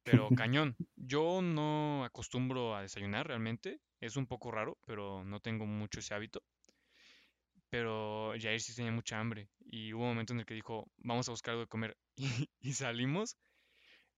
pero 0.04 0.30
cañón. 0.52 0.76
Yo 0.96 1.42
no 1.42 2.04
acostumbro 2.04 2.76
a 2.76 2.82
desayunar 2.82 3.28
realmente, 3.28 3.80
es 4.00 4.16
un 4.16 4.28
poco 4.28 4.52
raro, 4.52 4.78
pero 4.86 5.24
no 5.24 5.40
tengo 5.40 5.66
mucho 5.66 6.00
ese 6.00 6.14
hábito. 6.14 6.44
Pero 7.76 8.32
Jair 8.40 8.62
sí 8.62 8.74
tenía 8.74 8.94
mucha 8.94 9.20
hambre 9.20 9.50
y 9.66 9.92
hubo 9.92 10.04
un 10.04 10.10
momento 10.12 10.32
en 10.32 10.40
el 10.40 10.46
que 10.46 10.54
dijo, 10.54 10.90
vamos 10.96 11.28
a 11.28 11.32
buscar 11.32 11.52
algo 11.52 11.64
de 11.64 11.68
comer. 11.68 11.98
Y, 12.62 12.72
salimos 12.72 13.36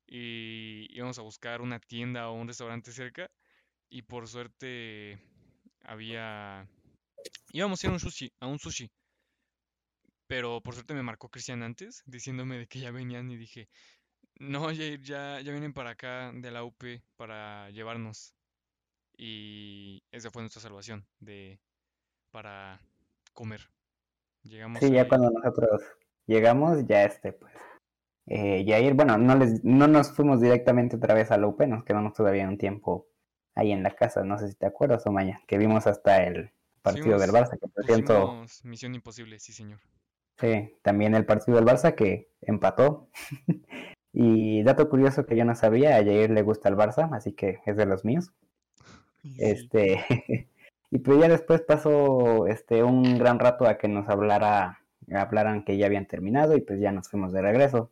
y 0.05 0.85
íbamos 0.95 1.17
a 1.17 1.23
buscar 1.23 1.61
una 1.61 1.79
tienda 1.79 2.29
o 2.29 2.33
un 2.33 2.47
restaurante 2.47 2.91
cerca 2.91 3.31
y 3.89 4.03
por 4.03 4.27
suerte 4.27 5.19
había... 5.81 6.69
Íbamos 7.51 7.83
a 7.83 7.87
ir 7.87 7.89
a 7.89 7.93
un 7.93 7.99
sushi, 7.99 8.31
a 8.39 8.45
un 8.45 8.59
sushi, 8.59 8.91
pero 10.27 10.61
por 10.61 10.75
suerte 10.75 10.93
me 10.93 11.01
marcó 11.01 11.27
Cristian 11.27 11.63
antes 11.63 12.03
diciéndome 12.05 12.59
de 12.59 12.67
que 12.67 12.79
ya 12.79 12.91
venían 12.91 13.31
y 13.31 13.37
dije, 13.37 13.69
no, 14.35 14.65
Jair, 14.65 15.01
ya, 15.01 15.41
ya 15.41 15.51
vienen 15.51 15.73
para 15.73 15.91
acá 15.91 16.31
de 16.31 16.51
la 16.51 16.63
UP 16.63 17.01
para 17.15 17.71
llevarnos. 17.71 18.35
Y 19.17 20.03
esa 20.11 20.29
fue 20.29 20.43
nuestra 20.43 20.61
salvación 20.61 21.07
de 21.19 21.59
para 22.29 22.79
comer. 23.37 23.69
Llegamos 24.41 24.79
Sí, 24.79 24.91
ya 24.91 25.07
cuando 25.07 25.29
nosotros 25.29 25.81
llegamos, 26.25 26.87
ya 26.87 27.03
este, 27.03 27.33
pues, 27.33 27.53
eh, 28.25 28.65
Yair, 28.65 28.95
bueno, 28.95 29.17
no 29.19 29.35
les, 29.35 29.63
no 29.63 29.87
nos 29.87 30.11
fuimos 30.11 30.41
directamente 30.41 30.95
otra 30.95 31.13
vez 31.13 31.29
a 31.29 31.37
la 31.37 31.45
UP, 31.45 31.61
nos 31.67 31.83
quedamos 31.83 32.13
todavía 32.13 32.47
un 32.47 32.57
tiempo 32.57 33.07
ahí 33.53 33.71
en 33.71 33.83
la 33.83 33.91
casa, 33.91 34.23
no 34.23 34.39
sé 34.39 34.49
si 34.49 34.55
te 34.55 34.65
acuerdas, 34.65 35.05
Omaña, 35.05 35.39
que 35.47 35.59
vimos 35.59 35.85
hasta 35.85 36.23
el 36.23 36.49
partido 36.81 37.19
del 37.19 37.29
Barça, 37.29 37.59
que 37.59 37.67
por 37.67 37.85
cierto, 37.85 38.43
Misión 38.63 38.95
Imposible, 38.95 39.37
sí, 39.39 39.53
señor. 39.53 39.79
sí, 40.39 40.73
también 40.81 41.13
el 41.13 41.25
partido 41.25 41.57
del 41.57 41.65
Barça 41.65 41.93
que 41.95 42.29
empató. 42.41 43.09
Y 44.19 44.63
dato 44.63 44.89
curioso 44.89 45.27
que 45.27 45.35
yo 45.35 45.45
no 45.45 45.53
sabía, 45.53 45.95
a 45.95 46.01
Yair 46.01 46.31
le 46.31 46.41
gusta 46.41 46.69
el 46.69 46.75
Barça, 46.75 47.07
así 47.13 47.33
que 47.33 47.59
es 47.67 47.77
de 47.77 47.85
los 47.85 48.03
míos. 48.03 48.31
Sí, 49.21 49.35
Este, 49.39 50.03
y 50.89 50.99
pues 50.99 51.19
ya 51.19 51.27
después 51.27 51.61
pasó 51.61 52.47
este 52.47 52.83
un 52.83 53.17
gran 53.17 53.39
rato 53.39 53.67
a 53.67 53.77
que 53.77 53.87
nos 53.87 54.07
hablara, 54.09 54.79
hablaran 55.13 55.63
que 55.65 55.77
ya 55.77 55.85
habían 55.87 56.07
terminado 56.07 56.55
y 56.55 56.61
pues 56.61 56.79
ya 56.79 56.91
nos 56.91 57.09
fuimos 57.09 57.31
de 57.33 57.41
regreso. 57.41 57.91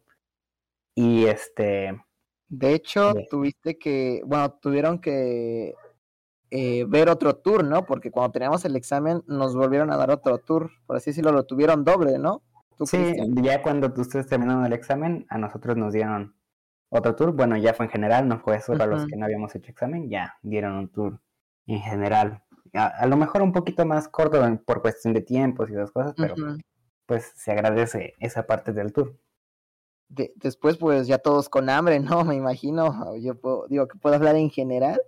Y 0.95 1.25
este, 1.25 2.01
De 2.47 2.73
hecho, 2.73 3.13
de- 3.13 3.27
tuviste 3.29 3.77
que, 3.77 4.21
bueno, 4.25 4.51
tuvieron 4.53 4.99
que 4.99 5.73
eh, 6.51 6.85
ver 6.87 7.09
otro 7.09 7.35
tour, 7.35 7.63
¿no? 7.65 7.85
Porque 7.85 8.11
cuando 8.11 8.31
teníamos 8.31 8.63
el 8.65 8.75
examen 8.75 9.23
nos 9.27 9.55
volvieron 9.55 9.91
a 9.91 9.97
dar 9.97 10.11
otro 10.11 10.37
tour, 10.37 10.71
por 10.85 10.95
así 10.95 11.09
decirlo, 11.09 11.31
lo 11.31 11.45
tuvieron 11.45 11.83
doble, 11.83 12.17
¿no? 12.17 12.43
¿Tú, 12.77 12.85
sí, 12.85 12.97
Cristian? 12.97 13.35
ya 13.43 13.61
cuando 13.61 13.91
ustedes 14.01 14.27
terminaron 14.27 14.65
el 14.65 14.73
examen, 14.73 15.25
a 15.29 15.37
nosotros 15.37 15.75
nos 15.77 15.93
dieron 15.93 16.35
otro 16.89 17.15
tour. 17.15 17.33
Bueno, 17.33 17.57
ya 17.57 17.73
fue 17.73 17.85
en 17.87 17.91
general, 17.91 18.27
no 18.27 18.39
fue 18.39 18.61
solo 18.61 18.83
a 18.83 18.87
los 18.87 19.05
que 19.05 19.15
no 19.17 19.25
habíamos 19.25 19.53
hecho 19.55 19.71
examen, 19.71 20.09
ya 20.09 20.35
dieron 20.43 20.75
un 20.75 20.89
tour 20.89 21.19
en 21.67 21.79
general. 21.81 22.43
A, 22.75 22.87
a 22.87 23.05
lo 23.07 23.17
mejor 23.17 23.41
un 23.41 23.51
poquito 23.51 23.85
más 23.85 24.07
corto 24.07 24.45
en- 24.45 24.57
por 24.57 24.81
cuestión 24.81 25.13
de 25.13 25.21
tiempos 25.21 25.69
y 25.69 25.73
esas 25.73 25.91
cosas, 25.91 26.13
pero 26.17 26.35
pues 27.05 27.31
se 27.35 27.51
agradece 27.51 28.13
esa 28.19 28.45
parte 28.47 28.73
del 28.73 28.91
tour. 28.93 29.17
De- 30.09 30.33
después, 30.35 30.77
pues 30.77 31.07
ya 31.07 31.17
todos 31.17 31.49
con 31.49 31.69
hambre, 31.69 31.99
¿no? 31.99 32.23
Me 32.25 32.35
imagino, 32.35 33.15
yo 33.17 33.35
puedo- 33.35 33.67
digo 33.67 33.87
que 33.87 33.97
puedo 33.97 34.15
hablar 34.15 34.35
en 34.35 34.49
general, 34.49 35.01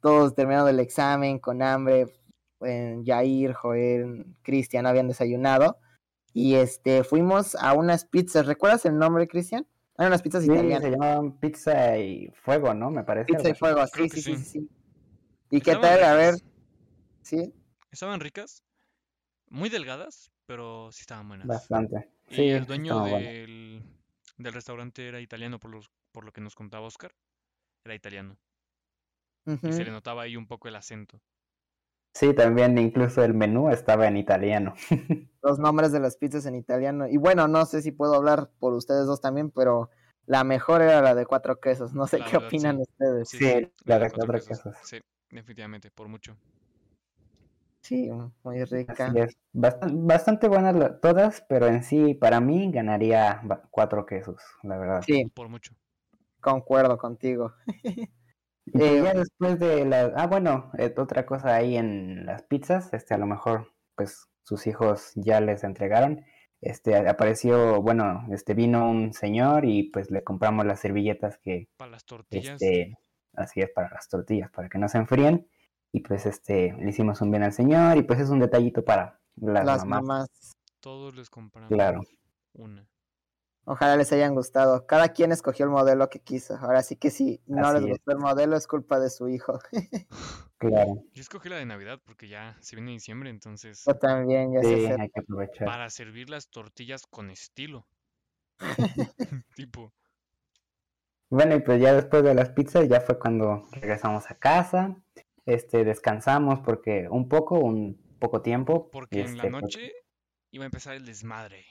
todos 0.00 0.34
terminando 0.34 0.68
el 0.68 0.80
examen 0.80 1.38
con 1.38 1.62
hambre, 1.62 2.06
eh, 2.60 3.02
Jair, 3.04 3.52
Joel, 3.54 4.26
Cristian 4.42 4.86
habían 4.86 5.08
desayunado 5.08 5.76
y 6.32 6.54
este 6.54 7.04
fuimos 7.04 7.54
a 7.56 7.74
unas 7.74 8.04
pizzas, 8.04 8.46
¿recuerdas 8.46 8.84
el 8.86 8.96
nombre, 8.98 9.28
Cristian? 9.28 9.66
Eran 9.98 10.08
unas 10.12 10.22
pizzas 10.22 10.44
Sí, 10.44 10.50
italianas. 10.50 10.82
se 10.82 10.90
llamaban 10.90 11.32
pizza 11.38 11.98
y 11.98 12.28
fuego, 12.42 12.72
¿no? 12.74 12.90
Me 12.90 13.04
parece. 13.04 13.26
Pizza 13.26 13.50
y 13.50 13.54
fuego, 13.54 13.86
sí, 13.86 14.08
sí, 14.08 14.22
sí, 14.22 14.36
sí. 14.36 14.70
¿Y 15.50 15.60
qué 15.60 15.76
tal? 15.76 16.02
A 16.02 16.14
ver. 16.14 16.34
Sí. 17.22 17.52
Estaban 17.90 18.20
ricas, 18.20 18.62
muy 19.48 19.68
delgadas, 19.68 20.32
pero 20.46 20.90
sí 20.92 21.02
estaban 21.02 21.28
buenas. 21.28 21.48
Bastante. 21.48 22.08
Y 22.28 22.36
Sí, 22.36 22.48
el 22.48 22.66
dueño 22.66 23.00
bueno. 23.00 23.16
del, 23.18 23.82
del 24.38 24.52
restaurante 24.52 25.08
era 25.08 25.20
italiano, 25.20 25.60
por 25.60 25.70
los, 25.70 25.90
por 26.12 26.24
lo 26.24 26.32
que 26.32 26.40
nos 26.40 26.54
contaba 26.54 26.86
Oscar. 26.86 27.14
Era 27.84 27.94
italiano. 27.94 28.38
Y 29.66 29.72
se 29.72 29.84
le 29.84 29.90
notaba 29.90 30.22
ahí 30.22 30.36
un 30.36 30.46
poco 30.46 30.68
el 30.68 30.76
acento. 30.76 31.20
Sí, 32.14 32.32
también 32.34 32.78
incluso 32.78 33.22
el 33.22 33.34
menú 33.34 33.68
estaba 33.68 34.06
en 34.08 34.16
italiano. 34.16 34.74
Los 35.42 35.58
nombres 35.58 35.92
de 35.92 36.00
las 36.00 36.16
pizzas 36.16 36.46
en 36.46 36.54
italiano. 36.54 37.06
Y 37.08 37.16
bueno, 37.16 37.48
no 37.48 37.66
sé 37.66 37.82
si 37.82 37.92
puedo 37.92 38.14
hablar 38.14 38.50
por 38.58 38.72
ustedes 38.74 39.06
dos 39.06 39.20
también, 39.20 39.50
pero 39.50 39.90
la 40.26 40.44
mejor 40.44 40.82
era 40.82 41.02
la 41.02 41.14
de 41.14 41.26
cuatro 41.26 41.60
quesos. 41.60 41.94
No 41.94 42.06
sé 42.06 42.18
La 42.18 42.24
qué 42.24 42.36
verdad, 42.36 42.48
opinan 42.48 42.76
sí. 42.76 42.80
ustedes. 42.80 43.28
Sí, 43.28 43.38
Sí, 43.38 43.44
sí, 43.44 43.72
la 43.84 43.96
la 43.96 43.98
de 43.98 44.06
de 44.06 44.10
cuatro 44.10 44.28
cuatro 44.28 44.44
quesos. 44.44 44.60
quesos. 44.64 44.76
Sí, 44.80 45.00
definitivamente, 45.30 45.90
por 45.90 46.08
mucho. 46.08 46.36
Sí, 47.82 48.08
muy 48.42 48.64
Así 48.86 49.10
rica. 49.10 49.12
es. 49.18 49.36
Bastante 49.52 50.46
buenas 50.48 50.76
la- 50.76 51.00
todas, 51.00 51.44
pero 51.48 51.66
en 51.66 51.82
sí, 51.82 52.14
para 52.14 52.40
mí, 52.40 52.70
ganaría 52.70 53.42
cuatro 53.70 54.06
quesos, 54.06 54.40
la 54.62 54.78
verdad. 54.78 55.02
Sí, 55.06 55.24
Por 55.34 55.48
mucho. 55.48 55.74
concuerdo 56.40 56.98
contigo. 56.98 57.54
Y 58.64 58.72
pues 58.72 58.84
Eh, 58.84 59.02
ya 59.02 59.12
después 59.14 59.58
de 59.58 59.84
la... 59.84 60.12
Ah, 60.16 60.26
bueno, 60.26 60.70
eh, 60.78 60.94
otra 60.96 61.26
cosa 61.26 61.54
ahí 61.56 61.76
en 61.76 62.26
las 62.26 62.42
pizzas, 62.44 62.92
este, 62.94 63.14
a 63.14 63.18
lo 63.18 63.26
mejor, 63.26 63.72
pues, 63.96 64.28
sus 64.44 64.66
hijos 64.66 65.12
ya 65.16 65.40
les 65.40 65.64
entregaron. 65.64 66.24
Este, 66.60 66.96
apareció, 67.08 67.82
bueno, 67.82 68.24
este, 68.30 68.54
vino 68.54 68.88
un 68.88 69.12
señor 69.14 69.64
y 69.64 69.90
pues 69.90 70.10
le 70.12 70.22
compramos 70.22 70.64
las 70.64 70.78
servilletas 70.80 71.38
que, 71.38 71.68
Para 71.76 71.90
las 71.90 72.04
tortillas, 72.04 72.62
este, 72.62 72.96
así 73.34 73.60
es, 73.60 73.70
para 73.70 73.90
las 73.90 74.08
tortillas, 74.08 74.50
para 74.52 74.68
que 74.68 74.78
no 74.78 74.88
se 74.88 74.98
enfríen. 74.98 75.48
Y 75.92 76.00
pues, 76.00 76.26
este, 76.26 76.72
le 76.78 76.90
hicimos 76.90 77.20
un 77.20 77.30
bien 77.30 77.42
al 77.42 77.52
señor 77.52 77.96
y 77.98 78.02
pues 78.02 78.20
es 78.20 78.30
un 78.30 78.40
detallito 78.40 78.84
para 78.84 79.20
las 79.36 79.64
las 79.64 79.84
mamás, 79.84 80.02
mamás. 80.02 80.28
todos 80.80 81.14
les 81.16 81.30
compramos 81.30 81.68
claro. 81.68 82.00
una. 82.54 82.88
Ojalá 83.64 83.96
les 83.96 84.12
hayan 84.12 84.34
gustado. 84.34 84.86
Cada 84.86 85.10
quien 85.10 85.30
escogió 85.32 85.64
el 85.66 85.70
modelo 85.70 86.08
que 86.10 86.20
quiso. 86.20 86.56
Ahora 86.56 86.82
sí 86.82 86.96
que 86.96 87.10
si 87.10 87.40
no 87.46 87.68
Así 87.68 87.74
les 87.74 87.84
es. 87.84 87.90
gustó 87.90 88.12
el 88.12 88.18
modelo 88.18 88.56
es 88.56 88.66
culpa 88.66 88.98
de 89.00 89.10
su 89.10 89.28
hijo. 89.28 89.58
Claro, 90.58 91.04
Yo 91.12 91.22
escogí 91.22 91.48
la 91.48 91.56
de 91.56 91.66
Navidad 91.66 92.00
porque 92.04 92.28
ya 92.28 92.56
se 92.60 92.76
viene 92.76 92.92
diciembre, 92.92 93.30
entonces 93.30 93.82
Yo 93.84 93.94
también, 93.98 94.52
ya 94.54 94.62
sí, 94.62 94.86
sé 94.86 94.96
hay 94.98 95.08
que 95.10 95.20
aprovechar. 95.20 95.66
para 95.66 95.90
servir 95.90 96.30
las 96.30 96.48
tortillas 96.50 97.06
con 97.06 97.30
estilo. 97.30 97.86
Tipo, 99.54 99.92
Bueno, 101.30 101.54
y 101.56 101.60
pues 101.60 101.80
ya 101.80 101.94
después 101.94 102.22
de 102.22 102.34
las 102.34 102.50
pizzas 102.50 102.88
ya 102.88 103.00
fue 103.00 103.18
cuando 103.18 103.66
regresamos 103.72 104.30
a 104.30 104.34
casa, 104.38 104.96
este, 105.46 105.84
descansamos 105.84 106.60
porque 106.60 107.08
un 107.10 107.28
poco, 107.28 107.58
un 107.58 108.00
poco 108.18 108.42
tiempo, 108.42 108.90
porque 108.90 109.20
en 109.20 109.36
la 109.36 109.44
este, 109.44 109.50
pues, 109.50 109.62
noche 109.62 109.92
iba 110.50 110.64
a 110.64 110.66
empezar 110.66 110.94
el 110.94 111.04
desmadre. 111.06 111.64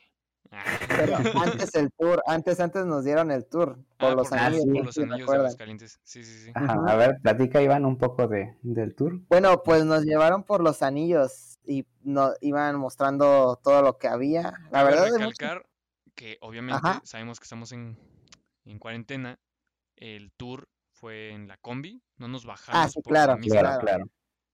Pero 0.97 1.15
antes 1.41 1.73
el 1.75 1.91
tour, 1.97 2.21
antes, 2.25 2.59
antes 2.59 2.85
nos 2.85 3.05
dieron 3.05 3.31
el 3.31 3.45
tour 3.45 3.77
por 3.97 4.11
Ah, 4.11 4.15
los 4.15 4.29
por, 4.29 4.37
anillos. 4.39 4.63
sí, 4.63 4.71
por 4.73 4.85
los 4.85 4.97
anillos 4.97 5.11
de 5.17 5.19
recuerdan. 5.19 5.45
Aguascalientes. 5.45 5.99
Sí, 6.03 6.23
sí, 6.23 6.45
sí. 6.45 6.51
Ajá, 6.55 6.83
a 6.87 6.95
ver, 6.95 7.19
platica 7.21 7.61
Iván 7.61 7.85
un 7.85 7.97
poco 7.97 8.27
de, 8.27 8.57
del 8.61 8.93
tour. 8.95 9.21
Bueno, 9.29 9.61
pues 9.63 9.85
nos 9.85 10.03
llevaron 10.03 10.43
por 10.43 10.61
los 10.61 10.81
anillos 10.81 11.59
y 11.63 11.85
nos 12.01 12.35
iban 12.41 12.75
mostrando 12.77 13.59
todo 13.63 13.81
lo 13.81 13.97
que 13.97 14.07
había. 14.07 14.53
La 14.71 14.83
verdad, 14.83 15.07
mucho- 15.19 15.61
que 16.15 16.37
obviamente 16.41 16.81
Ajá. 16.83 17.01
sabemos 17.05 17.39
que 17.39 17.43
estamos 17.45 17.71
en, 17.71 17.97
en 18.65 18.79
cuarentena. 18.79 19.39
El 19.95 20.31
tour 20.33 20.67
fue 21.01 21.31
en 21.31 21.47
la 21.47 21.57
combi, 21.57 22.01
no 22.17 22.27
nos 22.27 22.45
bajamos 22.45 22.79
Ah, 22.85 22.87
sí, 22.87 23.01
por 23.01 23.11
la 23.13 23.23
claro, 23.25 23.39
misma. 23.39 23.59
Claro, 23.59 23.79
claro. 23.81 23.97
claro. 24.05 24.11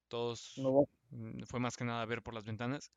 Todos 0.08 0.54
no 0.58 0.88
mm, 1.12 1.44
fue 1.46 1.60
más 1.60 1.76
que 1.76 1.84
nada 1.84 2.06
ver 2.06 2.24
por 2.24 2.34
las 2.34 2.46
ventanas, 2.46 2.92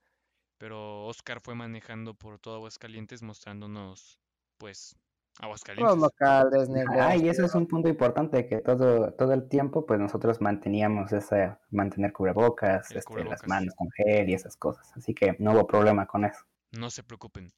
pero 0.56 1.04
Oscar 1.06 1.40
fue 1.40 1.56
manejando 1.56 2.14
por 2.14 2.38
todo 2.38 2.54
Aguascalientes 2.56 3.22
mostrándonos 3.22 4.20
pues 4.56 4.94
los 5.38 5.44
Aguascalientes. 5.44 5.96
locales, 5.96 6.68
negros. 6.68 6.96
Ah, 7.00 7.16
y 7.16 7.28
eso 7.28 7.44
es 7.44 7.54
un 7.56 7.66
punto 7.66 7.88
importante 7.88 8.46
que 8.46 8.58
todo, 8.60 9.12
todo 9.14 9.32
el 9.32 9.48
tiempo, 9.48 9.84
pues 9.86 9.98
nosotros 9.98 10.40
manteníamos 10.40 11.12
esa, 11.12 11.60
mantener 11.70 12.12
cubrebocas, 12.12 12.90
este, 12.92 13.02
cubrebocas. 13.02 13.40
las 13.42 13.48
manos 13.48 13.74
con 13.74 13.90
gel 13.90 14.28
y 14.28 14.34
esas 14.34 14.56
cosas. 14.56 14.92
Así 14.96 15.14
que 15.14 15.36
no 15.40 15.52
hubo 15.52 15.66
problema 15.66 16.06
con 16.06 16.24
eso. 16.24 16.44
No 16.72 16.90
se 16.90 17.02
preocupen. 17.02 17.52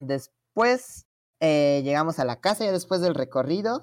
Después 0.00 1.06
eh, 1.40 1.82
llegamos 1.84 2.18
a 2.18 2.24
la 2.24 2.40
casa, 2.40 2.64
ya 2.64 2.72
después 2.72 3.00
del 3.00 3.14
recorrido, 3.14 3.82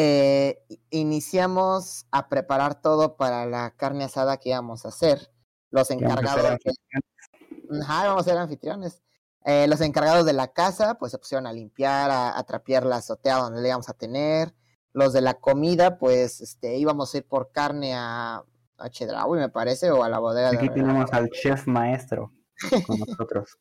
eh, 0.00 0.64
iniciamos 0.90 2.06
a 2.12 2.28
preparar 2.28 2.80
todo 2.80 3.16
para 3.16 3.46
la 3.46 3.72
carne 3.72 4.04
asada 4.04 4.36
que 4.36 4.50
íbamos 4.50 4.84
a 4.84 4.90
hacer. 4.90 5.32
Los 5.70 5.90
encargados, 5.90 6.56
de- 6.64 7.80
Ajá, 7.82 8.04
íbamos 8.04 8.22
a 8.22 8.30
ser 8.30 8.38
anfitriones. 8.38 9.02
Eh, 9.44 9.66
los 9.66 9.80
encargados 9.80 10.24
de 10.24 10.32
la 10.34 10.48
casa, 10.52 10.94
pues 10.98 11.10
se 11.10 11.18
pusieron 11.18 11.48
a 11.48 11.52
limpiar, 11.52 12.10
a, 12.12 12.38
a 12.38 12.44
trapear 12.44 12.86
la 12.86 12.96
azotea 12.96 13.38
donde 13.38 13.60
le 13.60 13.68
íbamos 13.68 13.88
a 13.88 13.94
tener. 13.94 14.54
Los 14.92 15.12
de 15.12 15.20
la 15.20 15.34
comida, 15.34 15.98
pues 15.98 16.40
este, 16.40 16.76
íbamos 16.76 17.12
a 17.12 17.18
ir 17.18 17.26
por 17.26 17.50
carne 17.50 17.92
a, 17.94 18.44
a 18.78 18.88
Chedraui, 18.90 19.38
me 19.40 19.48
parece, 19.48 19.90
o 19.90 20.04
a 20.04 20.08
la 20.08 20.20
bodega 20.20 20.50
de 20.52 20.58
Aquí 20.58 20.68
tenemos 20.70 21.12
al 21.12 21.28
chef 21.30 21.66
maestro 21.66 22.32
con 22.86 23.00
nosotros. 23.00 23.58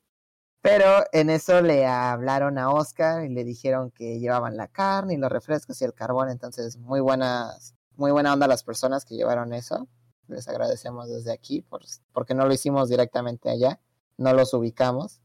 Pero 0.61 1.03
en 1.11 1.29
eso 1.29 1.61
le 1.61 1.85
hablaron 1.85 2.57
a 2.57 2.71
Oscar 2.71 3.23
y 3.23 3.29
le 3.29 3.43
dijeron 3.43 3.91
que 3.91 4.19
llevaban 4.19 4.57
la 4.57 4.67
carne 4.67 5.13
y 5.13 5.17
los 5.17 5.31
refrescos 5.31 5.81
y 5.81 5.85
el 5.85 5.93
carbón. 5.93 6.29
Entonces, 6.29 6.77
muy 6.77 6.99
buenas, 6.99 7.75
muy 7.95 8.11
buena 8.11 8.33
onda 8.33 8.47
las 8.47 8.63
personas 8.63 9.05
que 9.05 9.15
llevaron 9.15 9.53
eso. 9.53 9.87
Les 10.27 10.47
agradecemos 10.47 11.09
desde 11.09 11.31
aquí 11.31 11.61
por, 11.61 11.81
porque 12.11 12.33
no 12.33 12.45
lo 12.45 12.53
hicimos 12.53 12.89
directamente 12.89 13.49
allá, 13.49 13.79
no 14.17 14.33
los 14.33 14.53
ubicamos. 14.53 15.21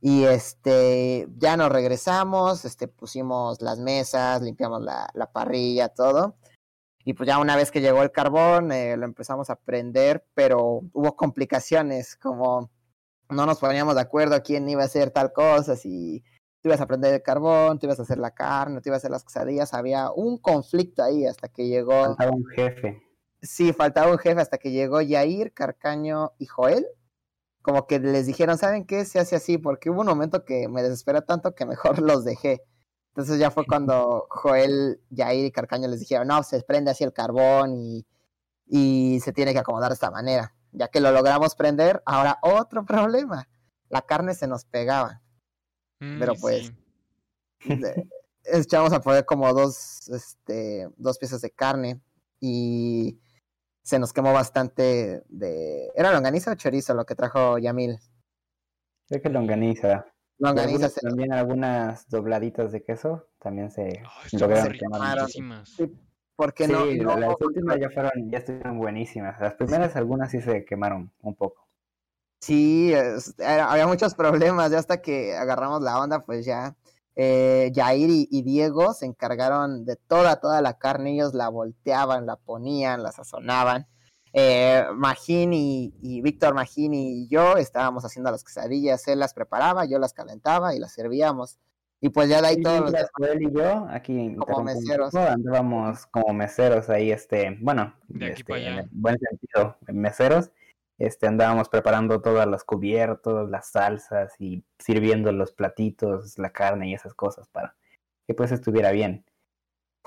Y 0.00 0.24
este, 0.24 1.26
ya 1.38 1.56
nos 1.56 1.70
regresamos, 1.70 2.64
este, 2.64 2.86
pusimos 2.86 3.62
las 3.62 3.78
mesas, 3.78 4.42
limpiamos 4.42 4.82
la, 4.82 5.08
la 5.14 5.32
parrilla, 5.32 5.88
todo. 5.88 6.36
Y 7.04 7.14
pues 7.14 7.28
ya 7.28 7.38
una 7.38 7.56
vez 7.56 7.70
que 7.70 7.80
llegó 7.80 8.02
el 8.02 8.10
carbón, 8.10 8.72
eh, 8.72 8.96
lo 8.96 9.06
empezamos 9.06 9.48
a 9.48 9.56
prender, 9.56 10.26
pero 10.34 10.80
hubo 10.92 11.16
complicaciones 11.16 12.16
como 12.16 12.70
no 13.30 13.46
nos 13.46 13.58
poníamos 13.58 13.94
de 13.94 14.00
acuerdo 14.00 14.42
quién 14.42 14.68
iba 14.68 14.82
a 14.82 14.86
hacer 14.86 15.10
tal 15.10 15.32
cosa, 15.32 15.76
si 15.76 16.22
tú 16.60 16.68
ibas 16.68 16.80
a 16.80 16.86
prender 16.86 17.14
el 17.14 17.22
carbón, 17.22 17.78
tú 17.78 17.86
ibas 17.86 17.98
a 17.98 18.02
hacer 18.02 18.18
la 18.18 18.32
carne, 18.32 18.80
tú 18.80 18.88
ibas 18.88 18.96
a 18.96 19.00
hacer 19.00 19.10
las 19.10 19.24
quesadillas, 19.24 19.74
había 19.74 20.10
un 20.10 20.38
conflicto 20.38 21.02
ahí 21.02 21.26
hasta 21.26 21.48
que 21.48 21.66
llegó, 21.68 22.04
Faltaba 22.04 22.32
un 22.32 22.46
jefe. 22.46 23.02
sí, 23.42 23.72
faltaba 23.72 24.10
un 24.12 24.18
jefe 24.18 24.40
hasta 24.40 24.58
que 24.58 24.70
llegó 24.70 25.00
Yair, 25.00 25.52
Carcaño 25.52 26.32
y 26.38 26.46
Joel, 26.46 26.86
como 27.62 27.86
que 27.86 27.98
les 27.98 28.26
dijeron, 28.26 28.58
¿saben 28.58 28.86
qué? 28.86 29.04
Se 29.04 29.18
hace 29.18 29.36
así, 29.36 29.58
porque 29.58 29.90
hubo 29.90 30.00
un 30.00 30.06
momento 30.06 30.44
que 30.44 30.68
me 30.68 30.82
desesperó 30.82 31.22
tanto 31.22 31.54
que 31.54 31.66
mejor 31.66 31.98
los 32.00 32.24
dejé. 32.24 32.62
Entonces 33.08 33.38
ya 33.38 33.50
fue 33.50 33.64
cuando 33.68 34.26
Joel, 34.30 35.00
Yair 35.10 35.46
y 35.46 35.52
Carcaño 35.52 35.88
les 35.88 36.00
dijeron, 36.00 36.28
no, 36.28 36.42
se 36.42 36.62
prende 36.62 36.90
así 36.90 37.04
el 37.04 37.12
carbón 37.12 37.74
y, 37.76 38.06
y 38.66 39.20
se 39.20 39.32
tiene 39.32 39.52
que 39.52 39.60
acomodar 39.60 39.90
de 39.90 39.94
esta 39.94 40.10
manera. 40.10 40.55
Ya 40.78 40.88
que 40.88 41.00
lo 41.00 41.10
logramos 41.10 41.54
prender, 41.54 42.02
ahora 42.04 42.38
otro 42.42 42.84
problema. 42.84 43.48
La 43.88 44.02
carne 44.02 44.34
se 44.34 44.46
nos 44.46 44.64
pegaba. 44.66 45.22
Pero 45.98 46.34
Mm, 46.34 46.40
pues, 46.40 46.72
sí. 47.60 47.72
Echamos 48.44 48.92
a 48.92 49.00
poner 49.00 49.24
como 49.24 49.52
dos, 49.54 50.08
este, 50.10 50.88
dos 50.98 51.18
piezas 51.18 51.40
de 51.40 51.50
carne 51.50 52.00
y 52.38 53.18
se 53.82 53.98
nos 53.98 54.12
quemó 54.12 54.32
bastante 54.32 55.22
de... 55.28 55.90
¿Era 55.96 56.12
longaniza 56.12 56.52
o 56.52 56.54
chorizo 56.54 56.92
lo 56.94 57.06
que 57.06 57.14
trajo 57.14 57.58
Yamil? 57.58 57.98
Creo 59.08 59.22
que 59.22 59.30
longaniza. 59.30 60.06
Longaniza 60.38 60.72
algunas- 60.74 60.92
se- 60.92 61.00
también 61.00 61.32
algunas 61.32 62.08
dobladitas 62.08 62.70
de 62.70 62.84
queso 62.84 63.26
también 63.40 63.70
se 63.70 64.02
lograron 64.32 64.72
quemar. 64.74 65.00
Sí, 65.66 65.98
porque 66.36 66.66
Sí, 66.66 66.72
no, 66.72 66.84
no- 66.86 67.16
las 67.16 67.34
últimas 67.40 67.78
ya 67.80 67.90
fueron, 67.90 68.30
ya 68.30 68.38
estuvieron 68.38 68.78
buenísimas. 68.78 69.40
Las 69.40 69.54
primeras 69.54 69.96
algunas 69.96 70.30
sí 70.30 70.40
se 70.40 70.64
quemaron 70.64 71.12
un 71.22 71.34
poco. 71.34 71.66
Sí, 72.40 72.92
es- 72.92 73.34
era- 73.38 73.70
había 73.72 73.86
muchos 73.86 74.14
problemas, 74.54 74.70
ya 74.70 74.78
hasta 74.78 75.00
que 75.02 75.34
agarramos 75.36 75.82
la 75.82 75.98
onda, 76.00 76.24
pues 76.24 76.44
ya 76.46 76.76
eh, 77.18 77.72
Jair 77.74 78.10
y, 78.10 78.28
y 78.30 78.42
Diego 78.42 78.92
se 78.92 79.06
encargaron 79.06 79.86
de 79.86 79.96
toda, 79.96 80.36
toda 80.38 80.60
la 80.60 80.76
carne, 80.78 81.14
ellos 81.14 81.32
la 81.32 81.48
volteaban, 81.48 82.26
la 82.26 82.36
ponían, 82.36 83.02
la 83.02 83.10
sazonaban. 83.12 83.86
Eh, 84.34 84.84
Magín 84.94 85.54
y, 85.54 85.94
y 86.02 86.20
Víctor 86.20 86.52
Magín 86.52 86.92
y 86.92 87.26
yo 87.28 87.56
estábamos 87.56 88.04
haciendo 88.04 88.30
las 88.30 88.44
quesadillas, 88.44 89.08
él 89.08 89.18
las 89.18 89.32
preparaba, 89.32 89.86
yo 89.86 89.98
las 89.98 90.12
calentaba 90.12 90.74
y 90.74 90.78
las 90.78 90.92
servíamos. 90.92 91.58
Y 92.00 92.10
pues 92.10 92.28
ya 92.28 92.40
de 92.42 92.48
ahí 92.48 92.60
todos 92.62 92.80
los 92.80 92.92
mientras 92.92 93.10
Joel 93.16 93.42
y 93.42 93.52
yo, 93.52 93.86
aquí 93.90 94.12
un 94.14 94.64
meseros. 94.64 95.10
poco, 95.10 95.24
andábamos 95.24 96.06
como 96.06 96.34
meseros 96.34 96.90
ahí, 96.90 97.10
este, 97.10 97.56
bueno, 97.60 97.94
De 98.08 98.26
aquí 98.26 98.42
este, 98.42 98.44
pa' 98.44 98.58
en 98.58 98.66
allá. 98.66 98.80
el 98.82 98.88
buen 98.92 99.18
sentido, 99.18 99.76
meseros, 99.88 100.50
este, 100.98 101.26
andábamos 101.26 101.68
preparando 101.68 102.20
todas 102.20 102.46
las 102.46 102.64
cubiertos, 102.64 103.48
las 103.50 103.70
salsas 103.70 104.34
y 104.38 104.64
sirviendo 104.78 105.32
los 105.32 105.52
platitos, 105.52 106.38
la 106.38 106.50
carne 106.50 106.90
y 106.90 106.94
esas 106.94 107.14
cosas 107.14 107.48
para 107.48 107.74
que 108.26 108.34
pues 108.34 108.52
estuviera 108.52 108.90
bien. 108.90 109.24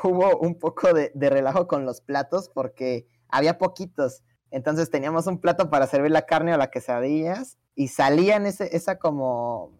hubo 0.03 0.37
un 0.39 0.57
poco 0.59 0.93
de, 0.93 1.11
de 1.15 1.29
relajo 1.29 1.67
con 1.67 1.85
los 1.85 2.01
platos 2.01 2.49
porque 2.49 3.07
había 3.29 3.57
poquitos. 3.57 4.23
Entonces 4.51 4.89
teníamos 4.89 5.27
un 5.27 5.39
plato 5.39 5.69
para 5.69 5.87
servir 5.87 6.11
la 6.11 6.25
carne 6.25 6.53
o 6.53 6.57
las 6.57 6.69
quesadillas 6.69 7.57
y 7.75 7.89
salían 7.89 8.45
ese, 8.45 8.75
esa 8.75 8.97
como, 8.97 9.78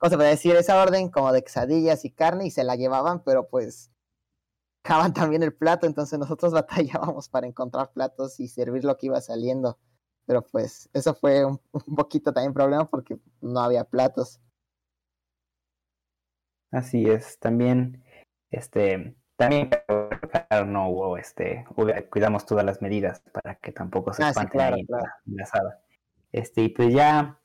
¿cómo 0.00 0.10
se 0.10 0.16
puede 0.18 0.30
decir? 0.30 0.56
Esa 0.56 0.82
orden 0.82 1.10
como 1.10 1.32
de 1.32 1.44
quesadillas 1.44 2.06
y 2.06 2.12
carne 2.12 2.46
y 2.48 2.52
se 2.52 2.64
la 2.64 2.76
llevaban, 2.76 3.24
pero 3.24 3.48
pues 3.48 3.92
dejaban 4.84 5.14
también 5.14 5.42
el 5.42 5.54
plato. 5.54 5.86
Entonces 5.86 6.18
nosotros 6.18 6.52
batallábamos 6.54 7.28
para 7.30 7.46
encontrar 7.48 7.92
platos 7.92 8.40
y 8.40 8.48
servir 8.48 8.84
lo 8.84 8.96
que 8.98 9.06
iba 9.08 9.20
saliendo. 9.22 9.78
Pero 10.26 10.42
pues 10.46 10.90
eso 10.94 11.14
fue 11.14 11.44
un, 11.46 11.60
un 11.72 11.96
poquito 11.96 12.32
también 12.32 12.54
problema 12.54 12.86
porque 12.88 13.18
no 13.42 13.60
había 13.60 13.84
platos. 13.84 14.40
Así 16.70 17.04
es, 17.06 17.38
también, 17.40 18.04
este, 18.50 19.16
también 19.36 19.70
no 20.66 20.88
hubo, 20.88 21.16
este, 21.18 21.64
cuidamos 22.10 22.46
todas 22.46 22.64
las 22.64 22.80
medidas 22.80 23.20
para 23.32 23.56
que 23.56 23.72
tampoco 23.72 24.12
se 24.12 24.22
Ah, 24.22 24.32
sí, 24.32 24.40
espanten 24.40 24.52
claro, 24.52 24.76
ahí 24.76 24.80
en 24.82 24.86
la- 24.88 25.14
la 25.26 25.42
asada. 25.44 25.82
Este, 26.32 26.62
y 26.62 26.68
pues 26.70 26.92
ya 26.94 27.40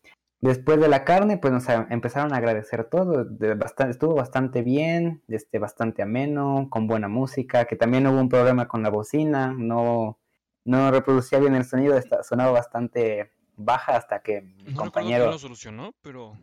después 0.47 0.79
de 0.79 0.87
la 0.87 1.03
carne, 1.03 1.37
pues 1.37 1.53
nos 1.53 1.69
a- 1.69 1.87
empezaron 1.89 2.33
a 2.33 2.37
agradecer 2.37 2.85
todo, 2.85 3.25
de 3.25 3.55
bastante, 3.55 3.91
estuvo 3.91 4.15
bastante 4.15 4.61
bien, 4.61 5.21
este, 5.27 5.59
bastante 5.59 6.01
ameno, 6.01 6.67
con 6.69 6.87
buena 6.87 7.07
música, 7.07 7.65
que 7.65 7.75
también 7.75 8.07
hubo 8.07 8.19
un 8.19 8.29
problema 8.29 8.67
con 8.67 8.83
la 8.83 8.89
bocina, 8.89 9.53
no, 9.57 10.17
no 10.63 10.91
reproducía 10.91 11.39
bien 11.39 11.55
el 11.55 11.65
sonido, 11.65 11.99
sonaba 12.23 12.51
bastante 12.51 13.31
baja 13.55 13.95
hasta 13.95 14.19
que 14.21 14.41
mi 14.41 14.73
No 14.73 14.79
compañero... 14.79 15.27
lo 15.27 15.37
solucionó, 15.37 15.93
pero 16.01 16.37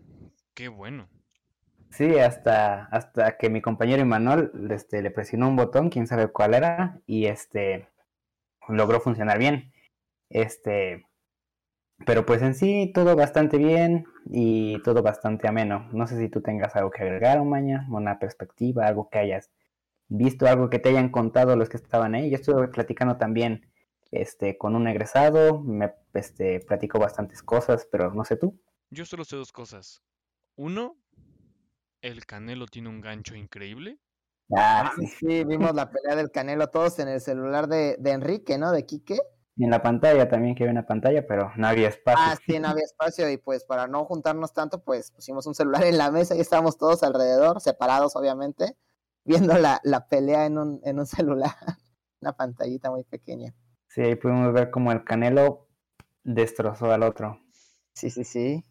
qué 0.54 0.68
bueno. 0.68 1.08
Sí, 1.90 2.18
hasta, 2.18 2.86
hasta 2.86 3.36
que 3.36 3.50
mi 3.50 3.60
compañero 3.60 4.00
Imanol 4.00 4.50
este, 4.70 5.02
le 5.02 5.10
presionó 5.10 5.48
un 5.48 5.56
botón, 5.56 5.90
quién 5.90 6.06
sabe 6.06 6.28
cuál 6.28 6.54
era, 6.54 7.00
y 7.06 7.26
este 7.26 7.88
logró 8.68 9.00
funcionar 9.00 9.38
bien. 9.38 9.72
Este, 10.30 11.04
pero 12.06 12.24
pues 12.26 12.42
en 12.42 12.54
sí 12.54 12.90
todo 12.94 13.16
bastante 13.16 13.58
bien 13.58 14.06
y 14.26 14.80
todo 14.82 15.02
bastante 15.02 15.48
ameno. 15.48 15.88
No 15.92 16.06
sé 16.06 16.18
si 16.18 16.28
tú 16.28 16.40
tengas 16.42 16.74
algo 16.76 16.90
que 16.90 17.02
agregar, 17.02 17.38
Omaña, 17.38 17.86
una 17.90 18.18
perspectiva, 18.18 18.86
algo 18.86 19.08
que 19.10 19.18
hayas 19.18 19.50
visto, 20.08 20.46
algo 20.46 20.70
que 20.70 20.78
te 20.78 20.90
hayan 20.90 21.10
contado 21.10 21.56
los 21.56 21.68
que 21.68 21.76
estaban 21.76 22.14
ahí. 22.14 22.30
Yo 22.30 22.36
estuve 22.36 22.68
platicando 22.68 23.16
también 23.16 23.66
este, 24.10 24.58
con 24.58 24.76
un 24.76 24.88
egresado, 24.88 25.60
me 25.60 25.94
este, 26.14 26.60
platicó 26.60 26.98
bastantes 26.98 27.42
cosas, 27.42 27.88
pero 27.90 28.12
no 28.12 28.24
sé 28.24 28.36
tú. 28.36 28.60
Yo 28.90 29.04
solo 29.06 29.24
sé 29.24 29.36
dos 29.36 29.52
cosas. 29.52 30.02
Uno, 30.56 30.96
el 32.02 32.26
Canelo 32.26 32.66
tiene 32.66 32.88
un 32.88 33.00
gancho 33.00 33.34
increíble. 33.34 33.98
Ah, 34.54 34.84
Ah, 34.84 34.92
sí. 34.98 35.06
sí, 35.06 35.44
vimos 35.44 35.74
la 35.74 35.90
pelea 35.90 36.14
del 36.16 36.30
Canelo 36.30 36.68
todos 36.68 36.98
en 36.98 37.08
el 37.08 37.20
celular 37.20 37.68
de, 37.68 37.96
de 37.98 38.10
Enrique, 38.10 38.58
¿no? 38.58 38.70
De 38.70 38.84
Quique. 38.84 39.18
En 39.56 39.70
la 39.70 39.80
pantalla 39.82 40.28
también 40.28 40.54
que 40.54 40.64
había 40.64 40.72
una 40.72 40.86
pantalla, 40.86 41.26
pero 41.26 41.52
no 41.56 41.66
había 41.66 41.88
espacio. 41.88 42.18
Ah, 42.20 42.36
sí, 42.46 42.58
no 42.60 42.68
había 42.68 42.84
espacio 42.84 43.30
y 43.30 43.38
pues 43.38 43.64
para 43.64 43.86
no 43.86 44.04
juntarnos 44.04 44.52
tanto, 44.52 44.82
pues 44.84 45.10
pusimos 45.12 45.46
un 45.46 45.54
celular 45.54 45.84
en 45.84 45.96
la 45.98 46.10
mesa 46.10 46.34
y 46.36 46.40
estábamos 46.40 46.76
todos 46.76 47.02
alrededor, 47.02 47.60
separados 47.60 48.16
obviamente, 48.16 48.76
viendo 49.24 49.56
la, 49.58 49.80
la 49.84 50.06
pelea 50.08 50.44
en 50.46 50.58
un, 50.58 50.80
en 50.84 50.98
un 50.98 51.06
celular, 51.16 51.52
una 52.20 52.32
pantallita 52.36 52.90
muy 52.90 53.04
pequeña. 53.04 53.54
Sí, 53.86 54.00
ahí 54.00 54.16
pudimos 54.16 54.52
ver 54.52 54.72
como 54.72 54.90
el 54.90 55.04
Canelo 55.04 55.68
destrozó 56.24 56.90
al 56.90 57.04
otro. 57.04 57.40
Sí, 57.94 58.10
sí, 58.10 58.24
sí. 58.24 58.64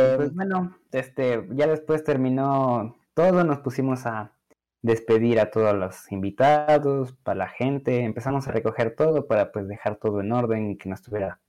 Y 0.00 0.08
Eh, 0.08 0.16
pues 0.16 0.32
bueno, 0.34 0.76
este, 0.92 1.46
ya 1.52 1.66
después 1.66 2.04
terminó 2.04 2.96
todo, 3.14 3.44
nos 3.44 3.60
pusimos 3.60 4.06
a 4.06 4.37
despedir 4.82 5.40
a 5.40 5.50
todos 5.50 5.74
los 5.74 6.10
invitados, 6.12 7.12
para 7.22 7.38
la 7.38 7.48
gente, 7.48 8.04
empezamos 8.04 8.46
a 8.48 8.52
recoger 8.52 8.94
todo 8.94 9.26
para 9.26 9.52
pues 9.52 9.68
dejar 9.68 9.96
todo 9.96 10.20
en 10.20 10.32
orden 10.32 10.70
y 10.70 10.78
que 10.78 10.88
no 10.88 10.94
estuviera 10.94 11.40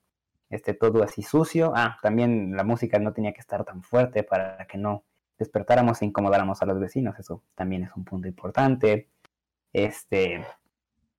este 0.49 0.73
todo 0.73 1.03
así 1.03 1.21
sucio. 1.21 1.73
Ah, 1.75 1.97
también 2.01 2.55
la 2.55 2.63
música 2.63 2.99
no 2.99 3.13
tenía 3.13 3.33
que 3.33 3.41
estar 3.41 3.63
tan 3.65 3.83
fuerte 3.83 4.23
para 4.23 4.65
que 4.67 4.77
no 4.77 5.03
despertáramos 5.37 6.01
e 6.01 6.05
incomodáramos 6.05 6.61
a 6.61 6.65
los 6.65 6.79
vecinos, 6.79 7.17
eso 7.17 7.43
también 7.55 7.83
es 7.83 7.91
un 7.95 8.03
punto 8.03 8.27
importante. 8.27 9.09
Este, 9.71 10.43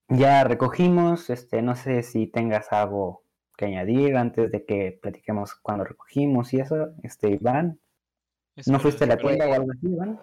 ya 0.09 0.45
recogimos, 0.45 1.31
este, 1.31 1.63
no 1.63 1.77
sé 1.77 2.03
si 2.03 2.27
tengas 2.27 2.73
algo 2.73 3.23
que 3.57 3.67
añadir 3.67 4.17
antes 4.17 4.51
de 4.51 4.65
que 4.65 4.99
platiquemos 5.01 5.55
cuando 5.55 5.85
recogimos 5.85 6.53
y 6.53 6.61
eso, 6.61 6.95
este, 7.03 7.31
Iván. 7.31 7.79
¿No 8.67 8.81
fuiste 8.81 9.05
a 9.05 9.07
la 9.07 9.17
tienda 9.17 9.49
o 9.49 9.55
algo 9.55 9.73
así, 9.73 9.87
Iván? 9.87 10.21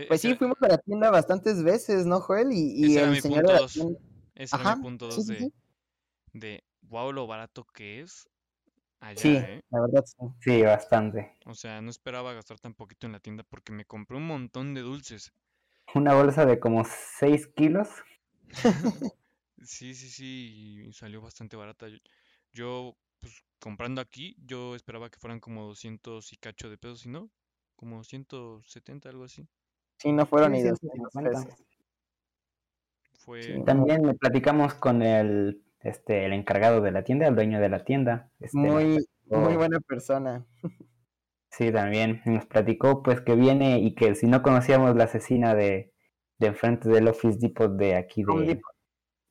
Eh, 0.00 0.08
pues 0.08 0.20
sí, 0.20 0.34
era- 0.34 0.36
fuimos 0.36 0.56
a 0.62 0.68
la 0.68 0.78
tienda 0.78 1.10
bastantes 1.10 1.62
veces, 1.62 2.06
¿no, 2.06 2.20
Joel? 2.20 2.52
Y, 2.52 2.72
y 2.74 2.96
Ese 2.96 2.98
era 2.98 3.10
el 3.10 3.16
mi 3.16 3.20
señor 3.20 3.44
punto 3.44 3.68
tienda... 3.72 4.00
Ese 4.34 4.56
era 4.56 4.64
Ajá, 4.64 4.74
mi 4.76 4.76
punto 4.76 5.06
sí, 5.08 5.22
2 5.22 5.24
sí, 5.24 5.34
de, 5.34 5.36
sí. 5.36 5.52
de 6.32 6.64
wow 6.82 7.12
lo 7.12 7.26
barato 7.26 7.64
que 7.64 8.00
es 8.02 8.28
allá, 9.00 9.32
Sí, 9.32 9.48
¿eh? 9.48 9.62
la 9.70 9.80
verdad 9.80 10.04
sí. 10.06 10.26
Sí, 10.40 10.62
bastante. 10.62 11.32
O 11.46 11.54
sea, 11.54 11.80
no 11.80 11.88
esperaba 11.88 12.34
gastar 12.34 12.60
tan 12.60 12.74
poquito 12.74 13.06
en 13.06 13.12
la 13.14 13.20
tienda 13.20 13.42
porque 13.42 13.72
me 13.72 13.86
compré 13.86 14.18
un 14.18 14.26
montón 14.26 14.74
de 14.74 14.82
dulces. 14.82 15.32
Una 15.96 16.14
bolsa 16.14 16.46
de 16.46 16.60
como 16.60 16.84
6 16.84 17.48
kilos. 17.48 17.88
Sí, 19.62 19.94
sí, 19.94 20.08
sí, 20.10 20.84
y 20.88 20.92
salió 20.92 21.20
bastante 21.20 21.56
barata. 21.56 21.88
Yo, 21.88 21.98
yo, 22.52 22.96
pues 23.20 23.44
comprando 23.58 24.00
aquí, 24.00 24.36
yo 24.44 24.74
esperaba 24.76 25.10
que 25.10 25.18
fueran 25.18 25.40
como 25.40 25.66
200 25.66 26.32
y 26.32 26.36
cacho 26.36 26.68
de 26.70 26.78
pesos, 26.78 27.06
y 27.06 27.08
no, 27.08 27.30
como 27.74 28.04
170, 28.04 29.08
algo 29.08 29.24
así. 29.24 29.48
Sí, 29.98 30.12
no 30.12 30.26
fueron 30.26 30.52
ni 30.52 30.60
sí, 30.62 30.68
200 30.68 31.10
150. 31.12 31.30
pesos. 31.48 31.66
Fue, 33.18 33.42
Sí. 33.42 33.64
También 33.64 34.02
me 34.02 34.14
platicamos 34.14 34.74
con 34.74 35.02
el, 35.02 35.62
este, 35.80 36.26
el 36.26 36.32
encargado 36.32 36.80
de 36.80 36.92
la 36.92 37.02
tienda, 37.02 37.26
el 37.26 37.34
dueño 37.34 37.60
de 37.60 37.68
la 37.68 37.84
tienda. 37.84 38.30
Este, 38.38 38.56
Muy, 38.58 38.96
platicó- 39.28 39.38
muy 39.40 39.56
buena 39.56 39.80
persona. 39.80 40.46
Sí, 41.50 41.72
también 41.72 42.20
nos 42.26 42.46
platicó 42.46 43.02
pues 43.02 43.20
que 43.22 43.34
viene 43.34 43.78
y 43.80 43.94
que 43.94 44.14
si 44.14 44.26
no 44.26 44.42
conocíamos 44.42 44.94
la 44.94 45.04
asesina 45.04 45.54
de, 45.54 45.92
de 46.38 46.46
enfrente 46.48 46.88
del 46.88 47.08
Office 47.08 47.38
Depot 47.40 47.72
de 47.72 47.96
aquí 47.96 48.22
de... 48.22 48.30
Home 48.32 48.46
Depot. 48.46 48.72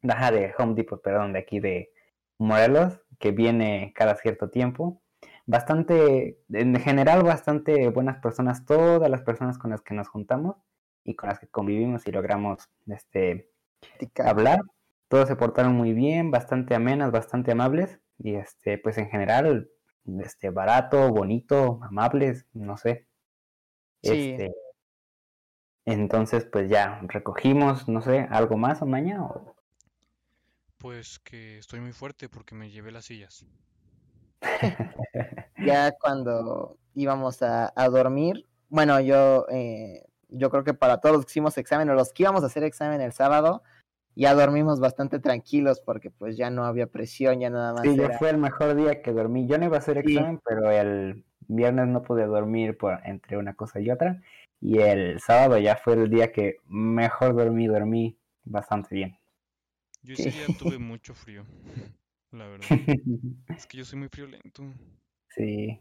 Ajá, 0.09 0.31
de 0.31 0.53
Home 0.57 0.73
Depot, 0.75 1.01
perdón, 1.01 1.33
de 1.33 1.39
aquí 1.39 1.59
de 1.59 1.91
Morelos, 2.39 2.99
que 3.19 3.31
viene 3.31 3.93
cada 3.95 4.15
cierto 4.15 4.49
tiempo. 4.49 5.01
Bastante, 5.47 6.39
en 6.49 6.75
general, 6.79 7.23
bastante 7.23 7.89
buenas 7.89 8.19
personas, 8.19 8.65
todas 8.65 9.09
las 9.09 9.21
personas 9.21 9.57
con 9.57 9.71
las 9.71 9.81
que 9.81 9.93
nos 9.93 10.07
juntamos 10.07 10.55
y 11.03 11.15
con 11.15 11.29
las 11.29 11.39
que 11.39 11.47
convivimos 11.47 12.07
y 12.07 12.11
logramos 12.11 12.69
este, 12.87 13.51
hablar. 14.23 14.59
Todos 15.07 15.27
se 15.27 15.35
portaron 15.35 15.73
muy 15.75 15.93
bien, 15.93 16.31
bastante 16.31 16.73
amenas, 16.75 17.11
bastante 17.11 17.51
amables 17.51 17.99
y 18.17 18.35
este, 18.35 18.77
pues 18.79 18.97
en 18.97 19.09
general, 19.09 19.69
este, 20.19 20.49
barato, 20.49 21.09
bonito, 21.09 21.79
amables, 21.83 22.47
no 22.53 22.77
sé. 22.77 23.07
Sí. 24.01 24.31
Este, 24.31 24.53
entonces, 25.85 26.45
pues 26.45 26.69
ya 26.69 26.99
recogimos, 27.03 27.87
no 27.87 28.01
sé, 28.01 28.27
algo 28.31 28.57
más 28.57 28.81
o 28.81 28.85
mañana. 28.87 29.29
pues 30.77 31.19
que 31.19 31.57
estoy 31.59 31.79
muy 31.79 31.93
fuerte 31.93 32.29
porque 32.29 32.55
me 32.55 32.69
llevé 32.69 32.91
las 32.91 33.05
sillas. 33.05 33.45
Ya 35.57 35.91
cuando 35.93 36.77
íbamos 36.93 37.41
a, 37.41 37.73
a 37.75 37.89
dormir, 37.89 38.45
bueno, 38.69 38.99
yo, 38.99 39.45
eh, 39.49 40.03
yo 40.29 40.49
creo 40.49 40.63
que 40.63 40.73
para 40.73 40.99
todos 40.99 41.15
los 41.15 41.25
que 41.25 41.31
hicimos 41.31 41.57
examen 41.57 41.89
o 41.89 41.93
los 41.93 42.13
que 42.13 42.23
íbamos 42.23 42.43
a 42.43 42.47
hacer 42.47 42.63
examen 42.63 43.01
el 43.01 43.13
sábado, 43.13 43.63
ya 44.15 44.33
dormimos 44.33 44.79
bastante 44.79 45.19
tranquilos 45.19 45.81
porque 45.81 46.11
pues 46.11 46.37
ya 46.37 46.49
no 46.49 46.65
había 46.65 46.87
presión, 46.87 47.39
ya 47.39 47.49
nada 47.49 47.73
más 47.73 47.83
Sí, 47.83 47.95
ya 47.95 48.05
era... 48.05 48.17
fue 48.17 48.29
el 48.29 48.37
mejor 48.37 48.75
día 48.75 49.01
que 49.01 49.11
dormí. 49.11 49.47
Yo 49.47 49.57
no 49.57 49.65
iba 49.65 49.75
a 49.77 49.79
hacer 49.79 50.01
Sí. 50.03 50.09
examen, 50.11 50.39
pero 50.45 50.69
el 50.71 51.23
viernes 51.47 51.87
no 51.87 52.01
pude 52.01 52.25
dormir 52.25 52.77
por, 52.77 52.99
entre 53.05 53.37
una 53.37 53.53
cosa 53.55 53.79
y 53.79 53.89
otra. 53.89 54.21
Y 54.61 54.79
el 54.79 55.19
sábado 55.19 55.57
ya 55.57 55.75
fue 55.75 55.93
el 55.93 56.09
día 56.09 56.31
que 56.31 56.57
mejor 56.67 57.35
dormí, 57.35 57.67
dormí 57.67 58.17
bastante 58.43 58.95
bien. 58.95 59.17
Yo 60.03 60.13
ese 60.13 60.31
Sí. 60.31 60.37
día 60.37 60.47
tuve 60.57 60.77
mucho 60.79 61.13
frío, 61.13 61.43
la 62.35 62.47
verdad. 62.47 62.67
Es 63.57 63.65
que 63.67 63.77
yo 63.77 63.85
soy 63.85 63.99
muy 63.99 64.09
friolento. 64.09 64.63
Sí, 65.29 65.79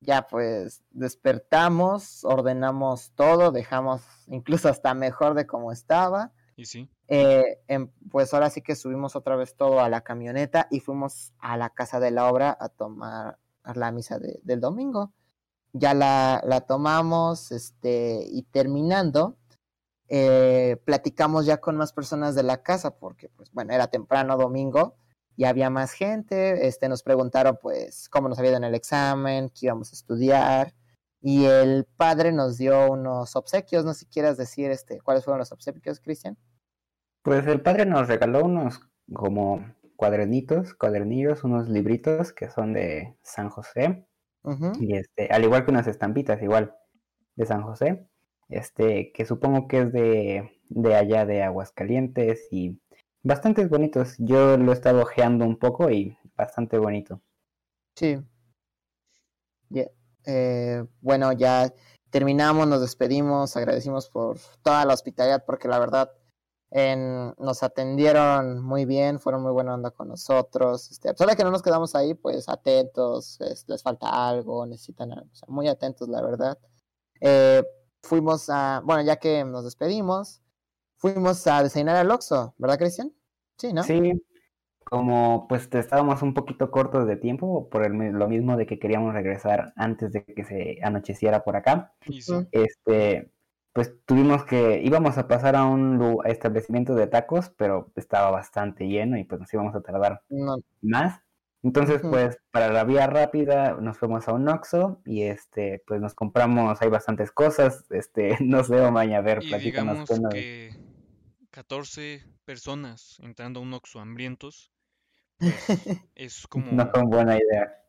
Ya 0.00 0.26
pues 0.26 0.82
despertamos, 0.90 2.24
ordenamos 2.24 3.12
todo, 3.14 3.50
dejamos 3.52 4.02
incluso 4.28 4.68
hasta 4.68 4.94
mejor 4.94 5.34
de 5.34 5.46
como 5.46 5.72
estaba. 5.72 6.32
Y 6.56 6.66
sí, 6.66 6.90
Eh, 7.08 7.60
em, 7.68 7.90
pues 8.10 8.34
ahora 8.34 8.50
sí 8.50 8.62
que 8.62 8.74
subimos 8.74 9.14
otra 9.14 9.36
vez 9.36 9.54
todo 9.56 9.80
a 9.80 9.88
la 9.88 10.00
camioneta 10.00 10.66
y 10.70 10.80
fuimos 10.80 11.32
a 11.38 11.56
la 11.56 11.70
casa 11.70 12.00
de 12.00 12.10
la 12.10 12.28
obra 12.30 12.56
a 12.58 12.68
tomar 12.68 13.38
la 13.74 13.92
misa 13.92 14.18
de- 14.18 14.40
del 14.42 14.60
domingo. 14.60 15.12
Ya 15.72 15.94
la, 15.94 16.42
la 16.44 16.62
tomamos, 16.62 17.52
este, 17.52 18.24
y 18.30 18.42
terminando, 18.44 19.36
eh, 20.08 20.76
platicamos 20.84 21.46
ya 21.46 21.58
con 21.58 21.76
más 21.76 21.92
personas 21.92 22.34
de 22.34 22.42
la 22.42 22.62
casa, 22.62 22.96
porque 22.98 23.28
pues 23.28 23.52
bueno, 23.52 23.72
era 23.74 23.88
temprano 23.88 24.36
domingo 24.36 24.96
y 25.36 25.44
había 25.44 25.70
más 25.70 25.92
gente, 25.92 26.66
este, 26.66 26.88
nos 26.88 27.02
preguntaron 27.02 27.58
pues 27.60 28.08
cómo 28.08 28.28
nos 28.28 28.38
había 28.38 28.50
ido 28.50 28.58
en 28.58 28.64
el 28.64 28.74
examen, 28.74 29.50
qué 29.50 29.66
íbamos 29.66 29.92
a 29.92 29.94
estudiar, 29.94 30.74
y 31.20 31.44
el 31.44 31.86
padre 31.96 32.32
nos 32.32 32.56
dio 32.56 32.90
unos 32.90 33.36
obsequios, 33.36 33.84
no 33.84 33.92
sé 33.92 34.00
si 34.00 34.06
quieras 34.06 34.36
decir 34.36 34.70
este, 34.70 35.00
cuáles 35.00 35.24
fueron 35.24 35.40
los 35.40 35.52
obsequios, 35.52 36.00
Cristian. 36.00 36.38
Pues 37.22 37.46
el 37.46 37.60
padre 37.60 37.86
nos 37.86 38.08
regaló 38.08 38.44
unos 38.44 38.80
como 39.12 39.64
cuadernitos, 39.96 40.74
cuadernillos, 40.74 41.42
unos 41.44 41.68
libritos 41.68 42.32
que 42.32 42.50
son 42.50 42.72
de 42.72 43.16
San 43.22 43.50
José. 43.50 44.06
Y 44.78 44.94
este, 44.94 45.26
al 45.32 45.42
igual 45.42 45.64
que 45.64 45.72
unas 45.72 45.88
estampitas, 45.88 46.40
igual 46.40 46.76
de 47.34 47.46
San 47.46 47.62
José. 47.62 48.06
Este, 48.48 49.10
que 49.12 49.26
supongo 49.26 49.66
que 49.66 49.80
es 49.80 49.92
de, 49.92 50.60
de 50.68 50.94
allá 50.94 51.26
de 51.26 51.42
Aguascalientes 51.42 52.46
y 52.52 52.80
bastante 53.26 53.66
bonitos. 53.66 54.14
Yo 54.18 54.56
lo 54.56 54.72
he 54.72 54.74
estado 54.74 55.02
ojeando 55.02 55.44
un 55.44 55.56
poco 55.58 55.90
y 55.90 56.16
bastante 56.36 56.78
bonito. 56.78 57.20
Sí. 57.94 58.18
Ya, 59.68 59.86
eh, 60.24 60.84
bueno, 61.00 61.32
ya 61.32 61.72
terminamos, 62.10 62.68
nos 62.68 62.80
despedimos, 62.80 63.56
agradecimos 63.56 64.08
por 64.08 64.38
toda 64.62 64.84
la 64.84 64.94
hospitalidad 64.94 65.44
porque 65.44 65.68
la 65.68 65.78
verdad 65.78 66.12
nos 67.38 67.62
atendieron 67.62 68.62
muy 68.62 68.84
bien, 68.84 69.18
fueron 69.18 69.42
muy 69.42 69.52
buena 69.52 69.74
onda 69.74 69.90
con 69.90 70.08
nosotros. 70.08 70.90
Este, 70.90 71.14
que 71.14 71.44
no 71.44 71.50
nos 71.50 71.62
quedamos 71.62 71.94
ahí, 71.94 72.14
pues 72.14 72.48
atentos, 72.48 73.40
es- 73.40 73.68
les 73.68 73.82
falta 73.82 74.28
algo, 74.28 74.66
necesitan 74.66 75.12
algo, 75.12 75.30
muy 75.48 75.68
atentos, 75.68 76.08
la 76.08 76.20
verdad. 76.22 76.58
Eh, 77.20 77.64
fuimos 78.02 78.50
a, 78.50 78.82
bueno, 78.84 79.02
ya 79.02 79.16
que 79.16 79.44
nos 79.44 79.64
despedimos, 79.64 80.42
fuimos 81.12 81.46
a 81.46 81.62
desayunar 81.62 81.96
al 81.96 82.10
Oxxo, 82.10 82.54
¿verdad, 82.58 82.78
Cristian? 82.78 83.12
Sí, 83.58 83.72
¿no? 83.72 83.82
Sí, 83.82 84.12
como 84.84 85.46
pues 85.48 85.68
estábamos 85.72 86.22
un 86.22 86.34
poquito 86.34 86.70
cortos 86.70 87.06
de 87.06 87.16
tiempo 87.16 87.68
por 87.68 87.84
el 87.84 87.92
lo 87.92 88.28
mismo 88.28 88.56
de 88.56 88.66
que 88.66 88.78
queríamos 88.78 89.14
regresar 89.14 89.72
antes 89.76 90.12
de 90.12 90.24
que 90.24 90.44
se 90.44 90.78
anocheciera 90.82 91.42
por 91.44 91.56
acá. 91.56 91.94
sí. 92.02 92.32
Este, 92.52 93.30
pues 93.72 93.94
tuvimos 94.06 94.44
que, 94.44 94.80
íbamos 94.82 95.18
a 95.18 95.28
pasar 95.28 95.54
a 95.54 95.64
un 95.64 96.18
establecimiento 96.24 96.94
de 96.94 97.06
tacos, 97.06 97.50
pero 97.50 97.92
estaba 97.94 98.30
bastante 98.30 98.88
lleno 98.88 99.18
y 99.18 99.24
pues 99.24 99.40
nos 99.40 99.52
íbamos 99.52 99.74
a 99.74 99.82
tardar 99.82 100.22
No, 100.28 100.56
más. 100.80 101.20
Entonces, 101.62 102.00
pues, 102.00 102.38
para 102.52 102.72
la 102.72 102.84
vía 102.84 103.06
rápida 103.08 103.76
nos 103.80 103.98
fuimos 103.98 104.28
a 104.28 104.32
un 104.32 104.48
Oxxo 104.48 105.00
y 105.04 105.22
este, 105.22 105.82
pues 105.86 106.00
nos 106.00 106.14
compramos, 106.14 106.80
hay 106.80 106.88
bastantes 106.88 107.32
cosas, 107.32 107.84
este, 107.90 108.36
no 108.40 108.62
sé, 108.62 108.80
Omaña, 108.80 109.18
a 109.18 109.22
ver, 109.22 109.42
Y 109.42 109.48
platícanos 109.48 110.08
digamos 110.08 110.32
que 110.32 110.85
14 111.56 112.22
personas 112.44 113.16
entrando 113.20 113.60
a 113.60 113.62
un 113.62 113.72
Oxxo 113.72 113.98
hambrientos, 113.98 114.70
pues 115.38 115.54
es 116.14 116.46
como... 116.46 116.70
no 116.70 116.90
fue 116.90 117.02
buena 117.04 117.38
idea. 117.38 117.82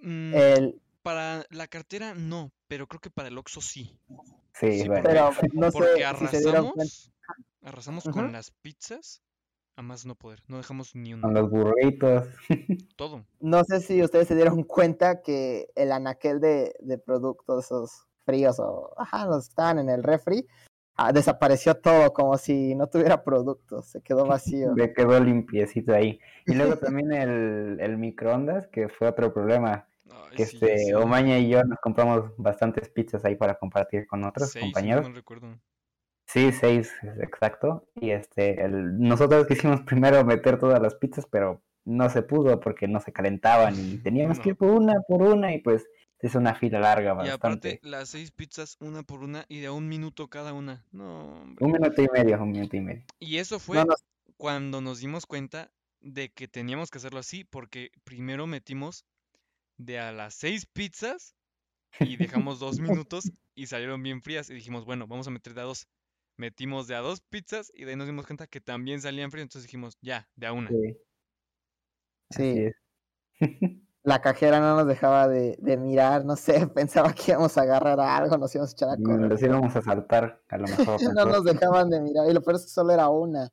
mm, 0.00 0.34
el, 0.34 0.82
para 1.02 1.44
la 1.50 1.66
cartera 1.66 2.14
no, 2.14 2.50
pero 2.68 2.86
creo 2.86 3.00
que 3.02 3.10
para 3.10 3.28
el 3.28 3.36
Oxxo 3.36 3.60
sí. 3.60 3.98
Sí, 4.54 4.80
Sí, 4.80 4.88
bueno. 4.88 5.02
pero 5.04 5.30
no 5.52 5.70
sé 5.70 5.72
Porque 5.72 6.06
si 6.20 6.26
se 6.28 6.40
dieron 6.40 6.70
cuenta. 6.70 6.82
arrasamos, 6.84 7.12
arrasamos 7.60 8.04
con 8.04 8.32
las 8.32 8.50
pizzas, 8.50 9.22
a 9.76 9.82
más 9.82 10.06
no 10.06 10.14
poder. 10.14 10.42
No 10.48 10.56
dejamos 10.56 10.94
ni 10.94 11.12
Con 11.12 11.24
una. 11.26 11.40
los 11.42 11.50
burritos. 11.50 12.28
Todo. 12.96 13.26
No 13.40 13.62
sé 13.64 13.80
si 13.80 14.02
ustedes 14.02 14.28
se 14.28 14.36
dieron 14.36 14.62
cuenta 14.62 15.20
que 15.20 15.68
el 15.74 15.92
anaquel 15.92 16.40
de, 16.40 16.74
de 16.80 16.96
productos 16.96 17.66
esos 17.66 18.06
fríos 18.24 18.58
o 18.58 18.94
ajá, 18.98 19.26
los 19.26 19.44
que 19.44 19.50
estaban 19.50 19.78
en 19.80 19.90
el 19.90 20.02
refri, 20.02 20.46
ah, 20.96 21.12
desapareció 21.12 21.74
todo 21.74 22.12
como 22.12 22.36
si 22.38 22.74
no 22.74 22.86
tuviera 22.88 23.22
productos, 23.24 23.86
se 23.86 24.02
quedó 24.02 24.26
vacío. 24.26 24.72
Me 24.76 24.92
quedó 24.92 25.18
limpiecito 25.20 25.94
ahí. 25.94 26.20
Y 26.46 26.54
luego 26.54 26.76
también 26.78 27.12
el, 27.12 27.78
el 27.80 27.98
microondas, 27.98 28.66
que 28.68 28.88
fue 28.88 29.08
otro 29.08 29.32
problema. 29.32 29.86
Ay, 30.10 30.36
Que 30.36 30.46
sí, 30.46 30.56
este, 30.56 30.78
sí. 30.78 30.92
Omaña 30.94 31.38
y 31.38 31.48
yo 31.48 31.62
nos 31.64 31.78
compramos 31.80 32.32
bastantes 32.36 32.88
pizzas 32.90 33.24
ahí 33.24 33.36
para 33.36 33.54
compartir 33.54 34.06
con 34.06 34.24
otros 34.24 34.50
Seis, 34.50 34.64
no 34.64 34.66
compañeros. 34.72 35.12
recuerdo. 35.14 35.58
Sí, 36.26 36.50
seis, 36.52 36.90
exacto. 37.20 37.86
Y 37.94 38.10
este, 38.10 38.64
el, 38.64 38.98
nosotros 38.98 39.46
quisimos 39.46 39.82
primero 39.82 40.24
meter 40.24 40.58
todas 40.58 40.80
las 40.80 40.94
pizzas, 40.94 41.26
pero 41.26 41.62
no 41.84 42.08
se 42.08 42.22
pudo 42.22 42.60
porque 42.60 42.88
no 42.88 43.00
se 43.00 43.12
calentaban 43.12 43.74
y 43.76 43.98
teníamos 43.98 44.38
que 44.38 44.50
ir 44.50 44.56
por 44.56 44.70
una 44.70 44.94
por 45.08 45.20
una 45.22 45.52
y 45.52 45.58
pues 45.60 45.86
es 46.22 46.34
una 46.36 46.54
fila 46.54 46.78
larga 46.78 47.10
Y 47.24 47.28
aparte, 47.28 47.78
bastante. 47.78 47.80
las 47.82 48.08
seis 48.10 48.30
pizzas, 48.30 48.76
una 48.80 49.02
por 49.02 49.20
una, 49.22 49.44
y 49.48 49.60
de 49.60 49.70
un 49.70 49.88
minuto 49.88 50.28
cada 50.28 50.52
una. 50.52 50.84
No, 50.92 51.42
hombre. 51.42 51.64
Un 51.66 51.72
minuto 51.72 52.02
y 52.02 52.08
medio, 52.08 52.40
un 52.42 52.52
minuto 52.52 52.76
y 52.76 52.80
medio. 52.80 53.04
Y 53.18 53.38
eso 53.38 53.58
fue 53.58 53.84
No 53.84 53.94
cuando 54.36 54.80
nos 54.80 54.98
dimos 55.00 55.26
cuenta 55.26 55.70
de 56.00 56.32
que 56.32 56.48
teníamos 56.48 56.90
que 56.90 56.98
hacerlo 56.98 57.20
así, 57.20 57.44
porque 57.44 57.90
primero 58.04 58.46
metimos 58.46 59.04
de 59.76 59.98
a 60.00 60.10
las 60.12 60.34
seis 60.34 60.66
pizzas 60.66 61.34
y 62.00 62.16
dejamos 62.16 62.58
dos 62.58 62.78
minutos 63.06 63.30
y 63.54 63.66
salieron 63.66 64.02
bien 64.02 64.22
frías. 64.22 64.50
Y 64.50 64.54
dijimos, 64.54 64.84
bueno, 64.84 65.06
vamos 65.06 65.26
a 65.28 65.30
meter 65.30 65.54
de 65.54 65.60
a 65.60 65.64
dos. 65.64 65.88
Metimos 66.36 66.86
de 66.88 66.94
a 66.94 67.00
dos 67.00 67.20
pizzas 67.20 67.70
y 67.74 67.84
de 67.84 67.90
ahí 67.90 67.96
nos 67.96 68.06
dimos 68.06 68.26
cuenta 68.26 68.46
que 68.46 68.60
también 68.60 69.00
salían 69.00 69.30
frías. 69.30 69.44
Entonces 69.44 69.68
dijimos, 69.68 69.96
ya, 70.00 70.28
de 70.36 70.46
a 70.46 70.52
una. 70.52 70.70
Sí, 70.70 70.96
Sí. 72.30 72.70
la 74.04 74.20
cajera 74.20 74.58
no 74.60 74.76
nos 74.76 74.86
dejaba 74.86 75.28
de, 75.28 75.56
de 75.60 75.76
mirar, 75.76 76.24
no 76.24 76.36
sé, 76.36 76.66
pensaba 76.74 77.12
que 77.12 77.32
íbamos 77.32 77.56
a 77.56 77.62
agarrar 77.62 78.00
algo, 78.00 78.36
nos 78.36 78.54
íbamos 78.54 78.70
a 78.70 78.74
echar 78.74 78.88
a 78.90 78.96
correr. 78.96 79.30
Los 79.30 79.42
íbamos 79.42 79.76
a 79.76 79.82
saltar, 79.82 80.42
a 80.48 80.58
lo 80.58 80.64
mejor. 80.66 81.00
No 81.14 81.24
nos 81.26 81.44
dejaban 81.44 81.90
de 81.90 82.00
mirar, 82.00 82.28
y 82.28 82.32
lo 82.32 82.42
peor 82.42 82.56
es 82.56 82.62
que 82.62 82.68
solo 82.68 82.92
era 82.92 83.08
una. 83.08 83.50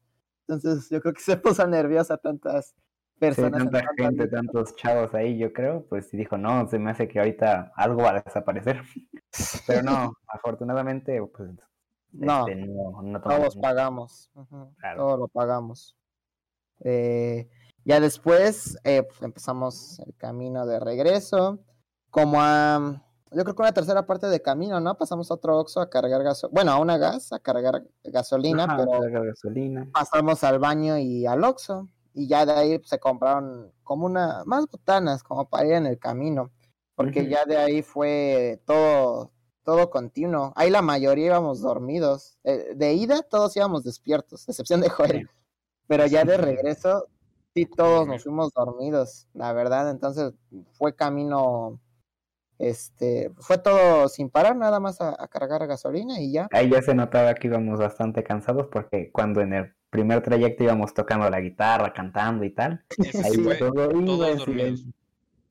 Entonces 0.47 0.89
yo 0.89 1.01
creo 1.01 1.13
que 1.13 1.21
se 1.21 1.37
puso 1.37 1.67
nerviosa 1.67 2.17
tantas 2.17 2.75
Sí, 3.19 3.19
personas. 3.19 3.69
tanta 3.69 3.83
gente, 3.97 4.27
tantos 4.29 4.75
chavos 4.77 5.13
ahí, 5.13 5.37
yo 5.37 5.51
creo, 5.51 5.85
pues 5.89 6.09
dijo, 6.11 6.37
no, 6.37 6.69
se 6.69 6.79
me 6.79 6.91
hace 6.91 7.09
que 7.09 7.19
ahorita 7.19 7.73
algo 7.75 8.03
va 8.03 8.11
a 8.11 8.21
desaparecer. 8.21 8.81
Pero 9.67 9.83
no, 9.83 10.13
afortunadamente, 10.25 11.21
pues 11.35 11.49
No, 12.13 12.47
este, 12.47 12.65
no, 12.65 13.21
todos 13.21 13.57
pagamos. 13.57 14.31
Claro. 14.79 14.97
Todo 15.01 15.17
lo 15.17 15.27
pagamos. 15.27 15.97
Eh, 16.79 17.49
ya 17.89 17.99
después 17.99 18.77
eh, 18.83 19.01
pues, 19.01 19.19
empezamos 19.23 19.97
el 20.05 20.15
camino 20.15 20.67
de 20.67 20.79
regreso. 20.79 21.57
Como 22.11 22.37
a, 22.39 23.01
yo 23.31 23.43
creo 23.43 23.55
que 23.55 23.61
una 23.63 23.71
tercera 23.71 24.05
parte 24.05 24.27
de 24.27 24.43
camino, 24.43 24.79
¿no? 24.79 24.95
Pasamos 24.95 25.31
a 25.31 25.33
otro 25.33 25.57
Oxxo 25.57 25.81
a 25.81 25.89
cargar 25.89 26.21
gasolina, 26.21 26.53
bueno, 26.53 26.71
a 26.71 26.79
una 26.79 26.99
gas 26.99 27.33
a 27.33 27.39
cargar 27.39 27.83
gasolina, 28.03 28.65
Ajá, 28.65 28.77
pero 28.77 28.91
cargar 28.91 29.25
gasolina. 29.25 29.89
pasamos 29.91 30.43
al 30.43 30.59
baño 30.59 30.99
y 30.99 31.25
al 31.25 31.43
Oxxo. 31.43 31.89
Y 32.13 32.27
ya 32.27 32.45
de 32.45 32.51
ahí 32.51 32.77
pues, 32.77 32.89
se 32.89 32.99
compraron 32.99 33.73
como 33.83 34.05
una, 34.05 34.43
más 34.45 34.67
botanas, 34.67 35.23
como 35.23 35.49
para 35.49 35.65
ir 35.65 35.73
en 35.73 35.87
el 35.87 35.97
camino. 35.97 36.51
Porque 36.93 37.27
ya 37.27 37.45
de 37.45 37.57
ahí 37.57 37.81
fue 37.81 38.61
todo, 38.67 39.31
todo 39.63 39.89
continuo. 39.89 40.53
Ahí 40.55 40.69
la 40.69 40.83
mayoría 40.83 41.25
íbamos 41.25 41.61
dormidos. 41.61 42.37
Eh, 42.43 42.73
de 42.75 42.93
ida 42.93 43.23
todos 43.23 43.57
íbamos 43.57 43.83
despiertos, 43.83 44.47
a 44.47 44.51
excepción 44.51 44.79
de 44.79 44.89
Joel. 44.89 45.27
Pero 45.87 46.05
ya 46.05 46.23
de 46.23 46.37
regreso, 46.37 47.07
sí 47.65 47.71
todos 47.75 48.07
nos 48.07 48.23
fuimos 48.23 48.51
dormidos, 48.53 49.27
la 49.33 49.53
verdad. 49.53 49.89
Entonces 49.89 50.33
fue 50.73 50.95
camino, 50.95 51.79
este, 52.57 53.31
fue 53.39 53.57
todo 53.57 54.07
sin 54.09 54.29
parar, 54.29 54.55
nada 54.55 54.79
más 54.79 54.99
a, 55.01 55.15
a 55.21 55.27
cargar 55.27 55.65
gasolina 55.67 56.19
y 56.19 56.31
ya. 56.33 56.47
Ahí 56.51 56.69
ya 56.69 56.81
se 56.81 56.93
notaba 56.93 57.33
que 57.35 57.47
íbamos 57.47 57.79
bastante 57.79 58.23
cansados 58.23 58.67
porque 58.71 59.11
cuando 59.11 59.41
en 59.41 59.53
el 59.53 59.73
primer 59.89 60.21
trayecto 60.21 60.63
íbamos 60.63 60.93
tocando 60.93 61.29
la 61.29 61.39
guitarra, 61.41 61.93
cantando 61.93 62.43
y 62.43 62.53
tal, 62.53 62.83
Eso 62.97 63.19
ahí 63.23 63.33
fue 63.43 63.55
todo 63.57 63.91
iba 64.01 64.29
en 64.29 64.39
silencio, 64.39 64.91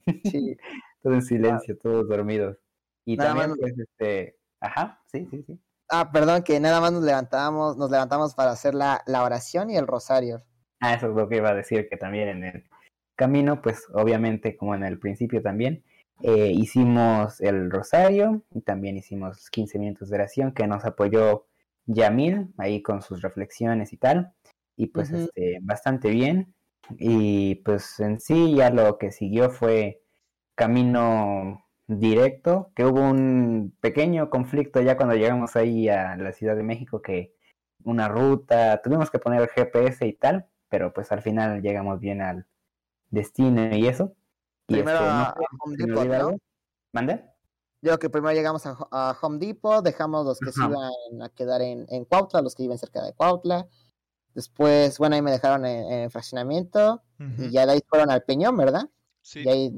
Sí. 0.25 0.57
todo 1.03 1.15
en 1.15 1.23
silencio, 1.23 1.77
todos 1.79 2.09
dormidos. 2.09 2.57
Y 3.05 3.17
Nada 3.17 3.31
también, 3.31 3.51
más- 3.51 3.59
pues, 3.61 3.79
este, 3.79 4.39
ajá, 4.61 5.03
sí, 5.07 5.27
sí, 5.31 5.43
sí. 5.47 5.61
Ah, 5.91 6.11
perdón, 6.13 6.43
que 6.43 6.61
nada 6.61 6.83
más 6.83 6.93
nos 6.93 7.03
levantamos, 7.03 7.79
nos 7.79 7.91
levantamos 7.91 8.35
para 8.35 8.51
hacer 8.51 8.75
la, 8.75 9.03
la 9.07 9.23
oración 9.25 9.71
y 9.71 9.77
el 9.77 9.87
rosario. 9.87 10.43
Ah, 10.81 10.95
eso 10.95 11.09
es 11.09 11.15
lo 11.15 11.29
que 11.29 11.37
iba 11.37 11.51
a 11.51 11.55
decir, 11.55 11.89
que 11.89 11.97
también 11.97 12.29
en 12.29 12.45
el 12.45 12.65
camino, 13.17 13.61
pues 13.63 13.87
obviamente 13.93 14.57
como 14.57 14.75
en 14.75 14.85
el 14.85 14.99
principio 14.99 15.43
también, 15.43 15.83
eh, 16.23 16.51
hicimos 16.53 17.41
el 17.41 17.71
rosario 17.71 18.43
y 18.53 18.63
también 18.63 18.97
hicimos 18.97 19.51
15 19.51 19.79
minutos 19.79 20.11
de 20.11 20.17
oración 20.17 20.53
que 20.53 20.67
nos 20.67 20.85
apoyó 20.85 21.47
Yamil 21.87 22.49
ahí 22.59 22.83
con 22.83 23.03
sus 23.03 23.23
reflexiones 23.23 23.93
y 23.93 23.97
tal, 23.97 24.33
y 24.77 24.89
pues 24.89 25.11
este, 25.11 25.59
bastante 25.63 26.11
bien. 26.11 26.55
Y 26.99 27.57
pues 27.57 28.01
en 28.01 28.21
sí 28.21 28.55
ya 28.57 28.71
lo 28.71 28.99
que 28.99 29.13
siguió 29.13 29.51
fue 29.51 30.01
camino 30.55 31.65
directo, 31.89 32.71
que 32.75 32.85
hubo 32.85 33.01
un 33.03 33.75
pequeño 33.81 34.31
conflicto 34.31 34.81
ya 34.83 34.97
cuando 34.97 35.15
llegamos 35.17 35.57
ahí 35.57 35.89
a 35.89 36.17
la 36.17 36.33
Ciudad 36.33 36.57
de 36.57 36.63
México 36.63 37.03
que 37.03 37.35
una 37.85 38.09
ruta, 38.09 38.81
tuvimos 38.83 39.11
que 39.11 39.19
poner 39.19 39.43
el 39.43 39.49
GPS 39.49 40.07
y 40.07 40.13
tal, 40.15 40.47
pero 40.69 40.93
pues 40.93 41.11
al 41.13 41.23
final 41.23 41.63
llegamos 41.63 42.01
bien 42.01 42.21
al 42.23 42.47
destino 43.11 43.75
y 43.77 43.87
eso. 43.87 44.15
Y 44.69 44.75
Primero 44.75 44.99
este, 44.99 45.05
no 45.05 45.11
a, 45.11 45.25
sé, 45.25 45.41
a 45.41 45.65
Home 45.65 45.77
¿se 45.77 45.87
me 45.87 45.93
Depot, 45.95 46.09
¿no? 46.33 46.39
¿Mande? 46.93 47.25
Yo 47.81 47.91
creo 47.91 47.99
que 47.99 48.11
primero 48.11 48.35
llegamos 48.35 48.67
a, 48.67 48.73
Ho- 48.73 48.89
a 48.91 49.17
Home 49.23 49.39
Depot, 49.39 49.85
dejamos 49.85 50.27
los 50.27 50.41
que 50.41 50.53
se 50.53 50.65
iban 50.65 51.23
a 51.23 51.29
quedar 51.31 51.63
en, 51.63 51.87
en 51.91 52.05
Cuautla, 52.05 52.43
los 52.43 52.55
que 52.55 52.65
viven 52.65 52.79
cerca 52.79 53.03
de 53.05 53.13
Cuautla. 53.15 53.69
Después, 54.35 54.99
bueno, 54.99 55.17
ahí 55.17 55.23
me 55.23 55.31
dejaron 55.31 55.65
en, 55.65 55.85
en 55.93 56.01
el 56.05 56.11
fraccionamiento 56.11 57.03
y 57.39 57.51
ya 57.51 57.67
de 57.67 57.73
ahí 57.73 57.81
fueron 57.89 58.11
al 58.11 58.23
Peñón, 58.23 58.57
¿verdad? 58.57 58.89
Sí, 59.23 59.41
Y 59.45 59.49
ahí 59.49 59.73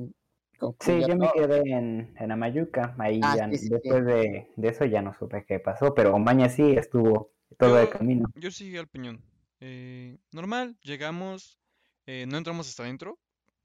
Sí, 0.81 1.01
yo 1.07 1.17
me 1.17 1.31
quedé 1.33 1.61
en, 1.73 2.15
en 2.19 2.33
Amayuca, 2.33 2.95
ahí 2.99 3.21
Ah, 3.23 3.37
ya 3.37 3.49
sí, 3.51 3.57
sí, 3.59 3.67
sí. 3.67 3.71
después 3.71 4.05
de, 4.05 4.51
de 4.57 4.69
eso 4.69 4.85
ya 4.85 5.03
no 5.03 5.15
supe 5.15 5.45
qué 5.47 5.59
pasó, 5.59 5.95
pero 5.95 6.15
Omaña 6.15 6.49
sí 6.49 6.73
estuvo 6.73 7.33
todo 7.59 7.79
el 7.79 7.87
Yo- 7.87 7.93
camino. 7.93 8.29
Yo 8.35 8.51
seguí 8.51 8.77
al 8.77 8.89
Peñón. 8.89 9.23
Eh, 9.61 10.19
normal, 10.33 10.77
llegamos, 10.83 11.59
eh, 12.07 12.25
no 12.27 12.39
entramos 12.39 12.69
hasta 12.69 12.83
adentro, 12.83 13.19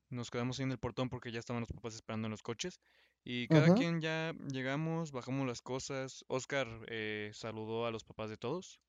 nos 0.09 0.29
quedamos 0.29 0.59
ahí 0.59 0.63
en 0.63 0.71
el 0.71 0.77
portón 0.77 1.09
porque 1.09 1.31
ya 1.31 1.39
estaban 1.39 1.61
los 1.61 1.71
papás 1.71 1.95
esperando 1.95 2.27
en 2.27 2.31
los 2.31 2.43
coches. 2.43 2.79
Y 3.23 3.47
cada 3.47 3.67
quien 3.73 4.01
ya 4.01 4.33
llegamos, 4.51 5.11
bajamos 5.11 5.47
las 5.47 5.61
cosas. 5.61 6.23
Oscar 6.27 6.67
eh, 6.87 7.31
saludó 7.33 7.85
a 7.87 7.91
los 7.91 8.03
papás 8.03 8.29
de 8.29 8.37
todos. 8.37 8.79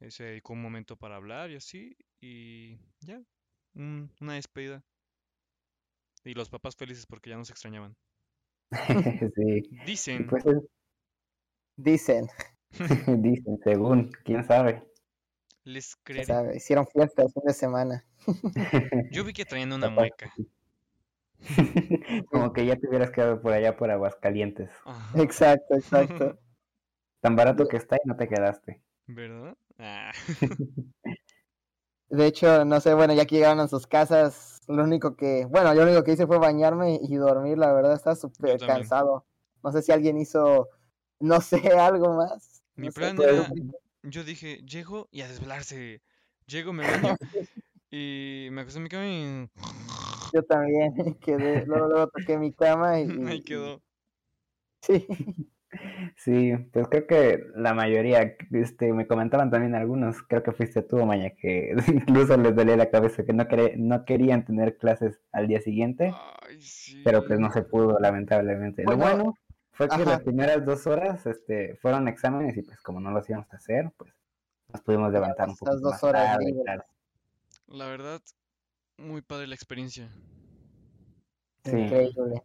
eh, 0.00 0.10
se 0.10 0.24
dedicó 0.24 0.52
un 0.52 0.60
momento 0.62 0.96
para 0.96 1.16
hablar 1.16 1.50
y 1.50 1.56
así. 1.56 1.96
Y 2.20 2.78
ya, 3.00 3.22
un- 3.74 4.10
una 4.20 4.34
despedida. 4.34 4.82
Y 6.24 6.34
los 6.34 6.50
papás 6.50 6.76
felices 6.76 7.06
porque 7.06 7.30
ya 7.30 7.36
nos 7.36 7.50
extrañaban. 7.50 7.96
sí, 9.36 9.62
Dicen, 9.86 10.26
pues 10.26 10.44
es- 10.46 10.62
Dicen, 11.76 12.26
dicen, 13.22 13.58
según, 13.64 14.12
quién 14.24 14.44
sabe. 14.44 14.82
Les 15.64 15.96
creeré. 15.96 16.56
hicieron 16.56 16.86
fiesta 16.86 17.22
el 17.22 17.30
fin 17.32 17.42
de 17.44 17.52
semana. 17.54 18.04
Yo 19.10 19.24
vi 19.24 19.32
que 19.32 19.44
traían 19.44 19.72
una 19.72 19.90
mueca. 19.90 20.32
Como 22.30 22.52
que 22.52 22.66
ya 22.66 22.76
te 22.76 22.88
hubieras 22.88 23.10
quedado 23.10 23.40
por 23.40 23.52
allá 23.52 23.76
por 23.76 23.90
Aguascalientes. 23.90 24.70
Ajá, 24.84 25.22
Exacto, 25.22 25.74
exacto. 25.74 26.38
Tan 27.20 27.36
barato 27.36 27.66
que 27.68 27.76
está 27.76 27.96
y 27.96 28.08
no 28.08 28.16
te 28.16 28.28
quedaste. 28.28 28.82
¿Verdad? 29.06 29.56
Ah. 29.78 30.12
De 32.08 32.26
hecho, 32.26 32.64
no 32.64 32.80
sé, 32.80 32.94
bueno, 32.94 33.14
ya 33.14 33.24
que 33.26 33.36
llegaron 33.36 33.60
a 33.60 33.68
sus 33.68 33.86
casas, 33.86 34.60
lo 34.68 34.84
único 34.84 35.16
que, 35.16 35.46
bueno, 35.46 35.74
yo 35.74 35.80
lo 35.84 35.90
único 35.90 36.04
que 36.04 36.12
hice 36.12 36.26
fue 36.26 36.38
bañarme 36.38 36.98
y 37.02 37.16
dormir, 37.16 37.58
la 37.58 37.72
verdad, 37.72 37.94
estaba 37.94 38.14
súper 38.14 38.58
cansado. 38.60 39.26
No 39.62 39.72
sé 39.72 39.82
si 39.82 39.90
alguien 39.90 40.18
hizo, 40.18 40.68
no 41.18 41.40
sé, 41.40 41.56
algo 41.78 42.14
más. 42.14 42.62
Mi 42.76 42.88
No 42.88 42.92
plan 42.92 43.20
era, 43.20 43.48
yo 44.04 44.22
dije, 44.22 44.58
llego 44.58 45.08
y 45.10 45.22
a 45.22 45.28
desvelarse. 45.28 46.02
Llego, 46.46 46.72
me 46.72 46.86
baño 46.86 47.16
y 47.90 48.48
me 48.52 48.60
acosté 48.60 48.78
en 48.78 48.82
mi 48.82 48.88
cama 48.88 49.06
y 49.06 49.50
Yo 50.32 50.42
también 50.44 50.94
quedé, 51.20 51.66
luego, 51.66 51.88
luego 51.88 52.08
toqué 52.08 52.38
mi 52.38 52.52
cama 52.52 53.00
y, 53.00 53.10
ahí 53.26 53.42
quedó. 53.42 53.82
sí, 54.82 55.06
Sí, 56.16 56.52
pues 56.72 56.86
creo 56.88 57.06
que 57.08 57.40
la 57.56 57.74
mayoría, 57.74 58.36
este, 58.52 58.92
me 58.92 59.08
comentaban 59.08 59.50
también 59.50 59.74
algunos, 59.74 60.22
creo 60.22 60.42
que 60.44 60.52
fuiste 60.52 60.82
tú, 60.82 61.04
Maña, 61.04 61.30
que 61.30 61.74
incluso 61.88 62.36
les 62.36 62.54
dolía 62.54 62.76
la 62.76 62.90
cabeza 62.90 63.24
que 63.24 63.32
no, 63.32 63.44
no 63.76 64.04
querían 64.04 64.44
tener 64.44 64.76
clases 64.78 65.20
al 65.32 65.48
día 65.48 65.60
siguiente, 65.60 66.12
Ay, 66.46 66.60
sí. 66.60 67.02
pero 67.04 67.26
pues 67.26 67.40
no 67.40 67.50
se 67.50 67.62
pudo, 67.62 67.98
lamentablemente. 67.98 68.84
Lo 68.84 68.96
bueno 68.96 69.36
fue 69.74 69.88
que 69.88 69.94
ajá. 69.96 70.04
las 70.04 70.22
primeras 70.22 70.64
dos 70.64 70.86
horas 70.86 71.26
este, 71.26 71.76
fueron 71.76 72.08
exámenes 72.08 72.56
y 72.56 72.62
pues 72.62 72.80
como 72.80 73.00
no 73.00 73.10
los 73.10 73.28
íbamos 73.28 73.52
a 73.52 73.56
hacer, 73.56 73.92
pues 73.96 74.12
nos 74.72 74.80
pudimos 74.82 75.12
levantar 75.12 75.48
un 75.48 75.56
poco 75.56 75.72
dos 75.76 75.82
más 75.92 76.02
horas 76.04 76.38
tarde. 76.66 76.84
La 77.68 77.86
verdad, 77.86 78.20
muy 78.98 79.22
padre 79.22 79.46
la 79.46 79.54
experiencia. 79.54 80.08
Sí. 81.64 81.76
Increíble. 81.78 82.42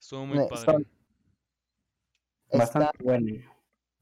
Estuvo 0.00 0.26
muy 0.26 0.38
Me- 0.38 0.46
padre. 0.46 0.64
son- 0.64 0.86
Está, 2.50 2.58
Bastante 2.58 3.04
bueno. 3.04 3.42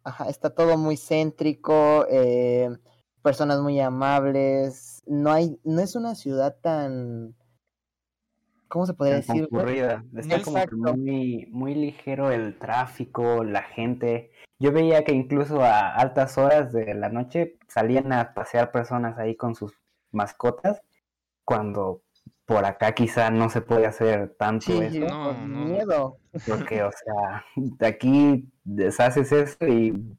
ajá, 0.04 0.28
está 0.28 0.50
todo 0.50 0.78
muy 0.78 0.96
céntrico, 0.96 2.06
eh, 2.08 2.70
personas 3.22 3.60
muy 3.60 3.80
amables. 3.80 5.02
No 5.06 5.32
hay, 5.32 5.58
no 5.64 5.80
es 5.80 5.96
una 5.96 6.14
ciudad 6.14 6.56
tan, 6.62 7.34
¿cómo 8.68 8.86
se 8.86 8.94
podría 8.94 9.16
decir? 9.16 9.48
concurrida. 9.48 10.04
Está 10.16 10.42
como 10.42 10.64
que 10.64 10.74
muy, 10.76 11.46
muy 11.50 11.74
ligero 11.74 12.30
el 12.30 12.58
tráfico, 12.58 13.44
la 13.44 13.62
gente. 13.62 14.30
Yo 14.58 14.72
veía 14.72 15.04
que 15.04 15.12
incluso 15.12 15.62
a 15.62 15.94
altas 15.94 16.38
horas 16.38 16.72
de 16.72 16.94
la 16.94 17.08
noche 17.08 17.58
salían 17.68 18.12
a 18.12 18.32
pasear 18.34 18.72
personas 18.72 19.18
ahí 19.18 19.36
con 19.36 19.54
sus 19.54 19.74
mascotas, 20.12 20.80
cuando 21.44 22.02
por 22.46 22.64
acá 22.64 22.92
quizá 22.92 23.30
no 23.30 23.50
se 23.50 23.60
puede 23.60 23.86
hacer 23.86 24.34
tanto 24.38 24.66
Sí, 24.66 24.78
eso, 24.78 25.00
No, 25.06 25.24
por 25.24 25.36
no. 25.36 25.64
miedo. 25.66 26.18
porque, 26.46 26.82
o 26.82 26.90
sea, 27.04 27.44
de 27.56 27.86
aquí 27.86 28.48
deshaces 28.64 29.32
eso 29.32 29.66
y 29.66 30.16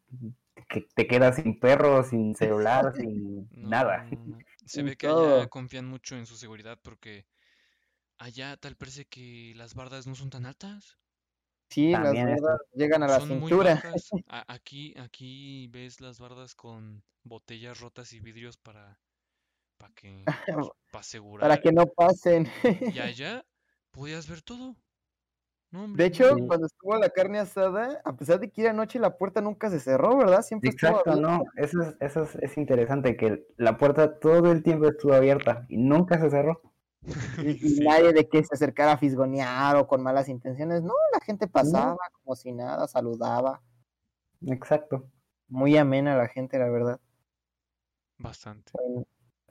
que 0.69 0.81
te 0.93 1.07
quedas 1.07 1.37
sin 1.37 1.59
perro, 1.59 2.03
sin 2.03 2.35
celular, 2.35 2.93
sin 2.95 3.47
No, 3.51 3.69
nada. 3.69 4.05
no, 4.11 4.25
no. 4.25 4.37
Se 4.65 4.83
ve 4.83 4.97
que 4.97 5.07
allá 5.07 5.47
confían 5.47 5.87
mucho 5.87 6.17
en 6.17 6.25
su 6.25 6.35
seguridad 6.35 6.77
porque 6.83 7.25
allá 8.17 8.57
tal 8.57 8.75
parece 8.77 9.05
que 9.07 9.53
las 9.55 9.73
bardas 9.75 10.07
no 10.07 10.15
son 10.15 10.29
tan 10.29 10.45
altas. 10.45 10.99
Sí, 11.69 11.97
las 11.97 12.21
También 12.21 12.27
bardas 12.27 12.59
llegan 12.73 13.03
a 13.03 13.07
la 13.07 13.19
Son 13.19 13.21
cintura. 13.21 13.81
Aquí, 14.27 14.93
aquí 14.97 15.67
ves 15.69 16.01
las 16.01 16.19
bardas 16.19 16.55
con 16.55 17.05
botellas 17.23 17.79
rotas 17.79 18.13
y 18.13 18.19
vidrios 18.21 18.57
para, 18.57 19.01
para 19.77 19.93
que, 19.95 20.35
para 20.91 21.01
Para 21.39 21.57
asegurar. 21.57 21.59
que 21.59 21.71
no 21.71 21.85
pasen. 21.87 22.47
Y 22.85 22.99
allá 22.99 23.45
podías 23.91 24.27
ver 24.27 24.41
todo. 24.41 24.75
No, 25.71 25.87
De 25.91 26.05
hecho, 26.05 26.23
no. 26.29 26.47
cuando 26.47 26.67
estuvo 26.67 26.95
la 26.97 27.09
carne 27.09 27.39
asada, 27.39 28.01
a 28.05 28.15
pesar 28.15 28.39
de 28.39 28.49
que 28.51 28.61
era 28.61 28.71
noche, 28.73 28.99
la 28.99 29.17
puerta 29.17 29.41
nunca 29.41 29.69
se 29.69 29.79
cerró, 29.79 30.15
¿verdad? 30.17 30.41
Siempre 30.41 30.69
estuvo 30.69 30.95
Exacto, 30.95 31.15
abierta. 31.15 31.15
no, 31.15 31.45
eso 31.55 31.81
es, 31.81 31.95
eso 31.99 32.23
es, 32.23 32.35
es 32.35 32.57
interesante, 32.57 33.15
que 33.17 33.47
la 33.57 33.77
puerta 33.77 34.19
todo 34.19 34.51
el 34.51 34.63
tiempo 34.63 34.87
estuvo 34.87 35.13
abierta 35.13 35.65
y 35.69 35.77
nunca 35.77 36.19
se 36.19 36.29
cerró. 36.29 36.66
Y, 37.43 37.49
y 37.51 37.57
Sí. 37.75 37.79
nadie 37.83 38.11
de 38.13 38.27
que 38.27 38.43
se 38.43 38.55
acercara 38.55 38.93
a 38.93 38.97
fisgonear 38.97 39.75
o 39.77 39.87
con 39.87 40.01
malas 40.03 40.27
intenciones. 40.29 40.81
No, 40.81 40.93
la 41.13 41.19
gente 41.19 41.47
pasaba 41.47 41.97
como 42.21 42.35
si 42.35 42.51
nada, 42.51 42.87
saludaba. 42.87 43.61
Exacto. 44.45 45.07
Muy 45.47 45.77
amena 45.77 46.15
la 46.17 46.27
gente, 46.27 46.57
la 46.59 46.69
verdad. 46.69 46.99
Bastante. 48.17 48.71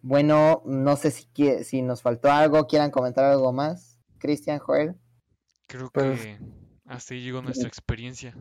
Bueno, 0.02 0.62
no 0.66 0.96
sé 0.96 1.10
si, 1.10 1.28
si 1.64 1.82
nos 1.82 2.02
faltó 2.02 2.30
algo, 2.30 2.66
quieran 2.66 2.90
comentar 2.90 3.24
algo 3.24 3.52
más. 3.52 3.98
Cristian, 4.18 4.58
Joel. 4.58 4.94
Creo 5.66 5.90
Pues- 5.90 6.20
que 6.20 6.38
hasta 6.86 7.14
ahí 7.14 7.22
llegó 7.22 7.42
nuestra 7.42 7.68
experiencia. 7.68 8.34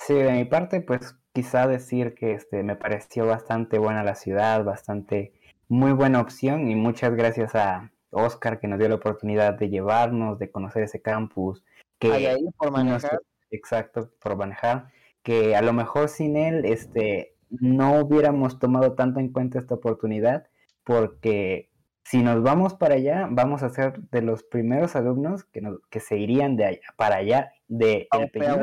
Sí, 0.00 0.14
de 0.14 0.32
mi 0.32 0.44
parte, 0.44 0.80
pues 0.80 1.16
quizá 1.32 1.66
decir 1.66 2.14
que 2.14 2.32
este 2.32 2.62
me 2.62 2.76
pareció 2.76 3.26
bastante 3.26 3.78
buena 3.78 4.02
la 4.04 4.14
ciudad, 4.14 4.64
bastante 4.64 5.32
muy 5.68 5.92
buena 5.92 6.20
opción 6.20 6.68
y 6.70 6.74
muchas 6.74 7.14
gracias 7.14 7.54
a 7.54 7.90
Oscar 8.10 8.58
que 8.60 8.68
nos 8.68 8.78
dio 8.78 8.88
la 8.88 8.94
oportunidad 8.96 9.54
de 9.54 9.68
llevarnos, 9.68 10.38
de 10.38 10.50
conocer 10.50 10.82
ese 10.82 11.00
campus, 11.02 11.64
que 11.98 12.12
Hay 12.12 12.26
ahí 12.26 12.44
por 12.56 12.70
manejar. 12.70 13.20
exacto, 13.50 14.10
por 14.22 14.36
manejar, 14.36 14.90
que 15.22 15.56
a 15.56 15.62
lo 15.62 15.72
mejor 15.72 16.08
sin 16.08 16.36
él 16.36 16.64
este 16.64 17.34
no 17.50 18.00
hubiéramos 18.00 18.58
tomado 18.58 18.92
tanto 18.94 19.20
en 19.20 19.32
cuenta 19.32 19.58
esta 19.58 19.74
oportunidad 19.74 20.46
porque 20.84 21.70
si 22.04 22.22
nos 22.22 22.42
vamos 22.42 22.74
para 22.74 22.94
allá, 22.94 23.26
vamos 23.30 23.62
a 23.62 23.68
ser 23.68 24.00
de 24.10 24.22
los 24.22 24.42
primeros 24.42 24.96
alumnos 24.96 25.44
que, 25.44 25.60
nos- 25.60 25.80
que 25.90 26.00
se 26.00 26.16
irían 26.16 26.56
de 26.56 26.64
allá 26.64 26.80
para 26.96 27.16
allá 27.16 27.52
de 27.68 28.08
El 28.22 28.30
Peñón. 28.30 28.60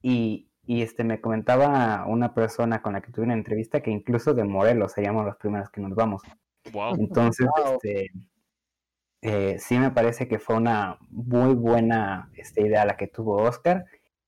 Y, 0.00 0.48
y 0.64 0.80
este 0.82 1.04
me 1.04 1.20
comentaba 1.20 2.06
una 2.06 2.32
persona 2.34 2.80
con 2.80 2.94
la 2.94 3.02
que 3.02 3.12
tuve 3.12 3.24
una 3.26 3.34
entrevista 3.34 3.82
que 3.82 3.90
incluso 3.90 4.32
de 4.32 4.44
Morelos 4.44 4.92
seríamos 4.92 5.26
los 5.26 5.36
primeros 5.36 5.68
que 5.70 5.80
nos 5.82 5.94
vamos. 5.94 6.22
Wow. 6.70 6.94
Entonces, 6.98 7.46
Wow. 7.56 7.74
este, 7.74 8.10
eh, 9.22 9.58
sí 9.58 9.78
me 9.78 9.90
parece 9.90 10.28
que 10.28 10.38
fue 10.38 10.56
una 10.56 10.98
muy 11.10 11.54
buena 11.54 12.30
este, 12.34 12.62
idea 12.66 12.84
la 12.84 12.96
que 12.96 13.06
tuvo 13.06 13.36
Oscar. 13.42 13.84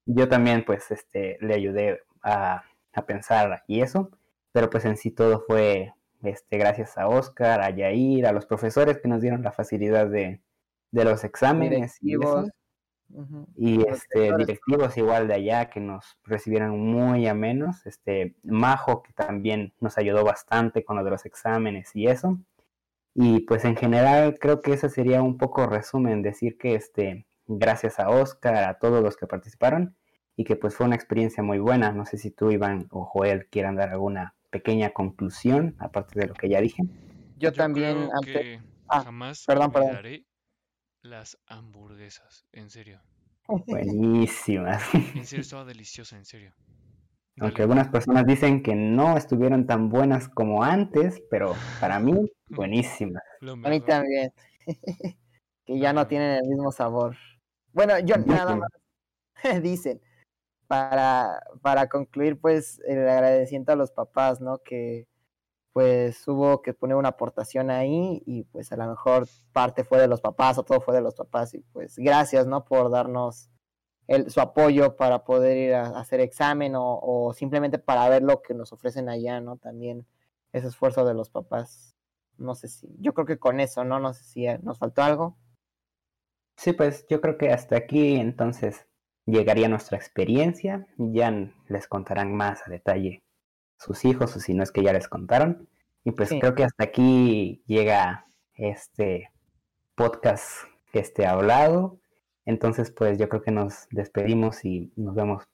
Yo 0.07 0.29
también, 0.29 0.65
pues, 0.65 0.91
este, 0.91 1.39
le 1.41 1.55
ayudé 1.55 2.01
a, 2.23 2.65
a 2.93 3.07
pensar 3.07 3.65
y 3.67 3.81
eso, 3.81 4.11
pero 4.53 4.71
pues 4.71 4.85
en 4.85 4.97
sí 4.97 5.11
todo 5.11 5.41
fue 5.41 5.93
este, 6.23 6.59
gracias 6.59 6.97
a 6.97 7.09
Oscar, 7.09 7.61
a 7.61 7.71
Yair, 7.71 8.27
a 8.27 8.33
los 8.33 8.47
profesores 8.47 8.99
que 8.99 9.09
nos 9.09 9.21
dieron 9.21 9.43
la 9.43 9.53
facilidad 9.53 10.07
de, 10.09 10.41
de 10.91 11.05
los 11.05 11.25
exámenes 11.25 11.99
y 12.01 12.15
eso. 12.15 12.47
Y 13.57 13.77
Los 13.77 13.87
este, 13.87 14.21
directores. 14.21 14.47
directivos 14.47 14.97
igual 14.97 15.29
de 15.29 15.35
allá 15.35 15.71
que 15.71 15.81
nos 15.81 16.19
recibieron 16.25 16.79
muy 16.81 17.27
amenos. 17.29 17.87
Este, 17.87 18.35
Majo 18.43 19.03
que 19.03 19.13
también 19.13 19.73
nos 19.81 19.99
ayudó 19.99 20.25
bastante 20.25 20.85
con 20.85 20.97
lo 20.97 21.05
de 21.05 21.11
los 21.11 21.25
exámenes 21.27 21.95
y 21.95 22.07
eso. 22.09 22.39
Y 23.15 23.41
pues 23.41 23.65
en 23.65 23.77
general 23.77 24.39
creo 24.41 24.61
que 24.61 24.73
ese 24.73 24.89
sería 24.89 25.23
un 25.23 25.39
poco 25.39 25.67
resumen, 25.67 26.23
decir 26.23 26.59
que 26.59 26.75
este, 26.75 27.27
gracias 27.47 28.01
a 28.01 28.09
Oscar, 28.11 28.57
a 28.65 28.79
todos 28.79 29.03
los 29.03 29.17
que 29.17 29.27
participaron 29.27 29.97
y 30.37 30.45
que 30.45 30.57
pues 30.57 30.75
fue 30.75 30.87
una 30.87 30.97
experiencia 30.97 31.43
muy 31.43 31.59
buena. 31.61 31.93
No 31.93 32.07
sé 32.07 32.19
si 32.19 32.31
tú, 32.33 32.51
Iván 32.51 32.89
o 32.91 33.05
Joel, 33.05 33.47
quieran 33.49 33.77
dar 33.77 33.91
alguna 33.91 34.35
pequeña 34.51 34.91
conclusión, 34.91 35.77
aparte 35.79 36.19
de 36.19 36.27
lo 36.27 36.35
que 36.35 36.49
ya 36.49 36.61
dije. 36.61 36.83
Yo, 37.37 37.51
Yo 37.51 37.53
también, 37.53 37.95
creo 37.95 38.11
antes, 38.17 38.33
que 38.43 38.61
Ah, 38.89 39.03
jamás 39.05 39.45
perdón, 39.47 39.71
perdón. 39.73 39.91
olvidaré 39.91 40.25
las 41.05 41.39
hamburguesas, 41.47 42.47
en 42.53 42.71
serio. 42.71 43.01
Buenísimas. 43.67 44.83
En 44.95 45.27
serio 45.27 45.43
estaba 45.43 45.65
deliciosa, 45.67 46.17
en 46.17 46.25
serio. 46.25 46.53
Aunque 47.41 47.63
algunas 47.63 47.89
personas 47.89 48.25
dicen 48.27 48.63
que 48.63 48.75
no 48.75 49.17
estuvieron 49.17 49.67
tan 49.67 49.89
buenas 49.89 50.29
como 50.29 50.63
antes, 50.63 51.21
pero 51.31 51.55
para 51.81 51.99
mí, 51.99 52.31
buenísimas. 52.49 53.23
A 53.43 53.69
mí 53.69 53.81
también. 53.81 54.33
que 55.65 55.79
ya 55.79 55.93
no 55.93 56.07
tienen 56.07 56.39
el 56.39 56.49
mismo 56.49 56.71
sabor. 56.73 57.17
Bueno, 57.73 57.99
yo 57.99 58.17
nada 58.19 58.57
más 58.57 59.63
dicen. 59.63 60.01
Para, 60.67 61.41
para 61.61 61.89
concluir, 61.89 62.41
pues, 62.41 62.81
el 62.87 63.07
agradecimiento 63.07 63.73
a 63.73 63.77
los 63.77 63.93
papás, 63.93 64.41
¿no? 64.41 64.59
Que 64.65 65.07
pues 65.75 66.27
hubo 66.29 66.63
que 66.63 66.73
poner 66.73 66.97
una 66.97 67.11
aportación 67.11 67.69
ahí 67.69 68.23
y 68.27 68.45
pues 68.45 68.71
a 68.71 68.77
lo 68.77 68.87
mejor 68.87 69.27
parte 69.53 69.83
fue 69.83 70.01
de 70.01 70.07
los 70.07 70.21
papás 70.21 70.57
o 70.57 70.63
todo 70.63 70.81
fue 70.81 70.95
de 70.95 71.01
los 71.01 71.17
papás 71.17 71.53
y 71.53 71.63
pues 71.73 71.99
gracias, 71.99 72.47
¿no? 72.47 72.65
Por 72.65 72.93
darnos 72.93 73.51
el, 74.07 74.31
su 74.31 74.41
apoyo 74.41 74.95
para 74.95 75.25
poder 75.25 75.57
ir 75.57 75.75
a, 75.75 75.99
hacer 75.99 76.21
examen 76.21 76.77
o, 76.77 77.01
o 77.03 77.33
simplemente 77.35 77.81
para 77.81 78.09
ver 78.09 78.23
lo 78.23 78.41
que 78.41 78.55
nos 78.55 78.73
ofrecen 78.73 79.09
allá, 79.09 79.41
¿no? 79.41 79.57
También 79.57 80.07
ese 80.53 80.69
esfuerzo 80.69 81.05
de 81.05 81.15
los 81.15 81.29
papás. 81.29 81.97
No 82.39 82.55
sé 82.55 82.69
si, 82.69 82.89
yo 83.01 83.13
creo 83.13 83.27
que 83.27 83.41
con 83.41 83.59
eso, 83.59 83.83
¿no? 83.83 83.99
No 83.99 84.15
sé 84.15 84.23
si 84.23 84.47
eh, 84.47 84.61
nos 84.63 84.79
faltó 84.79 85.03
algo. 85.03 85.37
Sí, 86.57 86.73
pues 86.73 87.05
yo 87.09 87.21
creo 87.21 87.37
que 87.37 87.51
hasta 87.51 87.77
aquí 87.77 88.15
entonces 88.15 88.87
llegaría 89.27 89.69
nuestra 89.69 89.99
experiencia. 89.99 90.87
Ya 90.99 91.33
les 91.67 91.89
contarán 91.89 92.33
más 92.33 92.63
a 92.65 92.71
detalle 92.71 93.24
sus 93.79 94.05
hijos 94.05 94.37
o 94.37 94.41
si 94.41 94.55
no 94.55 94.63
es 94.63 94.73
que 94.73 94.83
ya 94.83 94.93
les 94.93 95.09
contaron. 95.09 95.69
Y 96.05 96.13
pues 96.13 96.29
Sí. 96.31 96.39
creo 96.41 96.55
que 96.55 96.65
hasta 96.65 96.85
aquí 96.85 97.63
llega 97.67 98.27
este 98.55 99.31
podcast 99.95 100.45
este 100.93 101.27
hablado. 101.27 101.99
Entonces 102.45 102.91
pues 102.91 103.19
yo 103.19 103.29
creo 103.29 103.43
que 103.43 103.51
nos 103.51 103.87
despedimos 103.91 104.65
y 104.65 104.93
nos 104.97 105.15
vemos 105.15 105.45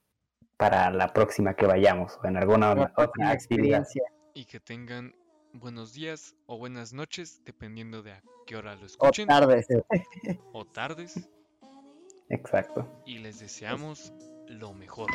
para 0.57 0.91
la 0.91 1.13
próxima 1.13 1.55
que 1.55 1.67
vayamos 1.67 2.19
o 2.23 2.27
en 2.27 2.37
alguna 2.37 2.93
otra 2.97 3.33
experiencia. 3.33 4.03
Y 4.35 4.45
que 4.45 4.61
tengan 4.61 5.15
buenos 5.55 5.95
días 5.95 6.37
o 6.47 6.59
buenas 6.59 6.93
noches, 6.93 7.43
dependiendo 7.45 8.03
de 8.03 8.13
a 8.13 8.23
qué 8.47 8.57
hora 8.57 8.75
lo 8.75 8.83
O 8.83 8.87
escuchen. 8.87 9.27
tardes. 9.29 9.67
o 10.53 10.65
tardes. 10.67 11.29
Exacto. 12.29 13.03
Y 13.07 13.19
les 13.19 13.41
deseamos 13.41 14.13
lo 14.49 14.75
mejor. 14.75 15.09